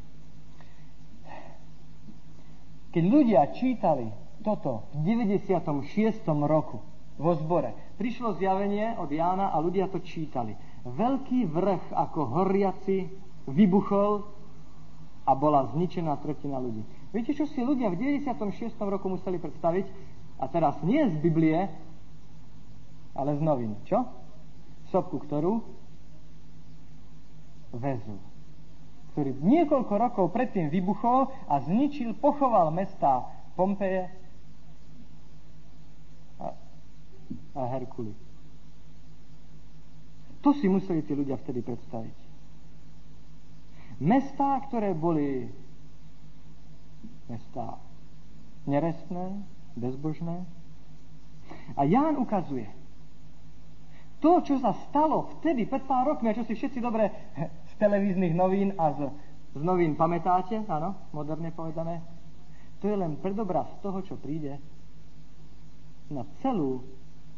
Keď 2.90 3.04
ľudia 3.06 3.46
čítali 3.54 4.10
toto 4.42 4.90
v 4.98 5.06
96. 5.06 6.26
roku, 6.50 6.82
vo 7.20 7.36
zbore. 7.36 7.76
Prišlo 8.00 8.40
zjavenie 8.40 8.96
od 8.96 9.12
Jána 9.12 9.52
a 9.52 9.60
ľudia 9.60 9.92
to 9.92 10.00
čítali. 10.00 10.56
Veľký 10.88 11.52
vrch 11.52 11.92
ako 11.92 12.20
horiaci 12.32 13.12
vybuchol 13.52 14.24
a 15.28 15.32
bola 15.36 15.68
zničená 15.76 16.16
tretina 16.24 16.58
ľudí. 16.64 16.82
Viete, 17.12 17.36
čo 17.36 17.44
si 17.44 17.60
ľudia 17.60 17.92
v 17.92 18.24
96. 18.24 18.72
roku 18.80 19.12
museli 19.12 19.36
predstaviť? 19.36 19.86
A 20.40 20.48
teraz 20.48 20.80
nie 20.88 21.04
z 21.12 21.20
Biblie, 21.20 21.68
ale 23.14 23.38
z 23.38 23.42
novín. 23.42 23.78
Čo? 23.86 24.06
Sopku, 24.90 25.22
ktorú 25.22 25.62
väzu. 27.74 28.18
Ktorý 29.14 29.36
niekoľko 29.42 29.94
rokov 29.98 30.26
predtým 30.34 30.70
vybuchol 30.74 31.30
a 31.50 31.62
zničil, 31.66 32.18
pochoval 32.18 32.74
mesta 32.74 33.26
Pompeje, 33.54 34.08
a 37.56 37.66
Herkuly. 37.66 38.14
To 40.40 40.56
si 40.56 40.72
museli 40.72 41.04
tí 41.04 41.12
ľudia 41.12 41.36
vtedy 41.44 41.60
predstaviť. 41.60 42.18
Mestá, 44.00 44.64
ktoré 44.72 44.96
boli 44.96 45.52
mestá 47.28 47.76
nerestné, 48.64 49.44
bezbožné. 49.76 50.48
A 51.76 51.84
Ján 51.84 52.16
ukazuje, 52.16 52.72
to, 54.20 54.44
čo 54.44 54.60
sa 54.60 54.76
stalo 54.88 55.40
vtedy, 55.40 55.64
pred 55.66 55.84
pár 55.88 56.08
rokmi, 56.12 56.30
a 56.32 56.38
čo 56.38 56.44
si 56.44 56.56
všetci 56.56 56.80
dobre 56.84 57.08
z 57.72 57.74
televíznych 57.80 58.36
novín 58.36 58.76
a 58.76 58.92
z, 58.96 59.00
z 59.56 59.62
novín 59.64 59.96
pamätáte, 59.96 60.64
áno, 60.68 60.96
moderne 61.16 61.52
povedané, 61.56 62.04
to 62.80 62.88
je 62.88 62.96
len 62.96 63.20
predobraz 63.20 63.68
toho, 63.84 64.00
čo 64.04 64.16
príde 64.20 64.60
na 66.12 66.28
celú 66.44 66.84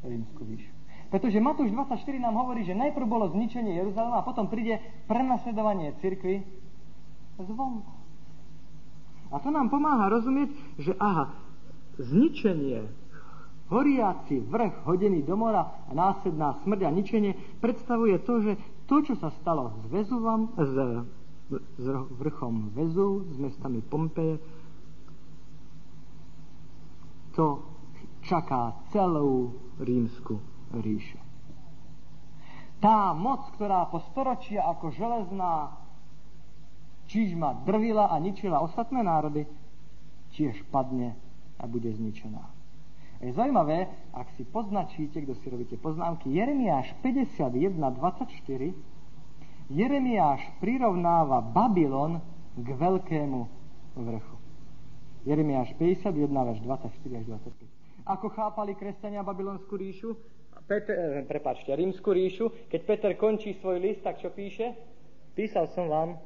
rímsku 0.02 0.42
výšu. 0.46 0.72
Pretože 1.12 1.44
Matúš 1.44 1.76
24 1.76 1.98
nám 2.24 2.40
hovorí, 2.40 2.64
že 2.64 2.78
najprv 2.78 3.04
bolo 3.04 3.28
zničenie 3.36 3.76
Jeruzalema 3.76 4.24
a 4.24 4.28
potom 4.28 4.48
príde 4.48 4.80
prenasledovanie 5.12 6.00
cirkvy 6.00 6.40
zvonku. 7.36 7.92
A 9.32 9.40
to 9.40 9.50
nám 9.52 9.72
pomáha 9.72 10.12
rozumieť, 10.12 10.50
že 10.80 10.92
aha, 11.00 11.36
zničenie, 12.00 12.88
horiaci 13.72 14.44
vrch 14.44 14.84
hodený 14.84 15.24
do 15.24 15.40
mora 15.40 15.88
a 15.88 15.92
následná 15.96 16.60
smrť 16.62 16.82
a 16.84 16.92
ničenie 16.92 17.32
predstavuje 17.64 18.20
to, 18.28 18.44
že 18.44 18.54
to, 18.92 19.00
čo 19.00 19.16
sa 19.16 19.32
stalo 19.40 19.72
s, 19.72 19.88
Vezuvom, 19.88 20.52
s, 20.60 20.76
s 21.80 21.86
vrchom 22.20 22.76
Vezu, 22.76 23.24
s 23.32 23.40
mestami 23.40 23.80
Pompeje, 23.80 24.44
to 27.32 27.64
čaká 28.28 28.76
celú 28.92 29.56
rímsku 29.80 30.36
ríšu. 30.76 31.16
Tá 32.84 33.16
moc, 33.16 33.48
ktorá 33.56 33.88
po 33.88 34.04
storočia 34.12 34.68
ako 34.68 34.92
železná 34.92 35.80
čižma 37.08 37.64
drvila 37.64 38.12
a 38.12 38.20
ničila 38.20 38.60
ostatné 38.60 39.00
národy, 39.06 39.48
tiež 40.36 40.60
padne 40.68 41.16
a 41.56 41.64
bude 41.68 41.88
zničená. 41.94 42.61
Je 43.22 43.30
zaujímavé, 43.34 43.86
ak 44.18 44.34
si 44.34 44.44
poznačíte, 44.50 45.22
kto 45.22 45.38
si 45.38 45.48
robíte 45.54 45.78
poznámky, 45.78 46.34
Jeremiáš 46.34 46.98
51.24, 47.06 48.74
Jeremiáš 49.70 50.42
prirovnáva 50.58 51.40
Babylon 51.46 52.18
k 52.58 52.68
veľkému 52.68 53.40
vrchu. 54.02 54.38
Jeremiáš 55.30 55.78
51, 55.78 56.66
24 56.66 57.22
až 57.22 57.26
25 57.30 57.82
ako 58.06 58.34
chápali 58.34 58.74
kresťania 58.76 59.22
babylonskú 59.22 59.78
ríšu, 59.78 60.18
Peter, 60.66 60.96
eh, 60.96 61.24
prepáčte, 61.26 61.74
rímsku 61.74 62.10
ríšu, 62.12 62.70
keď 62.72 62.82
Peter 62.86 63.12
končí 63.18 63.58
svoj 63.60 63.82
list, 63.82 64.02
tak 64.06 64.22
čo 64.22 64.32
píše? 64.32 64.74
Písal 65.36 65.68
som 65.72 65.88
vám 65.88 66.20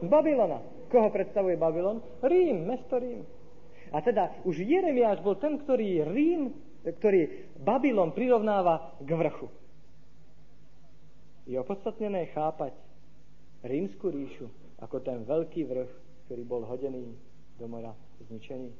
z 0.00 0.06
Babylona. 0.08 0.75
Koho 0.96 1.12
predstavuje 1.12 1.60
Babylon? 1.60 2.00
Rím, 2.24 2.72
mesto 2.72 2.96
Rím. 2.96 3.20
A 3.92 4.00
teda 4.00 4.32
už 4.48 4.64
Jeremiáš 4.64 5.20
bol 5.20 5.36
ten, 5.36 5.60
ktorý 5.60 6.08
Rím, 6.08 6.56
ktorý 6.88 7.52
Babylon 7.60 8.16
prirovnáva 8.16 8.96
k 9.04 9.10
vrchu. 9.12 9.52
Je 11.44 11.60
opodstatnené 11.60 12.32
chápať 12.32 12.72
rímsku 13.60 14.08
ríšu 14.08 14.48
ako 14.80 14.96
ten 15.04 15.20
veľký 15.28 15.68
vrch, 15.68 15.92
ktorý 16.24 16.42
bol 16.48 16.64
hodený 16.64 17.12
do 17.60 17.68
mora 17.68 17.92
zničený. 18.32 18.72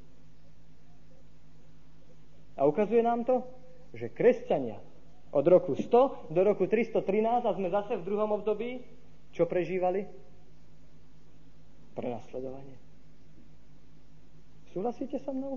A 2.56 2.64
ukazuje 2.64 3.04
nám 3.04 3.28
to, 3.28 3.44
že 3.92 4.08
kresťania 4.08 4.80
od 5.36 5.44
roku 5.44 5.76
100 5.76 6.32
do 6.32 6.40
roku 6.40 6.64
313 6.64 7.44
a 7.44 7.52
sme 7.52 7.68
zase 7.68 8.00
v 8.00 8.08
druhom 8.08 8.40
období, 8.40 8.80
čo 9.36 9.44
prežívali? 9.44 10.25
Prenasledovanie. 11.96 12.76
Súhlasíte 14.76 15.16
so 15.24 15.32
mnou? 15.32 15.56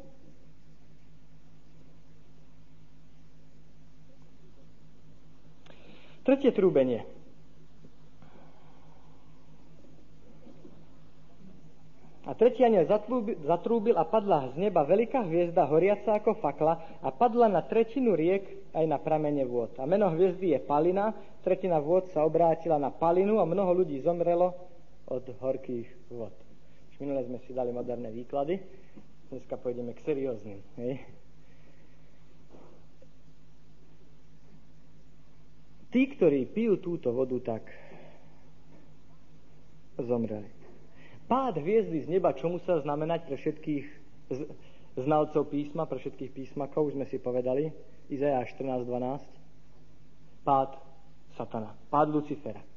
Tretie 6.23 6.55
trúbenie. 6.55 7.03
A 12.29 12.37
tretí 12.37 12.61
aniel 12.61 12.85
zatrúbil 13.41 13.97
a 13.97 14.05
padla 14.05 14.53
z 14.53 14.61
neba 14.61 14.85
veľká 14.85 15.25
hviezda 15.25 15.65
horiaca 15.65 16.21
ako 16.21 16.37
fakla 16.37 17.01
a 17.01 17.09
padla 17.09 17.49
na 17.49 17.65
tretinu 17.65 18.13
riek 18.13 18.69
aj 18.69 18.85
na 18.85 19.01
pramene 19.01 19.41
vôd. 19.49 19.73
A 19.81 19.89
meno 19.89 20.05
hviezdy 20.13 20.53
je 20.53 20.61
Palina, 20.61 21.09
tretina 21.41 21.81
vôd 21.81 22.05
sa 22.13 22.21
obrátila 22.21 22.77
na 22.77 22.93
Palinu 22.93 23.41
a 23.41 23.49
mnoho 23.49 23.81
ľudí 23.81 23.97
zomrelo 24.05 24.68
od 25.09 25.25
horkých 25.41 25.89
vôd. 26.13 26.33
Už 26.93 27.01
minule 27.01 27.25
sme 27.25 27.41
si 27.43 27.53
dali 27.53 27.73
moderné 27.73 28.13
výklady, 28.13 28.61
dneska 29.33 29.57
pôjdeme 29.57 29.93
k 29.97 30.05
serióznym. 30.05 30.61
Hej. 30.77 31.01
Tí, 35.89 36.05
ktorí 36.13 36.45
pijú 36.53 36.77
túto 36.77 37.09
vodu, 37.09 37.33
tak 37.41 37.65
zomreli. 39.97 40.45
Pád 41.25 41.57
hviezdy 41.61 42.05
z 42.05 42.07
neba, 42.09 42.33
čo 42.37 42.49
musel 42.49 42.81
znamenať 42.85 43.25
pre 43.25 43.37
všetkých 43.37 43.85
znalcov 45.01 45.49
písma, 45.49 45.89
pre 45.89 45.97
všetkých 45.97 46.31
písmakov, 46.33 46.93
už 46.93 46.97
sme 46.97 47.05
si 47.09 47.17
povedali, 47.17 47.73
Izaja 48.09 48.45
14.12. 48.45 50.45
Pád 50.45 50.77
satana, 51.37 51.73
pád 51.89 52.09
Lucifera. 52.13 52.68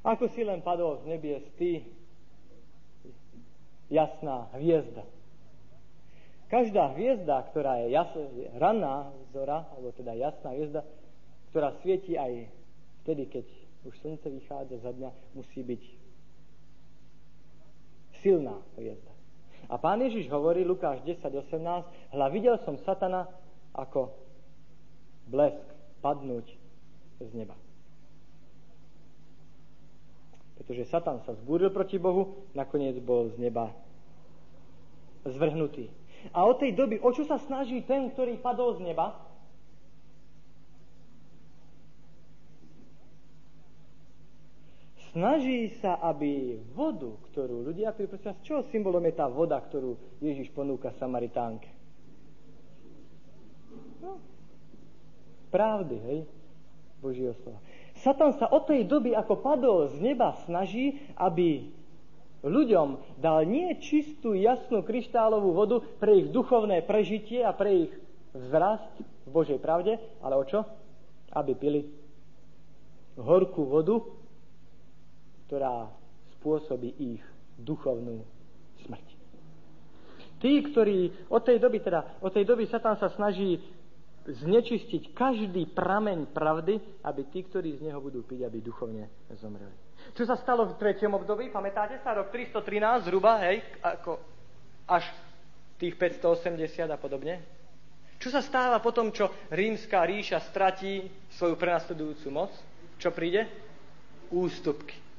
Ako 0.00 0.32
si 0.32 0.40
len 0.40 0.64
padol 0.64 1.04
z 1.04 1.12
nebies 1.12 1.44
ty, 1.60 1.84
jasná 3.92 4.48
hviezda. 4.56 5.04
Každá 6.48 6.96
hviezda, 6.96 7.46
ktorá 7.52 7.84
je 7.84 7.94
jas, 7.94 8.10
ranná 8.58 9.12
zora, 9.30 9.68
alebo 9.76 9.92
teda 9.94 10.16
jasná 10.16 10.56
hviezda, 10.56 10.82
ktorá 11.52 11.76
svieti 11.84 12.16
aj 12.16 12.48
vtedy, 13.04 13.28
keď 13.28 13.46
už 13.86 13.94
slnce 14.02 14.26
vychádza 14.30 14.76
za 14.82 14.90
dňa, 14.96 15.10
musí 15.36 15.60
byť 15.62 15.82
silná 18.24 18.56
hviezda. 18.80 19.12
A 19.70 19.78
pán 19.78 20.02
Ježiš 20.02 20.26
hovorí, 20.32 20.66
Lukáš 20.66 21.04
10.18, 21.06 22.16
hľa 22.16 22.26
videl 22.34 22.56
som 22.66 22.74
satana 22.82 23.30
ako 23.70 24.10
blesk 25.30 25.62
padnúť 26.02 26.50
z 27.22 27.30
neba. 27.36 27.54
Pretože 30.60 30.92
Satan 30.92 31.24
sa 31.24 31.32
zbúril 31.32 31.72
proti 31.72 31.96
Bohu, 31.96 32.44
nakoniec 32.52 33.00
bol 33.00 33.32
z 33.32 33.40
neba 33.40 33.72
zvrhnutý. 35.24 35.88
A 36.36 36.44
od 36.44 36.60
tej 36.60 36.76
doby, 36.76 37.00
o 37.00 37.08
čo 37.16 37.24
sa 37.24 37.40
snaží 37.40 37.80
ten, 37.88 38.12
ktorý 38.12 38.36
padol 38.44 38.76
z 38.76 38.84
neba? 38.84 39.16
Snaží 45.10 45.74
sa, 45.82 45.98
aby 46.06 46.60
vodu, 46.76 47.10
ktorú 47.32 47.66
ľudia 47.66 47.90
pili, 47.96 48.06
prosím 48.06 48.30
vás, 48.30 48.68
symbolom 48.70 49.02
je 49.10 49.14
tá 49.16 49.26
voda, 49.26 49.58
ktorú 49.58 49.98
Ježiš 50.22 50.54
ponúka 50.54 50.94
Samaritánke? 51.02 51.66
No, 53.98 54.22
pravdy, 55.50 55.96
hej, 55.98 56.20
Božieho 57.02 57.34
slova. 57.42 57.58
Satan 58.00 58.32
sa 58.36 58.48
od 58.48 58.64
tej 58.64 58.88
doby, 58.88 59.12
ako 59.12 59.44
padol 59.44 59.92
z 59.92 60.00
neba, 60.00 60.32
snaží, 60.48 60.96
aby 61.20 61.68
ľuďom 62.40 63.20
dal 63.20 63.44
nie 63.44 63.76
čistú, 63.80 64.32
jasnú 64.32 64.80
kryštálovú 64.80 65.52
vodu 65.52 65.84
pre 66.00 66.24
ich 66.24 66.32
duchovné 66.32 66.80
prežitie 66.88 67.44
a 67.44 67.52
pre 67.52 67.88
ich 67.88 67.92
vzrast 68.32 68.88
v 69.26 69.28
Božej 69.28 69.60
pravde, 69.60 70.00
ale 70.24 70.34
o 70.40 70.44
čo? 70.48 70.64
Aby 71.36 71.52
pili 71.54 71.80
horkú 73.20 73.68
vodu, 73.68 74.00
ktorá 75.46 75.92
spôsobí 76.38 76.96
ich 76.96 77.22
duchovnú 77.60 78.24
smrť. 78.86 79.06
Tí, 80.40 80.64
ktorí 80.72 81.28
od 81.28 81.44
tej 81.44 81.60
doby, 81.60 81.84
teda 81.84 82.16
od 82.24 82.32
tej 82.32 82.48
doby 82.48 82.64
Satan 82.64 82.96
sa 82.96 83.12
snaží 83.12 83.60
znečistiť 84.28 85.16
každý 85.16 85.70
prameň 85.72 86.32
pravdy, 86.34 86.80
aby 87.04 87.22
tí, 87.32 87.44
ktorí 87.46 87.80
z 87.80 87.88
neho 87.88 88.00
budú 88.00 88.20
piť, 88.24 88.44
aby 88.44 88.60
duchovne 88.60 89.08
zomreli. 89.40 89.72
Čo 90.16 90.28
sa 90.28 90.36
stalo 90.36 90.68
v 90.68 90.76
treťom 90.76 91.16
období? 91.16 91.52
Pamätáte 91.52 92.00
sa? 92.00 92.16
Rok 92.16 92.32
313 92.32 93.08
zhruba, 93.08 93.40
hej, 93.48 93.64
ako 93.80 94.20
až 94.88 95.08
tých 95.80 95.96
580 95.96 96.88
a 96.88 96.98
podobne. 97.00 97.40
Čo 98.20 98.28
sa 98.28 98.44
stáva 98.44 98.84
potom, 98.84 99.08
čo 99.08 99.32
rímska 99.48 100.04
ríša 100.04 100.44
stratí 100.52 101.08
svoju 101.40 101.56
prenasledujúcu 101.56 102.28
moc? 102.28 102.52
Čo 103.00 103.16
príde? 103.16 103.48
Ústupky 104.28 105.10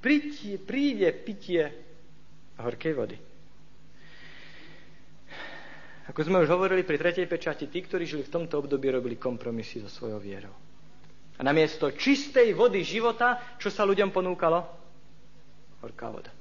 príde, 0.00 0.58
príde 0.62 1.08
pitie 1.12 1.62
horkej 2.58 2.94
vody. 2.94 3.16
Ako 6.08 6.24
sme 6.24 6.40
už 6.40 6.48
hovorili 6.48 6.88
pri 6.88 6.96
tretej 6.96 7.28
pečati, 7.28 7.68
tí, 7.68 7.84
ktorí 7.84 8.08
žili 8.08 8.24
v 8.24 8.32
tomto 8.32 8.64
období, 8.64 8.88
robili 8.88 9.20
kompromisy 9.20 9.84
so 9.84 9.92
svojou 9.92 10.16
vierou. 10.16 10.54
A 11.38 11.44
namiesto 11.44 11.92
čistej 11.92 12.56
vody 12.56 12.80
života, 12.82 13.56
čo 13.60 13.68
sa 13.68 13.84
ľuďom 13.84 14.08
ponúkalo? 14.10 14.64
Horká 15.84 16.08
voda. 16.10 16.32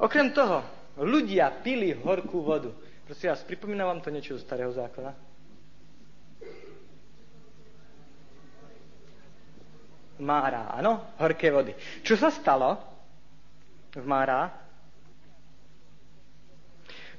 Okrem 0.00 0.32
toho, 0.32 0.64
ľudia 0.98 1.52
pili 1.62 1.94
horkú 1.94 2.42
vodu. 2.42 2.72
Prosím 3.06 3.30
vás, 3.30 3.44
pripomína 3.46 3.86
vám 3.86 4.00
to 4.02 4.10
niečo 4.10 4.34
zo 4.34 4.42
starého 4.42 4.72
zákona? 4.72 5.12
Mára, 10.18 10.74
áno? 10.74 11.14
Horké 11.22 11.54
vody. 11.54 11.76
Čo 12.02 12.18
sa 12.18 12.34
stalo 12.34 12.74
v 13.94 14.02
Mára? 14.02 14.67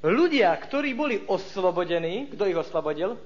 Ľudia, 0.00 0.56
ktorí 0.56 0.96
boli 0.96 1.20
oslobodení, 1.28 2.32
kto 2.32 2.48
ich 2.48 2.56
oslobodil? 2.56 3.20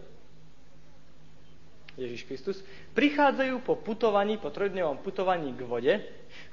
Ježiš 1.94 2.26
Kristus, 2.26 2.58
prichádzajú 2.98 3.62
po 3.62 3.78
putovaní, 3.78 4.34
po 4.34 4.50
trojdňovom 4.50 4.98
putovaní 4.98 5.54
k 5.54 5.62
vode, 5.62 5.94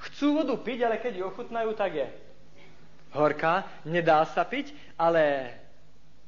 chcú 0.06 0.38
vodu 0.38 0.54
piť, 0.62 0.86
ale 0.86 1.02
keď 1.02 1.14
ju 1.18 1.24
ochutnajú, 1.26 1.74
tak 1.74 1.98
je 1.98 2.08
horká, 3.18 3.66
nedá 3.90 4.22
sa 4.30 4.46
piť, 4.46 4.70
ale 4.96 5.50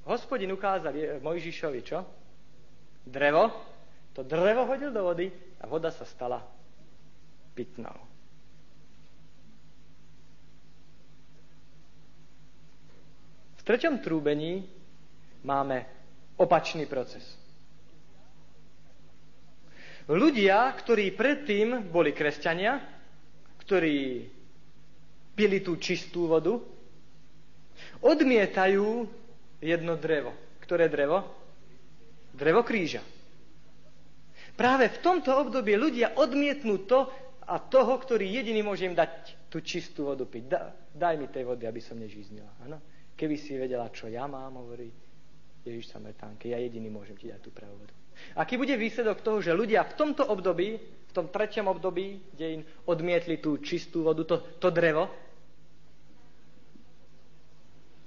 hospodin 0.10 0.50
ukázal 0.50 1.22
Mojžišovi 1.22 1.82
čo? 1.86 2.02
Drevo. 3.06 3.54
To 4.14 4.22
drevo 4.22 4.66
hodil 4.70 4.94
do 4.94 5.06
vody 5.06 5.30
a 5.62 5.66
voda 5.66 5.90
sa 5.90 6.06
stala 6.06 6.42
pitnou. 7.54 8.13
V 13.64 13.72
treťom 13.72 14.04
trúbení 14.04 14.68
máme 15.48 15.88
opačný 16.36 16.84
proces. 16.84 17.24
Ľudia, 20.12 20.68
ktorí 20.76 21.16
predtým 21.16 21.88
boli 21.88 22.12
kresťania, 22.12 22.76
ktorí 23.64 24.28
pili 25.32 25.64
tú 25.64 25.80
čistú 25.80 26.28
vodu, 26.28 26.60
odmietajú 28.04 29.08
jedno 29.64 29.96
drevo. 29.96 30.36
Ktoré 30.60 30.92
drevo? 30.92 31.24
Drevo 32.36 32.68
kríža. 32.68 33.00
Práve 34.60 34.92
v 34.92 35.02
tomto 35.02 35.32
období 35.40 35.80
ľudia 35.80 36.20
odmietnú 36.20 36.84
to, 36.84 37.08
a 37.48 37.60
toho, 37.60 37.96
ktorý 38.00 38.28
jediný 38.28 38.64
môže 38.64 38.88
im 38.88 38.96
dať 38.96 39.36
tú 39.52 39.60
čistú 39.60 40.12
vodu 40.12 40.24
piť. 40.28 40.44
Da, 40.48 40.72
daj 40.96 41.16
mi 41.20 41.28
tej 41.28 41.44
vody, 41.48 41.68
aby 41.68 41.80
som 41.84 42.00
nežíznila. 42.00 42.48
Ano? 42.64 42.80
Keby 43.14 43.36
si 43.38 43.56
vedela, 43.56 43.94
čo 43.94 44.10
ja 44.10 44.26
mám, 44.26 44.58
hovorí 44.58 44.90
Ježiš 45.64 45.94
Samaritánke, 45.94 46.52
ja 46.52 46.60
jediný 46.60 46.90
môžem 46.92 47.16
ti 47.16 47.30
dať 47.30 47.40
tú 47.40 47.52
pravú. 47.54 47.78
Aký 48.38 48.58
bude 48.58 48.74
výsledok 48.78 49.22
toho, 49.22 49.42
že 49.42 49.56
ľudia 49.56 49.86
v 49.86 49.94
tomto 49.98 50.28
období, 50.28 50.78
v 50.82 51.14
tom 51.14 51.30
treťom 51.30 51.70
období 51.70 52.22
im 52.38 52.62
odmietli 52.90 53.38
tú 53.38 53.58
čistú 53.62 54.06
vodu, 54.06 54.26
to, 54.26 54.38
to 54.58 54.70
drevo, 54.74 55.10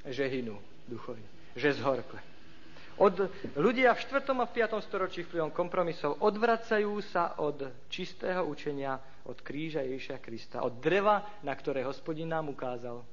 že 0.07 0.27
hynú 0.31 0.59
duchovne, 0.87 1.27
že 1.59 1.75
zhorkle. 1.75 2.23
Od, 2.97 3.29
ľudia 3.61 3.93
v 3.93 4.01
4. 4.09 4.25
a 4.33 4.47
5. 4.49 4.89
storočí 4.89 5.21
vplyvom 5.29 5.53
kompromisov 5.53 6.17
odvracajú 6.25 6.97
sa 7.05 7.37
od 7.37 7.69
čistého 7.93 8.41
učenia, 8.49 8.97
od 9.29 9.37
kríža 9.45 9.85
Ježiša 9.85 10.17
Krista, 10.25 10.65
od 10.65 10.81
dreva, 10.81 11.21
na 11.45 11.53
ktoré 11.53 11.85
hospodin 11.85 12.33
nám 12.33 12.49
ukázal 12.49 13.05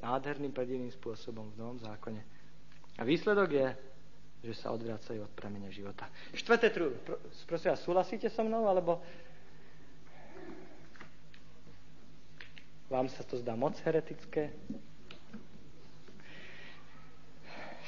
nádherným 0.00 0.52
predivným 0.52 0.92
spôsobom 0.92 1.52
v 1.52 1.58
Novom 1.60 1.78
zákone. 1.80 2.20
A 2.98 3.02
výsledok 3.04 3.48
je, 3.52 3.68
že 4.40 4.54
sa 4.56 4.72
odvracajú 4.72 5.20
od 5.20 5.32
pramene 5.36 5.68
života. 5.68 6.08
Štvrté 6.32 6.72
trú, 6.72 6.96
prosím 7.44 7.76
vás, 7.76 7.84
súhlasíte 7.84 8.32
so 8.32 8.40
mnou, 8.40 8.64
alebo 8.64 9.04
vám 12.88 13.06
sa 13.12 13.22
to 13.22 13.36
zdá 13.38 13.54
moc 13.54 13.76
heretické? 13.84 14.50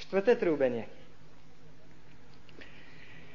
Štvrté 0.07 0.37
trúbenie. 0.37 0.87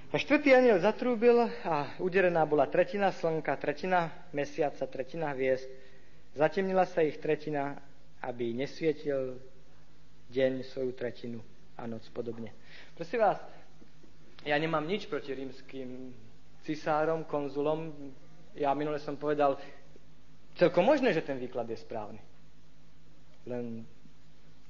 A 0.07 0.15
štvrtý 0.15 0.55
aniel 0.55 0.79
zatrúbil 0.79 1.51
a 1.67 1.91
uderená 1.99 2.47
bola 2.47 2.63
tretina 2.71 3.11
slnka, 3.11 3.59
tretina 3.59 4.07
mesiaca, 4.31 4.87
tretina 4.87 5.35
hviezd. 5.35 5.67
Zatemnila 6.31 6.87
sa 6.87 7.03
ich 7.03 7.19
tretina, 7.19 7.75
aby 8.21 8.53
nesvietil 8.53 9.37
deň 10.33 10.63
svoju 10.63 10.91
tretinu 10.97 11.39
a 11.77 11.87
noc 11.87 12.03
podobne. 12.09 12.51
Prosím 12.97 13.23
vás, 13.23 13.37
ja 14.43 14.57
nemám 14.57 14.83
nič 14.87 15.05
proti 15.05 15.35
rímským 15.35 16.15
cisárom, 16.65 17.23
konzulom. 17.23 17.93
Ja 18.57 18.73
minule 18.73 18.99
som 18.99 19.15
povedal, 19.15 19.55
celkom 20.57 20.83
možné, 20.83 21.13
že 21.13 21.23
ten 21.23 21.37
výklad 21.37 21.69
je 21.69 21.77
správny. 21.77 22.21
Len 23.47 23.85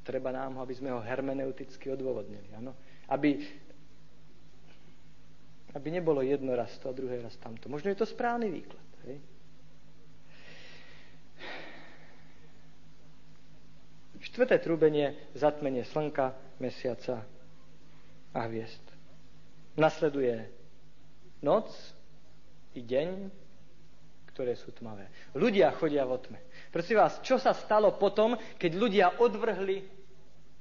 treba 0.05 0.29
nám 0.29 0.59
ho, 0.59 0.61
aby 0.61 0.75
sme 0.75 0.93
ho 0.93 1.01
hermeneuticky 1.01 1.89
odôvodnili. 1.91 2.47
Ano? 2.53 2.75
Aby, 3.09 3.41
aby 5.73 5.87
nebolo 5.89 6.21
jedno 6.21 6.53
raz 6.53 6.75
to 6.77 6.91
a 6.91 6.97
druhé 6.97 7.23
raz 7.23 7.33
tamto. 7.39 7.71
Možno 7.71 7.89
je 7.89 7.97
to 7.97 8.05
správny 8.05 8.51
výklad. 8.51 8.87
Hej? 9.07 9.17
Štvrté 14.17 14.57
trúbenie, 14.57 15.13
zatmenie 15.37 15.85
slnka, 15.85 16.33
mesiaca 16.57 17.21
a 18.33 18.39
hviezd. 18.49 18.81
Nasleduje 19.77 20.49
noc 21.45 21.69
i 22.73 22.81
deň, 22.81 23.09
ktoré 24.33 24.53
sú 24.53 24.69
tmavé. 24.73 25.09
Ľudia 25.33 25.73
chodia 25.77 26.05
vo 26.05 26.21
tme. 26.21 26.37
Prosím 26.69 27.01
vás, 27.01 27.17
čo 27.25 27.41
sa 27.41 27.57
stalo 27.57 27.97
potom, 27.97 28.37
keď 28.57 28.71
ľudia 28.77 29.07
odvrhli 29.17 29.81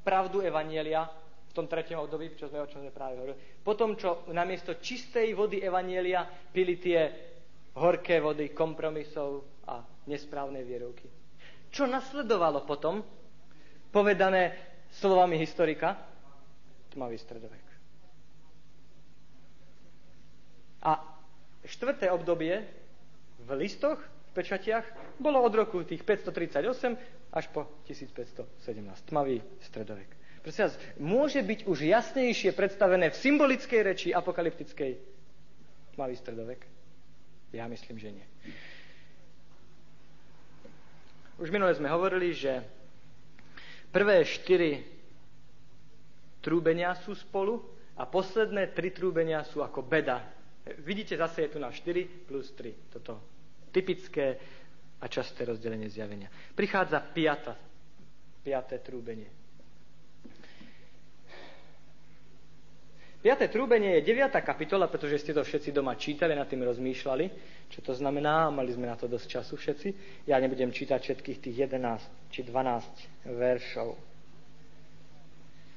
pravdu 0.01 0.41
Evanielia 0.41 1.05
v 1.49 1.53
tom 1.53 1.69
tretom 1.69 2.05
období, 2.05 2.37
čo 2.37 2.49
sme, 2.49 2.65
o 2.65 2.69
čom 2.69 2.85
sme 2.85 2.93
práve 2.93 3.21
hovorili. 3.21 3.37
Potom, 3.61 3.97
čo 3.97 4.25
namiesto 4.33 4.81
čistej 4.81 5.33
vody 5.37 5.61
Evanielia 5.61 6.25
pili 6.29 6.81
tie 6.81 7.01
horké 7.77 8.21
vody 8.21 8.53
kompromisov 8.57 9.65
a 9.69 9.85
nesprávnej 10.09 10.65
vierovky. 10.65 11.09
Čo 11.69 11.85
nasledovalo 11.85 12.65
potom, 12.65 13.05
povedané 13.97 14.53
slovami 15.01 15.41
historika? 15.41 15.97
Tmavý 16.93 17.17
stredovek. 17.17 17.65
A 20.85 21.01
štvrté 21.65 22.13
obdobie 22.13 22.61
v 23.41 23.49
listoch 23.57 23.97
pečatiach 24.37 24.85
bolo 25.17 25.41
od 25.41 25.49
roku 25.57 25.81
tých 25.81 26.05
538 26.05 27.33
až 27.33 27.45
po 27.49 27.65
1517. 27.89 28.45
Tmavý 29.09 29.41
stredovek. 29.65 30.13
Prosím 30.45 30.69
vás, 30.69 30.77
môže 31.01 31.41
byť 31.41 31.65
už 31.65 31.89
jasnejšie 31.89 32.53
predstavené 32.53 33.09
v 33.09 33.17
symbolickej 33.17 33.81
reči 33.81 34.09
apokalyptickej 34.13 34.93
tmavý 35.97 36.15
stredovek? 36.21 36.61
Ja 37.57 37.65
myslím, 37.67 37.97
že 37.97 38.13
nie. 38.13 38.27
Už 41.41 41.49
minule 41.49 41.73
sme 41.73 41.89
hovorili, 41.89 42.37
že 42.37 42.76
prvé 43.97 44.29
štyri 44.29 44.85
trúbenia 46.45 46.93
sú 47.01 47.17
spolu 47.17 47.65
a 47.97 48.05
posledné 48.05 48.77
tri 48.77 48.93
trúbenia 48.93 49.41
sú 49.49 49.65
ako 49.65 49.89
beda. 49.89 50.21
Vidíte, 50.85 51.17
zase 51.17 51.49
je 51.49 51.57
tu 51.57 51.59
na 51.59 51.73
4 51.73 52.29
plus 52.29 52.53
3. 52.53 52.93
Toto 52.93 53.25
typické 53.73 54.37
a 55.01 55.09
časté 55.09 55.49
rozdelenie 55.49 55.89
zjavenia. 55.89 56.29
Prichádza 56.53 57.01
piata, 57.09 57.57
piaté 58.45 58.85
trúbenie. 58.85 59.46
Piaté 63.27 63.51
trúbenie 63.51 63.99
je 63.99 64.15
9. 64.15 64.31
kapitola, 64.39 64.87
pretože 64.87 65.19
ste 65.19 65.35
to 65.35 65.43
všetci 65.43 65.75
doma 65.75 65.99
čítali, 65.99 66.39
nad 66.39 66.47
tým 66.47 66.63
rozmýšľali, 66.63 67.27
čo 67.67 67.83
to 67.83 67.91
znamená, 67.91 68.55
mali 68.55 68.71
sme 68.71 68.87
na 68.87 68.95
to 68.95 69.11
dosť 69.11 69.27
času 69.27 69.59
všetci. 69.59 69.89
Ja 70.31 70.39
nebudem 70.39 70.71
čítať 70.71 71.03
všetkých 71.03 71.43
tých 71.43 71.67
11 71.67 72.31
či 72.31 72.47
12 72.47 73.35
veršov. 73.35 73.99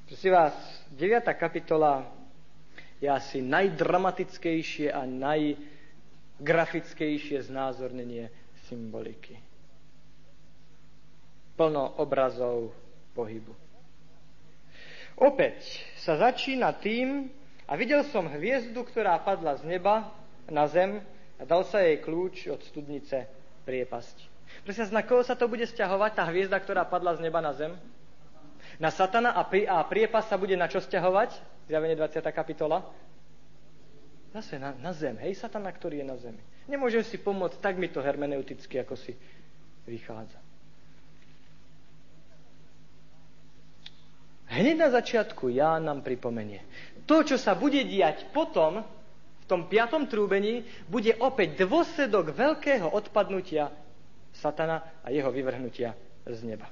Prosím 0.05 0.37
vás, 0.37 0.53
9. 0.93 1.25
kapitola 1.41 2.05
je 3.01 3.09
asi 3.09 3.41
najdramatickejšie 3.41 4.93
a 4.93 5.09
najgrafickejšie 5.09 7.49
znázornenie 7.49 8.29
symboliky. 8.69 9.41
Plno 11.57 11.97
obrazov 11.97 12.77
pohybu. 13.17 13.57
Opäť 15.17 15.65
sa 15.97 16.13
začína 16.13 16.77
tým, 16.77 17.38
a 17.69 17.77
videl 17.77 18.01
som 18.09 18.25
hviezdu, 18.25 18.81
ktorá 18.81 19.13
padla 19.21 19.53
z 19.61 19.69
neba 19.69 20.09
na 20.49 20.65
zem 20.65 21.05
a 21.37 21.45
dal 21.45 21.61
sa 21.69 21.85
jej 21.85 22.01
kľúč 22.01 22.49
od 22.49 22.65
studnice 22.65 23.29
priepasti. 23.61 24.25
Prosím 24.65 24.89
na 24.89 25.05
koho 25.05 25.21
sa 25.21 25.37
to 25.37 25.45
bude 25.45 25.61
stiahovať, 25.69 26.17
tá 26.17 26.25
hviezda, 26.33 26.57
ktorá 26.57 26.81
padla 26.89 27.13
z 27.13 27.21
neba 27.21 27.37
na 27.37 27.53
zem? 27.53 27.77
Na 28.81 28.89
satana 28.89 29.37
a, 29.37 29.45
pri, 29.45 29.69
a 29.69 29.85
priepas 29.85 30.25
sa 30.25 30.41
bude 30.41 30.57
na 30.57 30.65
čo 30.65 30.81
stiahovať? 30.81 31.37
Zjavenie 31.69 31.93
20. 31.93 32.25
kapitola. 32.33 32.81
Zase 34.33 34.57
na, 34.57 34.73
na 34.73 34.89
zem. 34.89 35.13
Hej, 35.21 35.37
satana, 35.37 35.69
ktorý 35.69 36.01
je 36.01 36.05
na 36.09 36.17
zemi. 36.17 36.41
Nemôžem 36.65 37.05
si 37.05 37.21
pomôcť, 37.21 37.61
tak 37.61 37.77
mi 37.77 37.89
to 37.93 38.01
hermeneuticky, 38.01 38.81
ako 38.81 38.97
si 38.97 39.13
vychádza. 39.85 40.48
Hneď 44.59 44.75
na 44.75 44.89
začiatku 44.91 45.47
ja 45.55 45.79
nám 45.79 46.03
pripomenie. 46.03 46.59
To, 47.07 47.23
čo 47.23 47.39
sa 47.39 47.55
bude 47.55 47.79
diať 47.87 48.27
potom, 48.35 48.83
v 49.39 49.45
tom 49.47 49.71
piatom 49.71 50.03
trúbení, 50.11 50.67
bude 50.91 51.15
opäť 51.23 51.63
dôsledok 51.63 52.35
veľkého 52.35 52.91
odpadnutia 52.91 53.71
satana 54.35 54.83
a 54.99 55.15
jeho 55.15 55.31
vyvrhnutia 55.31 55.95
z 56.27 56.39
neba. 56.43 56.67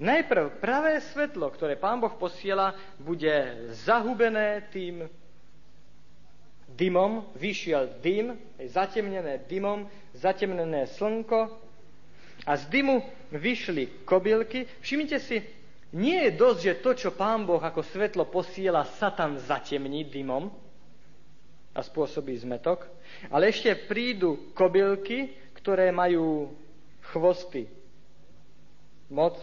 Najprv 0.00 0.58
pravé 0.58 0.98
svetlo, 1.12 1.46
ktoré 1.54 1.78
Pán 1.78 2.02
Boh 2.02 2.16
posiela, 2.18 2.74
bude 2.98 3.68
zahubené 3.86 4.66
tým 4.74 5.06
dymom. 6.74 7.30
Vyšiel 7.38 8.02
dym, 8.02 8.34
zatemnené 8.58 9.38
dymom, 9.46 9.86
zatemnené 10.16 10.90
slnko, 10.98 11.46
a 12.42 12.58
z 12.58 12.66
dymu 12.66 13.00
vyšli 13.30 14.04
kobylky. 14.04 14.66
Všimnite 14.82 15.18
si, 15.22 15.38
nie 15.94 16.26
je 16.26 16.30
dosť, 16.34 16.60
že 16.60 16.80
to, 16.82 16.90
čo 16.98 17.10
pán 17.14 17.46
Boh 17.46 17.62
ako 17.62 17.86
svetlo 17.86 18.26
posiela, 18.26 18.82
Satan 18.98 19.38
zatemní 19.38 20.02
dymom 20.10 20.50
a 21.70 21.80
spôsobí 21.82 22.34
zmetok, 22.42 22.86
ale 23.30 23.50
ešte 23.50 23.70
prídu 23.86 24.50
kobylky, 24.58 25.30
ktoré 25.58 25.94
majú 25.94 26.50
chvosty, 27.14 27.70
moc 29.10 29.38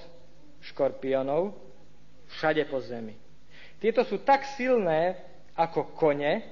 škorpionov 0.59 1.55
všade 2.35 2.67
po 2.67 2.79
zemi. 2.83 3.15
Tieto 3.81 4.05
sú 4.05 4.21
tak 4.21 4.45
silné 4.55 5.17
ako 5.57 5.95
kone, 5.97 6.43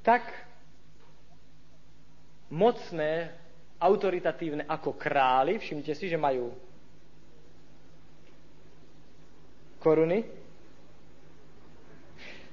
tak 0.00 0.24
mocné, 2.50 3.30
autoritatívne 3.80 4.68
ako 4.68 4.98
králi. 4.98 5.56
Všimnite 5.56 5.94
si, 5.96 6.06
že 6.10 6.20
majú 6.20 6.52
koruny. 9.80 10.26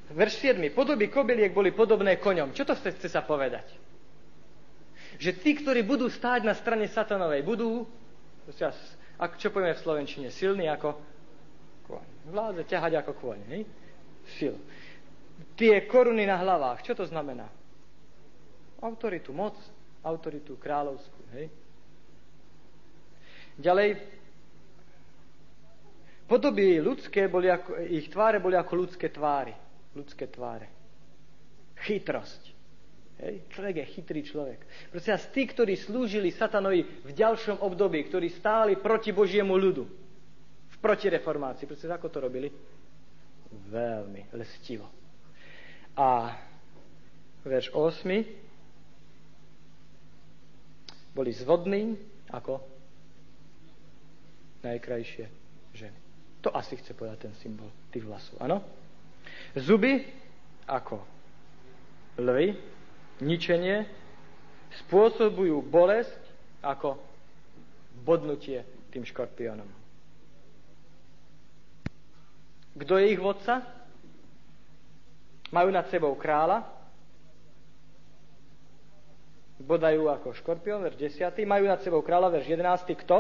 Verš 0.08 0.56
7. 0.56 0.72
Podoby 0.72 1.12
kobyliek 1.12 1.52
boli 1.52 1.76
podobné 1.76 2.16
koňom. 2.16 2.56
Čo 2.56 2.64
to 2.64 2.74
chce, 2.80 2.96
chce 2.96 3.10
sa 3.12 3.28
povedať? 3.28 3.68
Že 5.20 5.32
tí, 5.44 5.52
ktorí 5.60 5.84
budú 5.84 6.08
stáť 6.08 6.48
na 6.48 6.56
strane 6.56 6.88
satanovej, 6.88 7.44
budú, 7.44 7.84
ak 9.20 9.36
čo 9.36 9.52
povieme 9.52 9.76
v 9.76 9.84
Slovenčine, 9.84 10.28
silní 10.32 10.72
ako 10.72 10.96
kôň. 11.92 12.08
Vládze 12.32 12.64
ťahať 12.72 13.04
ako 13.04 13.12
kôň. 13.20 13.40
Hej? 13.52 13.62
Sil. 14.40 14.56
Tie 15.60 15.76
koruny 15.92 16.24
na 16.24 16.40
hlavách, 16.40 16.88
čo 16.88 16.96
to 16.96 17.04
znamená? 17.04 17.52
Autoritu, 18.80 19.36
moc, 19.36 19.58
autoritu 20.04 20.58
kráľovskú. 20.58 21.22
Hej? 21.34 21.48
Ďalej, 23.58 23.98
podoby 26.30 26.78
ľudské 26.78 27.26
boli 27.26 27.50
ako, 27.50 27.82
ich 27.90 28.08
tváre 28.14 28.38
boli 28.38 28.54
ako 28.54 28.74
ľudské 28.78 29.10
tváry. 29.10 29.54
Ľudské 29.98 30.30
tváre. 30.30 30.70
Chytrosť. 31.82 32.44
Hej? 33.26 33.34
Človek 33.50 33.76
je 33.82 33.92
chytrý 33.98 34.22
človek. 34.22 34.60
Prosím 34.94 35.18
vás, 35.18 35.26
tí, 35.34 35.50
ktorí 35.50 35.74
slúžili 35.74 36.30
satanovi 36.30 36.86
v 37.02 37.12
ďalšom 37.12 37.66
období, 37.66 38.06
ktorí 38.06 38.30
stáli 38.30 38.78
proti 38.78 39.10
Božiemu 39.10 39.58
ľudu, 39.58 39.84
v 40.78 40.78
protireformácii, 40.78 41.66
prosím, 41.66 41.90
ako 41.98 42.08
to 42.14 42.20
robili? 42.22 42.50
Veľmi 43.74 44.30
lestivo. 44.38 44.86
A 45.98 46.38
verš 47.42 47.74
8 47.74 48.47
boli 51.18 51.34
zvodní 51.34 51.98
ako 52.30 52.62
najkrajšie 54.62 55.26
ženy. 55.74 55.98
To 56.46 56.54
asi 56.54 56.78
chce 56.78 56.94
povedať 56.94 57.26
ten 57.26 57.34
symbol 57.42 57.74
tých 57.90 58.06
vlasov, 58.06 58.38
áno? 58.38 58.62
Zuby 59.58 60.06
ako 60.70 61.02
lvy, 62.22 62.54
ničenie, 63.26 63.90
spôsobujú 64.86 65.66
bolesť 65.66 66.22
ako 66.62 67.02
bodnutie 68.06 68.62
tým 68.94 69.02
škorpiónom. 69.02 69.70
Kto 72.78 72.94
je 73.02 73.06
ich 73.10 73.18
vodca? 73.18 73.66
Majú 75.50 75.70
nad 75.74 75.90
sebou 75.90 76.14
kráľa, 76.14 76.77
bodajú 79.58 80.10
ako 80.10 80.38
škorpión, 80.38 80.86
verš 80.86 81.18
10. 81.18 81.34
Majú 81.46 81.66
nad 81.66 81.82
sebou 81.82 82.02
kráľa, 82.06 82.38
verš 82.38 82.48
11. 82.54 82.94
Kto? 83.06 83.18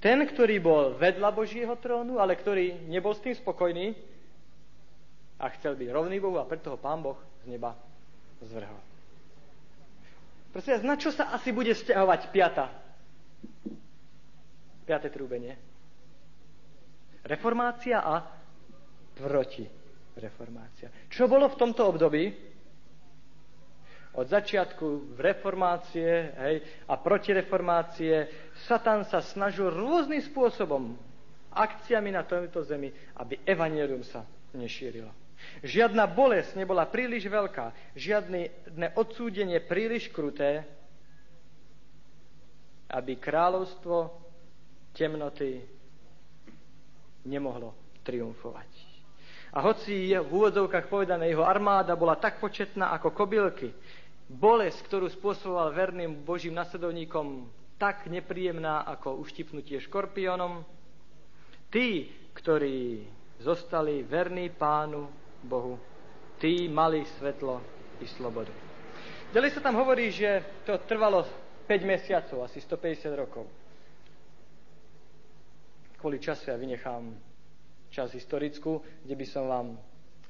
Ten, 0.00 0.24
ktorý 0.24 0.56
bol 0.60 0.96
vedľa 0.96 1.28
Božieho 1.36 1.76
trónu, 1.76 2.16
ale 2.16 2.36
ktorý 2.36 2.88
nebol 2.88 3.12
s 3.12 3.20
tým 3.20 3.36
spokojný 3.36 3.92
a 5.36 5.52
chcel 5.52 5.76
byť 5.76 5.88
rovný 5.92 6.16
Bohu 6.16 6.40
a 6.40 6.48
preto 6.48 6.72
ho 6.72 6.78
Pán 6.80 7.04
Boh 7.04 7.20
z 7.44 7.52
neba 7.52 7.76
zvrhol. 8.40 8.80
Prosím 10.56 10.88
na 10.88 10.96
čo 10.96 11.12
sa 11.12 11.28
asi 11.36 11.52
bude 11.52 11.76
stiahovať 11.76 12.32
piata? 12.32 12.72
Piaté 14.88 15.12
trúbenie. 15.12 15.52
Reformácia 17.28 18.00
a 18.00 18.24
proti 19.20 19.68
reformácia. 20.16 20.88
Čo 21.12 21.28
bolo 21.28 21.52
v 21.52 21.58
tomto 21.60 21.84
období? 21.84 22.55
Od 24.16 24.26
začiatku 24.32 25.16
reformácie 25.20 26.08
hej, 26.32 26.56
a 26.88 26.96
protireformácie 26.96 28.26
Satan 28.64 29.04
sa 29.04 29.20
snažil 29.20 29.68
rôznym 29.68 30.24
spôsobom, 30.24 30.96
akciami 31.52 32.12
na 32.12 32.24
tomto 32.24 32.64
zemi, 32.64 32.92
aby 33.16 33.40
evanelium 33.44 34.04
sa 34.04 34.24
nešírilo. 34.56 35.08
Žiadna 35.60 36.08
bolesť 36.08 36.56
nebola 36.56 36.88
príliš 36.88 37.28
veľká, 37.28 37.92
žiadne 37.92 38.72
odsúdenie 38.96 39.60
príliš 39.64 40.08
kruté, 40.08 40.64
aby 42.88 43.20
kráľovstvo 43.20 44.16
temnoty 44.96 45.60
nemohlo 47.28 47.76
triumfovať. 48.00 48.96
A 49.56 49.64
hoci 49.64 50.12
je 50.12 50.18
v 50.20 50.28
úvodzovkách 50.28 50.86
povedané, 50.92 51.32
jeho 51.32 51.44
armáda 51.44 51.96
bola 51.96 52.20
tak 52.20 52.38
početná 52.40 52.92
ako 52.92 53.12
kobylky, 53.16 53.72
bolesť, 54.26 54.82
ktorú 54.86 55.06
spôsoboval 55.10 55.70
verným 55.70 56.26
Božím 56.26 56.58
nasledovníkom, 56.58 57.46
tak 57.76 58.08
nepríjemná 58.10 58.82
ako 58.88 59.22
uštipnutie 59.22 59.78
škorpiónom, 59.84 60.64
tí, 61.70 62.10
ktorí 62.34 63.04
zostali 63.38 64.02
verní 64.02 64.48
pánu 64.48 65.06
Bohu, 65.44 65.76
tí 66.40 66.66
mali 66.66 67.04
svetlo 67.20 67.60
i 68.00 68.06
slobodu. 68.08 68.52
Ďalej 69.30 69.50
sa 69.52 69.60
tam 69.60 69.76
hovorí, 69.76 70.08
že 70.08 70.62
to 70.64 70.80
trvalo 70.88 71.26
5 71.68 71.82
mesiacov, 71.84 72.46
asi 72.46 72.62
150 72.62 73.12
rokov. 73.12 73.44
Kvôli 76.00 76.22
času 76.22 76.54
ja 76.54 76.56
vynechám 76.56 77.12
čas 77.90 78.14
historickú, 78.14 78.80
kde 79.04 79.14
by 79.16 79.26
som 79.26 79.44
vám 79.50 79.68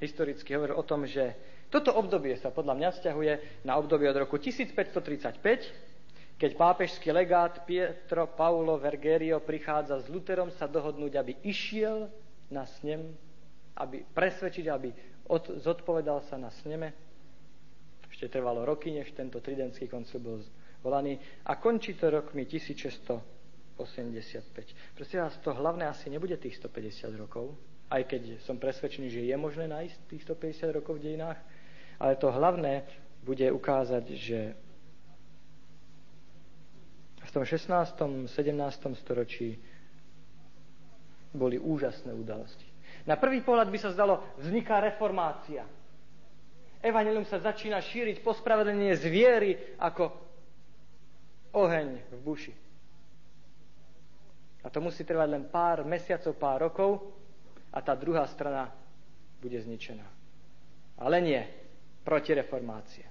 historicky 0.00 0.54
hovoril 0.56 0.76
o 0.78 0.86
tom, 0.86 1.04
že 1.04 1.34
toto 1.76 1.92
obdobie 1.92 2.40
sa 2.40 2.48
podľa 2.48 2.72
mňa 2.72 2.88
vzťahuje 2.96 3.32
na 3.68 3.76
obdobie 3.76 4.08
od 4.08 4.16
roku 4.16 4.40
1535, 4.40 6.40
keď 6.40 6.50
pápežský 6.56 7.12
legát 7.12 7.68
Pietro 7.68 8.32
Paulo 8.32 8.80
Vergerio 8.80 9.44
prichádza 9.44 10.00
s 10.00 10.08
Luterom 10.08 10.48
sa 10.56 10.64
dohodnúť, 10.64 11.20
aby 11.20 11.36
išiel 11.44 12.08
na 12.48 12.64
snem, 12.80 13.12
aby 13.76 14.08
presvedčiť, 14.08 14.64
aby 14.72 14.88
od, 15.28 15.60
zodpovedal 15.60 16.24
sa 16.32 16.40
na 16.40 16.48
sneme. 16.64 16.96
Ešte 18.08 18.32
trvalo 18.32 18.64
roky, 18.64 18.96
než 18.96 19.12
tento 19.12 19.36
tridentský 19.44 19.84
koncil 19.84 20.24
bol 20.24 20.40
volaný 20.80 21.20
a 21.44 21.60
končí 21.60 21.92
to 21.92 22.08
rokmi 22.08 22.48
1685. 22.48 24.96
Prosím 24.96 25.28
vás, 25.28 25.36
to 25.44 25.52
hlavné 25.52 25.84
asi 25.84 26.08
nebude 26.08 26.40
tých 26.40 26.56
150 26.56 27.12
rokov, 27.20 27.52
aj 27.92 28.00
keď 28.08 28.40
som 28.40 28.56
presvedčený, 28.56 29.12
že 29.12 29.28
je 29.28 29.36
možné 29.36 29.68
nájsť 29.68 30.08
tých 30.08 30.24
150 30.24 30.72
rokov 30.72 30.96
v 30.96 31.12
dejinách, 31.12 31.36
ale 32.00 32.16
to 32.16 32.32
hlavné 32.32 32.84
bude 33.24 33.50
ukázať, 33.50 34.04
že 34.14 34.40
v 37.26 37.30
tom 37.34 37.42
16. 37.42 38.30
17. 38.30 39.02
storočí 39.02 39.58
boli 41.34 41.58
úžasné 41.58 42.14
udalosti. 42.14 42.64
Na 43.06 43.18
prvý 43.18 43.42
pohľad 43.42 43.68
by 43.70 43.78
sa 43.78 43.90
zdalo, 43.92 44.22
vzniká 44.38 44.78
reformácia. 44.80 45.66
Evangelium 46.82 47.26
sa 47.26 47.42
začína 47.42 47.82
šíriť 47.82 48.22
pospravedlenie 48.22 48.94
zviery 48.94 49.76
ako 49.78 50.10
oheň 51.54 51.88
v 52.14 52.20
buši. 52.22 52.54
A 54.62 54.70
to 54.70 54.82
musí 54.82 55.06
trvať 55.06 55.28
len 55.30 55.44
pár 55.46 55.86
mesiacov, 55.86 56.34
pár 56.38 56.58
rokov 56.70 56.98
a 57.70 57.78
tá 57.82 57.94
druhá 57.94 58.26
strana 58.26 58.70
bude 59.38 59.58
zničená. 59.62 60.06
Ale 60.98 61.22
nie. 61.22 61.42
Protireformácia. 62.06 63.10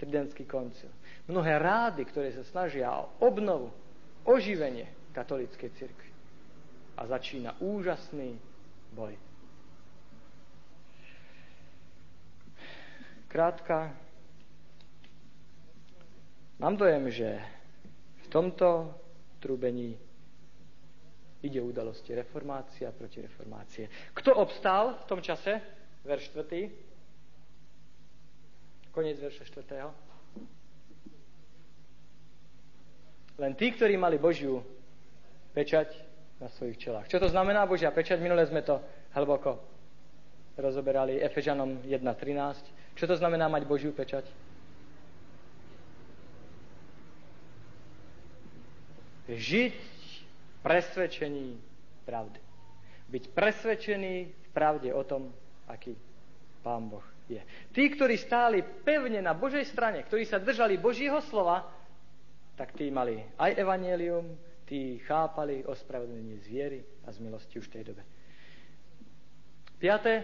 Tridentský 0.00 0.48
koncil. 0.48 0.88
Mnohé 1.28 1.60
rády, 1.60 2.08
ktoré 2.08 2.32
sa 2.32 2.40
snažia 2.48 2.88
o 2.88 3.20
obnovu, 3.20 3.68
oživenie 4.24 5.12
katolíckej 5.12 5.70
cirkvi. 5.76 6.10
A 6.96 7.04
začína 7.04 7.52
úžasný 7.60 8.40
boj. 8.96 9.12
Krátka, 13.28 13.92
mám 16.60 16.76
dojem, 16.76 17.12
že 17.12 17.40
v 18.24 18.26
tomto 18.32 18.92
trúbení 19.40 19.96
ide 21.40 21.60
udalosti 21.60 22.12
reformácia 22.12 22.92
proti 22.92 23.24
reformácie. 23.24 23.88
Kto 24.16 24.36
obstál 24.36 25.00
v 25.00 25.04
tom 25.08 25.20
čase? 25.24 25.60
Verš 26.04 26.32
4. 26.32 26.91
Koniec 28.92 29.16
verša 29.16 29.48
4. 29.48 29.88
Len 33.40 33.52
tí, 33.56 33.72
ktorí 33.72 33.96
mali 33.96 34.20
Božiu 34.20 34.60
pečať, 35.56 36.12
na 36.42 36.50
svojich 36.50 36.74
čelách. 36.74 37.06
Čo 37.06 37.22
to 37.22 37.30
znamená 37.30 37.62
Božia 37.70 37.94
pečať? 37.94 38.18
Minule 38.18 38.42
sme 38.42 38.66
to 38.66 38.82
hlboko 39.14 39.62
rozoberali 40.58 41.22
Efežanom 41.22 41.86
1.13. 41.86 42.98
Čo 42.98 43.06
to 43.06 43.14
znamená 43.14 43.46
mať 43.46 43.62
Božiu 43.62 43.94
pečať? 43.94 44.26
Žiť 49.30 49.78
presvedčení 50.66 51.62
pravdy. 52.02 52.42
Byť 53.06 53.24
presvedčený 53.30 54.14
v 54.34 54.48
pravde 54.50 54.90
o 54.90 55.06
tom, 55.06 55.30
aký 55.70 55.94
Pán 56.62 56.88
Boh 56.88 57.04
je. 57.26 57.42
Tí, 57.74 57.90
ktorí 57.92 58.16
stáli 58.16 58.62
pevne 58.62 59.18
na 59.18 59.34
Božej 59.34 59.66
strane, 59.68 60.06
ktorí 60.06 60.24
sa 60.24 60.38
držali 60.38 60.78
Božieho 60.78 61.18
slova, 61.26 61.66
tak 62.54 62.78
tí 62.78 62.88
mali 62.88 63.18
aj 63.36 63.58
evanielium, 63.58 64.38
tí 64.62 65.02
chápali 65.04 65.66
ospravedlnenie 65.66 66.38
z 66.40 66.46
viery 66.46 66.80
a 67.04 67.10
z 67.10 67.18
milosti 67.18 67.58
už 67.58 67.66
v 67.68 67.74
tej 67.74 67.84
dobe. 67.92 68.02
Piaté 69.82 70.22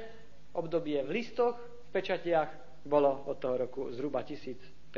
obdobie 0.55 1.03
v 1.03 1.11
listoch, 1.11 1.59
v 1.59 1.89
pečatiach 1.91 2.49
bolo 2.86 3.26
od 3.26 3.43
toho 3.43 3.59
roku 3.59 3.91
zhruba 3.91 4.22
1517 4.22 4.95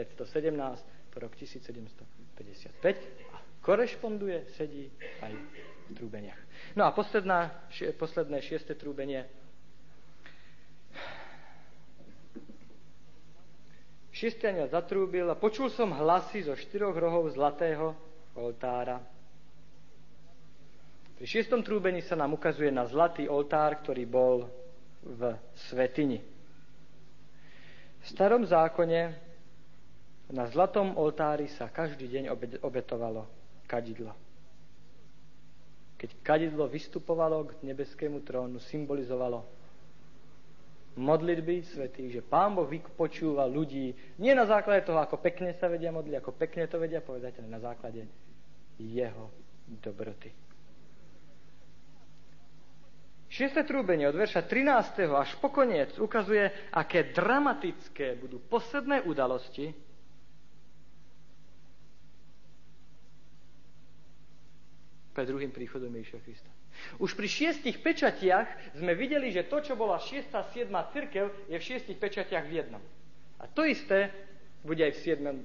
po 1.11 1.19
rok 1.19 1.35
1755 1.35 3.35
a 3.35 3.37
korešponduje, 3.65 4.53
sedí 4.55 4.93
aj 5.25 5.33
v 5.35 5.91
trúbeniach. 5.97 6.39
No 6.77 6.87
a 6.87 6.95
posledná, 6.95 7.67
posledné 7.99 8.39
šieste 8.45 8.79
trúbenie. 8.79 9.27
Šiestiania 14.21 14.69
zatrúbil 14.69 15.25
a 15.33 15.41
počul 15.41 15.73
som 15.73 15.97
hlasy 15.97 16.45
zo 16.45 16.53
štyroch 16.53 16.93
rohov 16.93 17.33
zlatého 17.33 17.97
oltára 18.37 19.01
pri 21.21 21.29
šiestom 21.29 21.61
trúbení 21.61 22.01
sa 22.01 22.17
nám 22.17 22.33
ukazuje 22.33 22.73
na 22.73 22.89
zlatý 22.89 23.29
oltár, 23.29 23.77
ktorý 23.85 24.09
bol 24.09 24.49
v 25.05 25.37
svetini. 25.69 26.17
V 28.01 28.05
starom 28.09 28.41
zákone 28.41 29.13
na 30.33 30.49
zlatom 30.49 30.97
oltári 30.97 31.45
sa 31.53 31.69
každý 31.69 32.09
deň 32.09 32.33
obetovalo 32.65 33.29
kadidlo. 33.69 34.17
Keď 36.01 36.25
kadidlo 36.25 36.65
vystupovalo 36.73 37.53
k 37.53 37.69
nebeskému 37.69 38.25
trónu, 38.25 38.57
symbolizovalo 38.57 39.45
modlitby 41.01 41.65
svetých, 41.65 42.21
že 42.21 42.23
Pán 42.23 42.53
Boh 42.53 42.69
počúva 42.93 43.49
ľudí 43.49 43.97
nie 44.21 44.37
na 44.37 44.45
základe 44.45 44.85
toho, 44.85 45.01
ako 45.01 45.17
pekne 45.25 45.57
sa 45.57 45.73
vedia 45.73 45.89
modliť, 45.89 46.15
ako 46.21 46.37
pekne 46.37 46.69
to 46.69 46.77
vedia 46.77 47.01
povedať, 47.01 47.41
ale 47.41 47.49
na 47.49 47.61
základe 47.61 48.05
jeho 48.77 49.33
dobroty. 49.81 50.29
Šieste 53.31 53.63
trúbenie 53.63 54.11
od 54.11 54.19
verša 54.19 54.43
13. 54.45 55.07
až 55.07 55.31
po 55.39 55.55
koniec 55.55 55.95
ukazuje, 56.03 56.51
aké 56.75 57.15
dramatické 57.15 58.19
budú 58.19 58.43
posledné 58.43 59.07
udalosti, 59.07 59.71
pred 65.15 65.27
druhým 65.27 65.55
príchodom 65.55 65.91
Ježiša 65.95 66.19
Krista. 66.23 66.51
Už 66.99 67.17
pri 67.17 67.29
šiestich 67.29 67.81
pečatiach 67.81 68.77
sme 68.77 68.93
videli, 68.97 69.33
že 69.33 69.49
to, 69.49 69.65
čo 69.65 69.79
bola 69.79 70.01
šiesta 70.01 70.45
a 70.45 70.49
siedma 70.53 70.85
církev, 70.93 71.33
je 71.49 71.57
v 71.57 71.67
šiestich 71.67 71.97
pečatiach 71.97 72.45
v 72.45 72.57
jednom. 72.65 72.83
A 73.41 73.49
to 73.49 73.65
isté 73.65 74.13
bude 74.61 74.85
aj 74.85 74.93
v 74.97 75.01
siedmom 75.01 75.37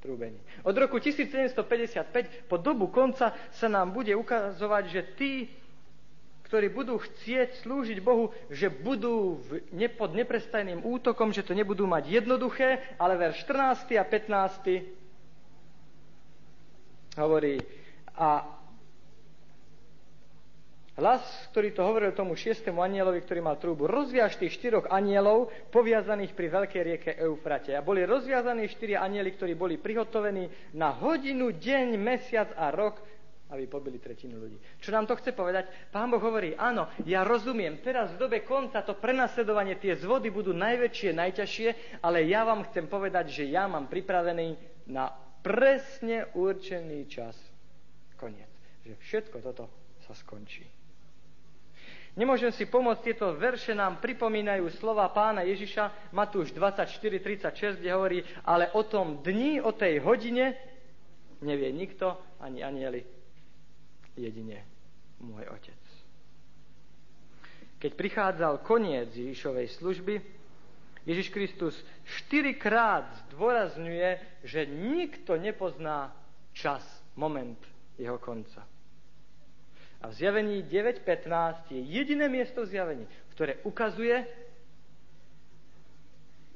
trúbení. 0.00 0.40
Od 0.64 0.76
roku 0.76 0.96
1755 0.96 2.48
po 2.48 2.56
dobu 2.56 2.88
konca 2.88 3.36
sa 3.52 3.68
nám 3.68 3.92
bude 3.92 4.16
ukazovať, 4.16 4.84
že 4.88 5.02
tí, 5.16 5.48
ktorí 6.48 6.68
budú 6.72 6.98
chcieť 6.98 7.54
slúžiť 7.62 8.00
Bohu, 8.00 8.32
že 8.48 8.70
budú 8.72 9.34
v, 9.46 9.60
ne, 9.72 9.88
pod 9.88 10.14
neprestajným 10.16 10.82
útokom, 10.82 11.32
že 11.32 11.42
to 11.44 11.54
nebudú 11.54 11.86
mať 11.86 12.08
jednoduché, 12.08 12.80
ale 12.96 13.16
verš 13.16 13.44
14. 13.46 13.96
a 14.00 14.04
15. 14.04 14.82
hovorí 17.20 17.60
a 18.16 18.59
Hlas, 21.00 21.24
ktorý 21.48 21.72
to 21.72 21.80
hovoril 21.80 22.12
tomu 22.12 22.36
šiestému 22.36 22.84
anielovi, 22.84 23.24
ktorý 23.24 23.40
mal 23.40 23.56
trúbu, 23.56 23.88
rozviaž 23.88 24.36
tých 24.36 24.52
štyroch 24.60 24.92
anielov 24.92 25.48
poviazaných 25.72 26.36
pri 26.36 26.46
veľkej 26.52 26.82
rieke 26.84 27.10
Eufrate. 27.16 27.72
A 27.72 27.80
boli 27.80 28.04
rozviazaní 28.04 28.68
štyri 28.68 29.00
anieli, 29.00 29.32
ktorí 29.32 29.56
boli 29.56 29.80
prihotovení 29.80 30.76
na 30.76 30.92
hodinu, 30.92 31.56
deň, 31.56 31.96
mesiac 31.96 32.52
a 32.52 32.68
rok 32.68 33.00
aby 33.50 33.66
pobili 33.66 33.98
tretinu 33.98 34.38
ľudí. 34.38 34.62
Čo 34.78 34.94
nám 34.94 35.10
to 35.10 35.18
chce 35.18 35.34
povedať? 35.34 35.90
Pán 35.90 36.06
Boh 36.06 36.22
hovorí, 36.22 36.54
áno, 36.54 36.86
ja 37.02 37.26
rozumiem, 37.26 37.82
teraz 37.82 38.14
v 38.14 38.22
dobe 38.22 38.46
konca 38.46 38.78
to 38.86 38.94
prenasledovanie, 38.94 39.74
tie 39.74 39.98
zvody 39.98 40.30
budú 40.30 40.54
najväčšie, 40.54 41.10
najťažšie, 41.10 41.68
ale 41.98 42.30
ja 42.30 42.46
vám 42.46 42.62
chcem 42.70 42.86
povedať, 42.86 43.42
že 43.42 43.50
ja 43.50 43.66
mám 43.66 43.90
pripravený 43.90 44.54
na 44.86 45.10
presne 45.42 46.30
určený 46.30 47.10
čas 47.10 47.34
koniec. 48.14 48.48
Že 48.86 48.94
všetko 49.02 49.36
toto 49.42 49.66
sa 50.06 50.14
skončí. 50.14 50.79
Nemôžem 52.18 52.50
si 52.50 52.66
pomôcť, 52.66 53.02
tieto 53.06 53.38
verše 53.38 53.70
nám 53.70 54.02
pripomínajú 54.02 54.66
slova 54.82 55.06
pána 55.14 55.46
Ježiša, 55.46 56.10
Matúš 56.10 56.50
24.36, 56.50 57.78
kde 57.78 57.90
hovorí, 57.94 58.18
ale 58.42 58.74
o 58.74 58.82
tom 58.82 59.22
dni, 59.22 59.62
o 59.62 59.70
tej 59.70 60.02
hodine 60.02 60.58
nevie 61.40 61.70
nikto, 61.70 62.18
ani 62.42 62.66
anieli, 62.66 63.06
jedine 64.18 64.66
môj 65.22 65.46
otec. 65.54 65.80
Keď 67.80 67.92
prichádzal 67.96 68.60
koniec 68.60 69.08
Ježišovej 69.14 69.68
služby, 69.80 70.14
Ježiš 71.08 71.32
Kristus 71.32 71.74
štyrikrát 72.04 73.08
zdôrazňuje, 73.32 74.42
že 74.44 74.68
nikto 74.68 75.40
nepozná 75.40 76.12
čas, 76.52 76.84
moment 77.16 77.56
jeho 77.96 78.20
konca. 78.20 78.69
A 80.00 80.08
v 80.08 80.14
zjavení 80.16 80.64
9.15 80.64 81.76
je 81.76 81.80
jediné 81.80 82.28
miesto 82.28 82.64
v 82.64 82.72
zjavení, 82.72 83.04
ktoré 83.36 83.60
ukazuje, 83.68 84.24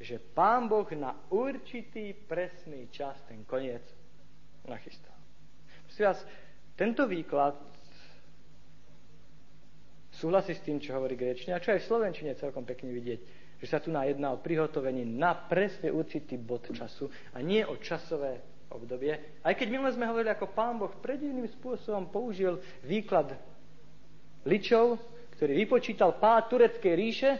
že 0.00 0.16
Pán 0.18 0.68
Boh 0.68 0.88
na 0.96 1.12
určitý 1.28 2.16
presný 2.16 2.88
čas 2.88 3.20
ten 3.28 3.44
koniec 3.44 3.84
nachystal. 4.64 5.14
Prosím 5.86 6.04
vás, 6.08 6.20
tento 6.74 7.04
výklad 7.06 7.54
súhlasí 10.10 10.56
s 10.56 10.64
tým, 10.64 10.80
čo 10.80 10.96
hovorí 10.96 11.14
gréčne, 11.14 11.54
a 11.54 11.62
čo 11.62 11.70
aj 11.76 11.84
v 11.84 11.88
Slovenčine 11.88 12.32
celkom 12.34 12.64
pekne 12.64 12.90
vidieť, 12.90 13.20
že 13.60 13.66
sa 13.70 13.78
tu 13.78 13.92
na 13.92 14.08
jedná 14.08 14.32
o 14.34 14.42
prihotovení 14.42 15.04
na 15.04 15.36
presne 15.36 15.92
určitý 15.92 16.40
bod 16.40 16.66
času 16.72 17.12
a 17.36 17.40
nie 17.44 17.62
o 17.62 17.76
časové 17.78 18.53
obdobie. 18.74 19.40
Aj 19.40 19.54
keď 19.54 19.66
minule 19.70 19.94
sme 19.94 20.10
hovorili, 20.10 20.34
ako 20.34 20.50
pán 20.50 20.76
Boh 20.76 20.90
predivným 20.98 21.46
spôsobom 21.46 22.10
použil 22.10 22.58
výklad 22.82 23.38
ličov, 24.42 24.98
ktorý 25.38 25.52
vypočítal 25.66 26.18
pád 26.18 26.42
tureckej 26.50 26.94
ríše. 26.94 27.30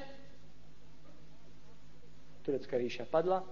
Turecká 2.47 2.78
ríša 2.78 3.05
padla. 3.09 3.43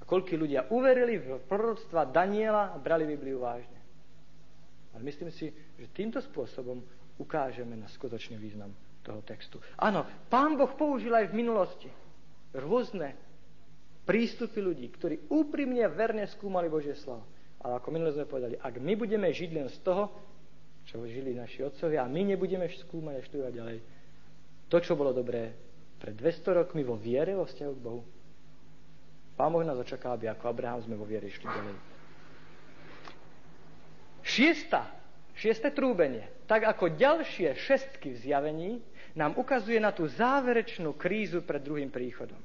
A 0.00 0.02
koľky 0.08 0.34
ľudia 0.34 0.70
uverili 0.72 1.18
v 1.20 1.38
proroctva 1.46 2.08
Daniela 2.08 2.72
a 2.72 2.76
brali 2.80 3.06
Bibliu 3.06 3.42
vážne. 3.42 3.80
Ale 4.92 5.02
myslím 5.04 5.32
si, 5.32 5.48
že 5.52 5.86
týmto 5.94 6.20
spôsobom 6.20 6.84
ukážeme 7.16 7.76
na 7.76 7.88
skutočný 7.88 8.36
význam 8.36 8.72
toho 9.02 9.24
textu. 9.24 9.58
Áno, 9.80 10.06
pán 10.30 10.54
Boh 10.54 10.70
použil 10.78 11.10
aj 11.12 11.32
v 11.32 11.38
minulosti 11.38 11.90
rôzne 12.54 13.16
prístupy 14.02 14.58
ľudí, 14.58 14.86
ktorí 14.94 15.30
úprimne 15.30 15.86
verne 15.90 16.26
skúmali 16.26 16.66
Božie 16.66 16.98
slovo. 16.98 17.26
Ale 17.62 17.78
ako 17.78 17.88
minule 17.94 18.10
sme 18.10 18.26
povedali, 18.26 18.58
ak 18.58 18.74
my 18.82 18.92
budeme 18.98 19.30
žiť 19.30 19.50
len 19.54 19.70
z 19.70 19.78
toho, 19.86 20.10
čo 20.82 20.98
žili 21.06 21.38
naši 21.38 21.62
otcovia 21.62 22.02
a 22.02 22.10
my 22.10 22.34
nebudeme 22.34 22.66
skúmať 22.66 23.14
a 23.22 23.26
študovať 23.26 23.52
ďalej, 23.54 23.78
to, 24.66 24.76
čo 24.82 24.98
bolo 24.98 25.14
dobré 25.14 25.54
pred 26.02 26.18
200 26.18 26.58
rokmi 26.58 26.82
vo 26.82 26.98
viere, 26.98 27.38
vo 27.38 27.46
vzťahu 27.46 27.72
k 27.78 27.84
Bohu, 27.86 28.02
Pán 29.36 29.52
Boh 29.52 29.64
nás 29.64 29.80
očaká, 29.80 30.12
aby 30.12 30.28
ako 30.28 30.44
Abraham 30.52 30.84
sme 30.84 30.94
vo 30.94 31.08
viere 31.08 31.26
išli 31.26 31.48
ďalej. 31.48 31.76
Šiesta, 34.22 34.92
šieste 35.34 35.72
trúbenie, 35.72 36.28
tak 36.46 36.68
ako 36.68 36.94
ďalšie 36.94 37.56
šestky 37.56 38.12
v 38.14 38.22
zjavení, 38.22 38.70
nám 39.16 39.36
ukazuje 39.36 39.80
na 39.80 39.92
tú 39.92 40.06
záverečnú 40.08 40.96
krízu 40.96 41.44
pred 41.44 41.60
druhým 41.60 41.90
príchodom. 41.90 42.38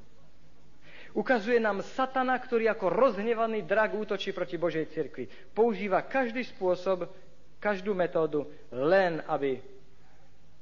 Ukazuje 1.15 1.59
nám 1.59 1.85
satana, 1.95 2.35
ktorý 2.35 2.71
ako 2.71 2.91
rozhnevaný 2.91 3.63
drak 3.63 3.95
útočí 3.95 4.35
proti 4.35 4.59
Božej 4.59 4.91
cirkvi. 4.91 5.27
Používa 5.55 6.03
každý 6.03 6.43
spôsob, 6.43 7.07
každú 7.61 7.95
metódu, 7.95 8.47
len 8.73 9.23
aby 9.27 9.59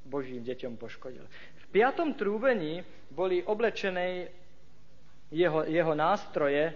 Božím 0.06 0.46
deťom 0.46 0.78
poškodil. 0.78 1.26
V 1.26 1.66
piatom 1.74 2.14
trúbení 2.14 2.86
boli 3.10 3.41
oblečené 3.41 4.30
jeho, 5.34 5.66
jeho 5.66 5.93
nástroje, 5.98 6.72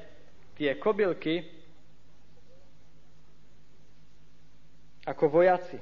tie 0.57 0.76
kobylky, 0.76 1.45
ako 5.05 5.26
vojaci. 5.30 5.80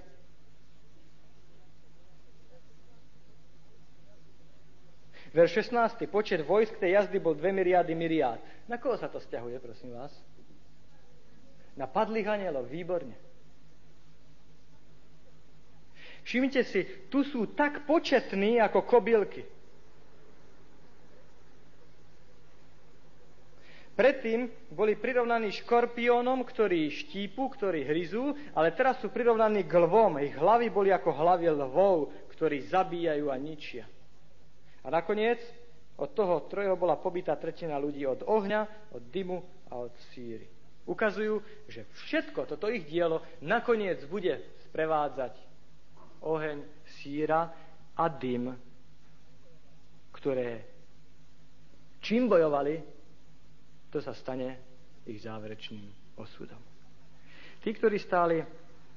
Verš 5.36 5.68
16. 5.68 6.08
Počet 6.08 6.44
vojsk 6.44 6.80
tej 6.80 6.96
jazdy 6.96 7.18
bol 7.20 7.36
2 7.36 7.52
miliardy 7.52 7.92
miliárd. 7.96 8.40
Na 8.68 8.80
koho 8.80 8.96
sa 8.96 9.12
to 9.12 9.20
stiahuje, 9.20 9.60
prosím 9.60 9.96
vás? 9.96 10.14
Na 11.76 11.88
padlých 11.88 12.28
anielov. 12.28 12.68
Výborne. 12.72 13.16
Všimnite 16.28 16.62
si, 16.68 16.84
tu 17.08 17.24
sú 17.24 17.56
tak 17.56 17.88
početní 17.88 18.60
ako 18.60 18.84
kobylky. 18.84 19.48
Predtým 23.98 24.46
boli 24.70 24.94
prirovnaní 24.94 25.50
škorpiónom, 25.58 26.46
ktorí 26.46 26.94
štípu, 26.94 27.50
ktorí 27.58 27.82
hryzú, 27.82 28.38
ale 28.54 28.70
teraz 28.78 29.02
sú 29.02 29.10
prirovnaní 29.10 29.66
k 29.66 29.74
lvom. 29.74 30.22
Ich 30.22 30.38
hlavy 30.38 30.70
boli 30.70 30.94
ako 30.94 31.10
hlavy 31.10 31.50
lvov, 31.50 32.14
ktorí 32.30 32.62
zabíjajú 32.70 33.34
a 33.34 33.38
ničia. 33.42 33.90
A 34.84 34.88
nakoniec 34.90 35.40
od 35.98 36.14
toho 36.14 36.46
trojeho 36.46 36.78
bola 36.78 37.00
pobytá 37.00 37.34
tretina 37.38 37.82
ľudí 37.82 38.06
od 38.06 38.22
ohňa, 38.26 38.94
od 38.94 39.04
dymu 39.10 39.38
a 39.74 39.82
od 39.82 39.94
síry. 40.14 40.46
Ukazujú, 40.88 41.44
že 41.68 41.84
všetko 42.08 42.48
toto 42.48 42.72
ich 42.72 42.88
dielo 42.88 43.20
nakoniec 43.44 44.06
bude 44.08 44.40
sprevádzať 44.70 45.36
oheň, 46.24 46.64
síra 47.02 47.52
a 47.98 48.06
dym, 48.08 48.56
ktoré 50.16 50.64
čím 52.00 52.32
bojovali, 52.32 52.80
to 53.92 54.00
sa 54.00 54.16
stane 54.16 54.50
ich 55.04 55.20
záverečným 55.20 56.16
osudom. 56.22 56.62
Tí, 57.60 57.74
ktorí 57.74 57.98
stáli 58.00 58.40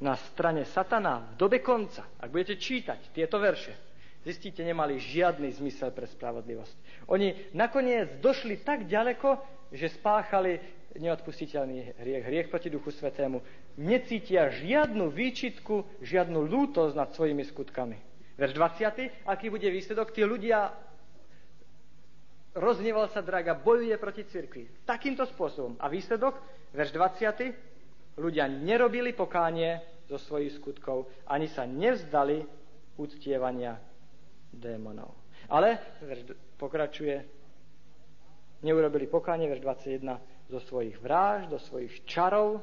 na 0.00 0.14
strane 0.14 0.62
satana 0.68 1.34
v 1.34 1.36
dobe 1.36 1.58
konca, 1.58 2.06
ak 2.22 2.30
budete 2.30 2.56
čítať 2.60 3.10
tieto 3.10 3.42
verše, 3.42 3.89
zistíte, 4.24 4.60
nemali 4.60 5.00
žiadny 5.00 5.48
zmysel 5.56 5.90
pre 5.92 6.04
spravodlivosť. 6.08 7.06
Oni 7.08 7.32
nakoniec 7.56 8.20
došli 8.20 8.60
tak 8.60 8.84
ďaleko, 8.84 9.40
že 9.72 9.92
spáchali 9.96 10.60
neodpustiteľný 10.98 12.02
hriech, 12.02 12.24
hriech 12.26 12.48
proti 12.50 12.68
Duchu 12.68 12.90
Svetému. 12.90 13.38
Necítia 13.78 14.50
žiadnu 14.50 15.08
výčitku, 15.08 16.02
žiadnu 16.02 16.42
lútosť 16.42 16.94
nad 16.98 17.14
svojimi 17.14 17.46
skutkami. 17.46 17.96
Verš 18.34 18.52
20. 18.56 19.28
Aký 19.28 19.52
bude 19.52 19.68
výsledok? 19.70 20.10
Tí 20.10 20.26
ľudia 20.26 20.74
rozneval 22.56 23.06
sa 23.14 23.22
draga, 23.22 23.54
bojuje 23.54 23.94
proti 24.00 24.26
cirkvi. 24.26 24.66
Takýmto 24.82 25.22
spôsobom. 25.30 25.78
A 25.78 25.86
výsledok? 25.86 26.34
Verš 26.74 26.90
20. 26.90 28.18
Ľudia 28.18 28.50
nerobili 28.50 29.14
pokánie 29.14 29.78
zo 30.10 30.18
svojich 30.18 30.58
skutkov, 30.58 31.06
ani 31.30 31.46
sa 31.46 31.62
nevzdali 31.62 32.42
uctievania 32.98 33.78
démonov. 34.52 35.14
Ale, 35.48 35.78
pokračuje, 36.58 37.24
neurobili 38.62 39.06
pokánie, 39.06 39.48
verš 39.48 39.62
21, 39.64 40.50
zo 40.50 40.60
svojich 40.60 40.98
vráž, 40.98 41.46
do 41.46 41.58
svojich 41.58 42.04
čarov, 42.04 42.60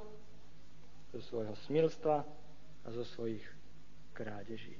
zo 1.15 1.21
svojho 1.23 1.55
smilstva 1.65 2.17
a 2.85 2.87
zo 2.91 3.03
svojich 3.15 3.43
krádeží. 4.13 4.75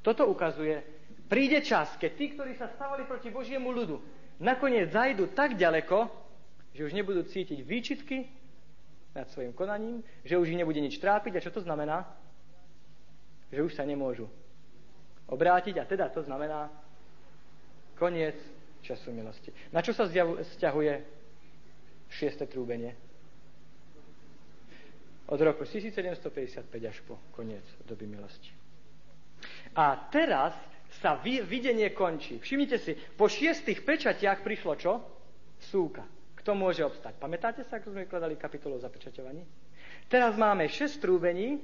Toto 0.00 0.26
ukazuje, 0.26 0.80
príde 1.28 1.60
čas, 1.60 1.92
keď 2.00 2.10
tí, 2.16 2.26
ktorí 2.32 2.56
sa 2.56 2.72
stavali 2.72 3.04
proti 3.04 3.28
Božiemu 3.28 3.68
ľudu, 3.70 4.00
nakoniec 4.40 4.88
zajdu 4.90 5.30
tak 5.36 5.60
ďaleko, 5.60 6.08
že 6.72 6.86
už 6.88 6.96
nebudú 6.96 7.22
cítiť 7.26 7.60
výčitky 7.60 8.24
nad 9.12 9.28
svojim 9.28 9.52
konaním, 9.52 10.00
že 10.24 10.38
už 10.38 10.54
ich 10.54 10.60
nebude 10.60 10.80
nič 10.80 10.96
trápiť. 11.02 11.36
A 11.36 11.44
čo 11.44 11.50
to 11.52 11.60
znamená? 11.60 12.06
Že 13.50 13.66
už 13.66 13.72
sa 13.74 13.84
nemôžu 13.84 14.30
obrátiť 15.30 15.78
a 15.78 15.86
teda 15.86 16.10
to 16.10 16.26
znamená 16.26 16.68
koniec 17.94 18.36
času 18.82 19.14
milosti. 19.14 19.54
Na 19.70 19.80
čo 19.80 19.94
sa 19.94 20.08
vzťahuje 20.10 20.94
šieste 22.10 22.44
trúbenie? 22.50 22.96
Od 25.30 25.38
roku 25.38 25.62
1755 25.62 26.66
až 26.66 26.98
po 27.06 27.22
koniec 27.30 27.62
doby 27.86 28.10
milosti. 28.10 28.50
A 29.78 29.94
teraz 30.10 30.58
sa 30.98 31.22
videnie 31.22 31.94
končí. 31.94 32.42
Všimnite 32.42 32.76
si, 32.82 32.98
po 33.14 33.30
šiestých 33.30 33.86
pečatiach 33.86 34.42
prišlo 34.42 34.74
čo? 34.74 34.92
Súka. 35.70 36.02
Kto 36.34 36.58
môže 36.58 36.82
obstať? 36.82 37.14
Pamätáte 37.20 37.62
sa, 37.62 37.78
ako 37.78 37.94
sme 37.94 38.08
vykladali 38.08 38.34
kapitolu 38.34 38.80
o 38.80 38.82
zapečaťovaní? 38.82 39.44
Teraz 40.10 40.34
máme 40.34 40.66
šest 40.66 40.98
trúbení. 40.98 41.62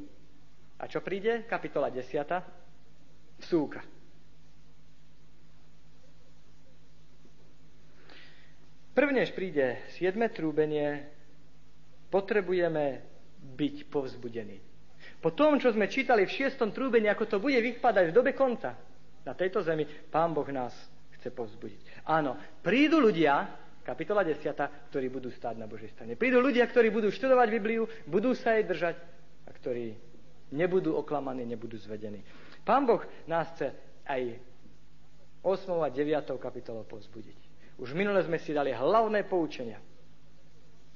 A 0.78 0.86
čo 0.86 1.00
príde? 1.00 1.48
Kapitola 1.48 1.90
10 1.90 2.65
súka. 3.42 3.84
Prvnež 8.96 9.36
príde 9.36 9.76
siedme 9.92 10.32
trúbenie, 10.32 11.04
potrebujeme 12.08 13.04
byť 13.44 13.92
povzbudení. 13.92 14.56
Po 15.20 15.36
tom, 15.36 15.60
čo 15.60 15.68
sme 15.68 15.90
čítali 15.92 16.24
v 16.24 16.32
šiestom 16.32 16.72
trúbení, 16.72 17.12
ako 17.12 17.28
to 17.28 17.36
bude 17.36 17.60
vypadať 17.60 18.04
v 18.08 18.16
dobe 18.16 18.32
konca 18.32 18.72
na 19.26 19.34
tejto 19.36 19.60
zemi, 19.60 19.84
Pán 19.84 20.32
Boh 20.32 20.48
nás 20.48 20.72
chce 21.18 21.28
povzbudiť. 21.28 22.08
Áno, 22.08 22.40
prídu 22.64 22.96
ľudia, 23.02 23.44
kapitola 23.84 24.24
10, 24.24 24.88
ktorí 24.88 25.06
budú 25.12 25.28
stáť 25.28 25.60
na 25.60 25.68
Božej 25.68 25.92
strane. 25.92 26.16
Prídu 26.16 26.40
ľudia, 26.40 26.64
ktorí 26.64 26.88
budú 26.88 27.12
študovať 27.12 27.48
Bibliu, 27.52 27.84
budú 28.08 28.32
sa 28.32 28.56
jej 28.56 28.64
držať 28.64 28.96
a 29.44 29.50
ktorí 29.52 29.92
nebudú 30.56 30.94
oklamaní, 30.96 31.44
nebudú 31.44 31.76
zvedení. 31.76 32.22
Pán 32.66 32.82
Boh 32.82 32.98
nás 33.30 33.46
chce 33.54 33.70
aj 34.10 34.42
8. 35.46 35.70
a 35.78 35.88
9. 35.88 36.34
kapitolou 36.42 36.82
povzbudiť. 36.82 37.38
Už 37.78 37.94
minule 37.94 38.18
sme 38.26 38.42
si 38.42 38.50
dali 38.50 38.74
hlavné 38.74 39.22
poučenia 39.22 39.78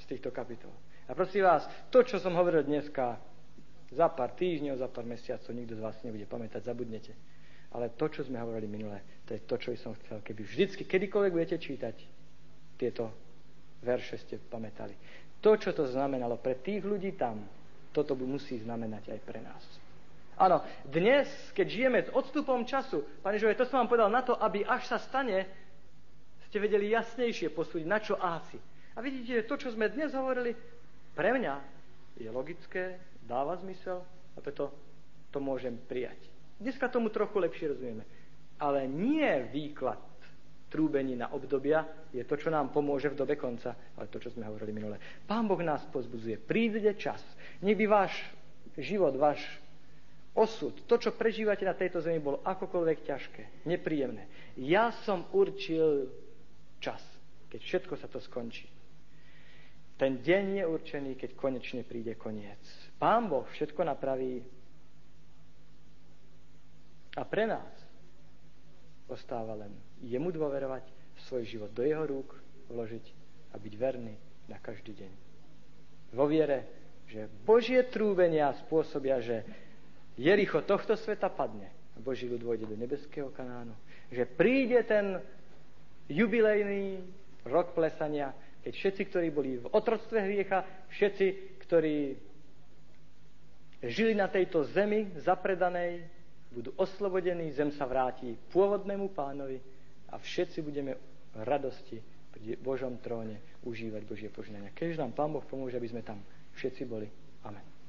z 0.02 0.04
týchto 0.10 0.34
kapitol. 0.34 0.74
A 1.06 1.14
prosím 1.14 1.46
vás, 1.46 1.70
to, 1.94 2.02
čo 2.02 2.18
som 2.18 2.34
hovoril 2.34 2.66
dneska, 2.66 3.22
za 3.90 4.06
pár 4.10 4.34
týždňov, 4.34 4.82
za 4.82 4.90
pár 4.90 5.06
mesiacov, 5.06 5.50
nikto 5.50 5.78
z 5.78 5.82
vás 5.82 5.98
nebude 6.02 6.26
pamätať, 6.26 6.62
zabudnete. 6.66 7.14
Ale 7.70 7.94
to, 7.94 8.10
čo 8.10 8.26
sme 8.26 8.42
hovorili 8.42 8.66
minule, 8.66 9.22
to 9.26 9.38
je 9.38 9.42
to, 9.46 9.54
čo 9.58 9.70
som 9.78 9.94
chcel. 10.02 10.22
Keby 10.26 10.42
vždycky, 10.42 10.82
kedykoľvek 10.86 11.34
budete 11.34 11.58
čítať 11.62 11.94
tieto 12.78 13.14
verše, 13.82 14.18
ste 14.18 14.42
pamätali. 14.42 14.94
To, 15.38 15.54
čo 15.54 15.70
to 15.70 15.86
znamenalo 15.86 16.38
pre 16.38 16.58
tých 16.58 16.82
ľudí 16.82 17.14
tam, 17.14 17.46
toto 17.94 18.18
musí 18.18 18.58
znamenať 18.58 19.14
aj 19.14 19.20
pre 19.22 19.38
nás. 19.42 19.62
Áno, 20.40 20.64
dnes, 20.88 21.28
keď 21.52 21.66
žijeme 21.68 22.00
s 22.00 22.08
odstupom 22.16 22.64
času, 22.64 23.04
Pane 23.20 23.36
Žove, 23.36 23.60
to 23.60 23.68
som 23.68 23.84
vám 23.84 23.92
povedal 23.92 24.08
na 24.08 24.24
to, 24.24 24.32
aby 24.40 24.64
až 24.64 24.88
sa 24.88 24.96
stane, 24.96 25.44
ste 26.48 26.56
vedeli 26.56 26.88
jasnejšie 26.96 27.52
posúdiť, 27.52 27.84
na 27.84 28.00
čo 28.00 28.16
ási. 28.16 28.56
A 28.96 29.04
vidíte, 29.04 29.44
to, 29.44 29.60
čo 29.60 29.68
sme 29.76 29.92
dnes 29.92 30.16
hovorili, 30.16 30.56
pre 31.12 31.36
mňa 31.36 31.54
je 32.16 32.32
logické, 32.32 32.96
dáva 33.28 33.60
zmysel 33.60 34.00
a 34.34 34.38
preto 34.40 34.72
to 35.28 35.44
môžem 35.44 35.76
prijať. 35.76 36.16
Dneska 36.56 36.88
tomu 36.88 37.12
trochu 37.12 37.36
lepšie 37.36 37.76
rozumieme. 37.76 38.08
Ale 38.56 38.88
nie 38.88 39.28
výklad 39.52 40.00
trúbení 40.72 41.20
na 41.20 41.32
obdobia 41.36 41.84
je 42.16 42.24
to, 42.24 42.36
čo 42.40 42.48
nám 42.48 42.72
pomôže 42.72 43.12
v 43.12 43.18
dobe 43.18 43.36
konca, 43.36 43.76
ale 43.96 44.08
to, 44.08 44.20
čo 44.20 44.32
sme 44.32 44.48
hovorili 44.48 44.72
minule. 44.72 44.96
Pán 45.24 45.44
Boh 45.44 45.60
nás 45.60 45.84
pozbudzuje. 45.88 46.40
Príde 46.40 46.96
čas. 46.96 47.20
Nech 47.60 47.76
by 47.76 47.86
váš 47.88 48.12
život, 48.76 49.16
váš 49.16 49.40
osud, 50.34 50.74
to, 50.86 50.94
čo 50.98 51.10
prežívate 51.16 51.66
na 51.66 51.74
tejto 51.74 51.98
zemi, 52.00 52.22
bolo 52.22 52.42
akokoľvek 52.46 52.98
ťažké, 53.06 53.42
nepríjemné. 53.66 54.26
Ja 54.58 54.94
som 55.04 55.26
určil 55.34 56.10
čas, 56.78 57.02
keď 57.50 57.60
všetko 57.60 57.94
sa 57.98 58.06
to 58.06 58.22
skončí. 58.22 58.70
Ten 60.00 60.24
deň 60.24 60.44
je 60.56 60.64
určený, 60.64 61.10
keď 61.20 61.36
konečne 61.36 61.84
príde 61.84 62.16
koniec. 62.16 62.60
Pán 62.96 63.28
Boh 63.28 63.44
všetko 63.52 63.84
napraví 63.84 64.40
a 67.18 67.22
pre 67.26 67.44
nás 67.44 67.68
ostáva 69.10 69.58
len 69.58 69.74
jemu 70.00 70.32
dôverovať, 70.32 70.86
svoj 71.28 71.44
život 71.44 71.70
do 71.76 71.84
jeho 71.84 72.08
rúk 72.08 72.32
vložiť 72.72 73.04
a 73.52 73.60
byť 73.60 73.74
verný 73.76 74.16
na 74.48 74.56
každý 74.56 74.96
deň. 74.96 75.12
Vo 76.16 76.24
viere, 76.24 76.64
že 77.04 77.28
Božie 77.44 77.84
trúbenia 77.90 78.56
spôsobia, 78.64 79.20
že 79.20 79.44
Jericho 80.20 80.60
tohto 80.60 81.00
sveta 81.00 81.32
padne 81.32 81.72
Boží 82.00 82.28
ľud 82.28 82.44
vojde 82.44 82.68
do 82.68 82.76
nebeského 82.76 83.32
kanánu. 83.32 83.72
Že 84.12 84.24
príde 84.36 84.80
ten 84.84 85.20
jubilejný 86.12 87.00
rok 87.48 87.72
plesania, 87.72 88.36
keď 88.60 88.72
všetci, 88.76 89.02
ktorí 89.08 89.28
boli 89.32 89.56
v 89.60 89.70
otroctve 89.72 90.20
hriecha, 90.20 90.64
všetci, 90.92 91.26
ktorí 91.64 91.96
žili 93.80 94.12
na 94.12 94.28
tejto 94.28 94.64
zemi 94.76 95.08
zapredanej, 95.24 96.04
budú 96.50 96.74
oslobodení, 96.76 97.54
zem 97.54 97.70
sa 97.70 97.86
vráti 97.86 98.34
pôvodnému 98.50 99.14
pánovi 99.14 99.62
a 100.10 100.18
všetci 100.18 100.58
budeme 100.66 100.98
v 101.30 101.40
radosti 101.46 102.02
pri 102.34 102.58
Božom 102.58 102.98
tróne 102.98 103.38
užívať 103.62 104.02
Božie 104.02 104.28
požinania. 104.28 104.74
Keď 104.74 104.98
nám 104.98 105.14
Pán 105.14 105.30
Boh 105.30 105.46
pomôže, 105.46 105.78
aby 105.78 105.86
sme 105.86 106.02
tam 106.02 106.18
všetci 106.58 106.82
boli. 106.90 107.06
Amen. 107.46 107.79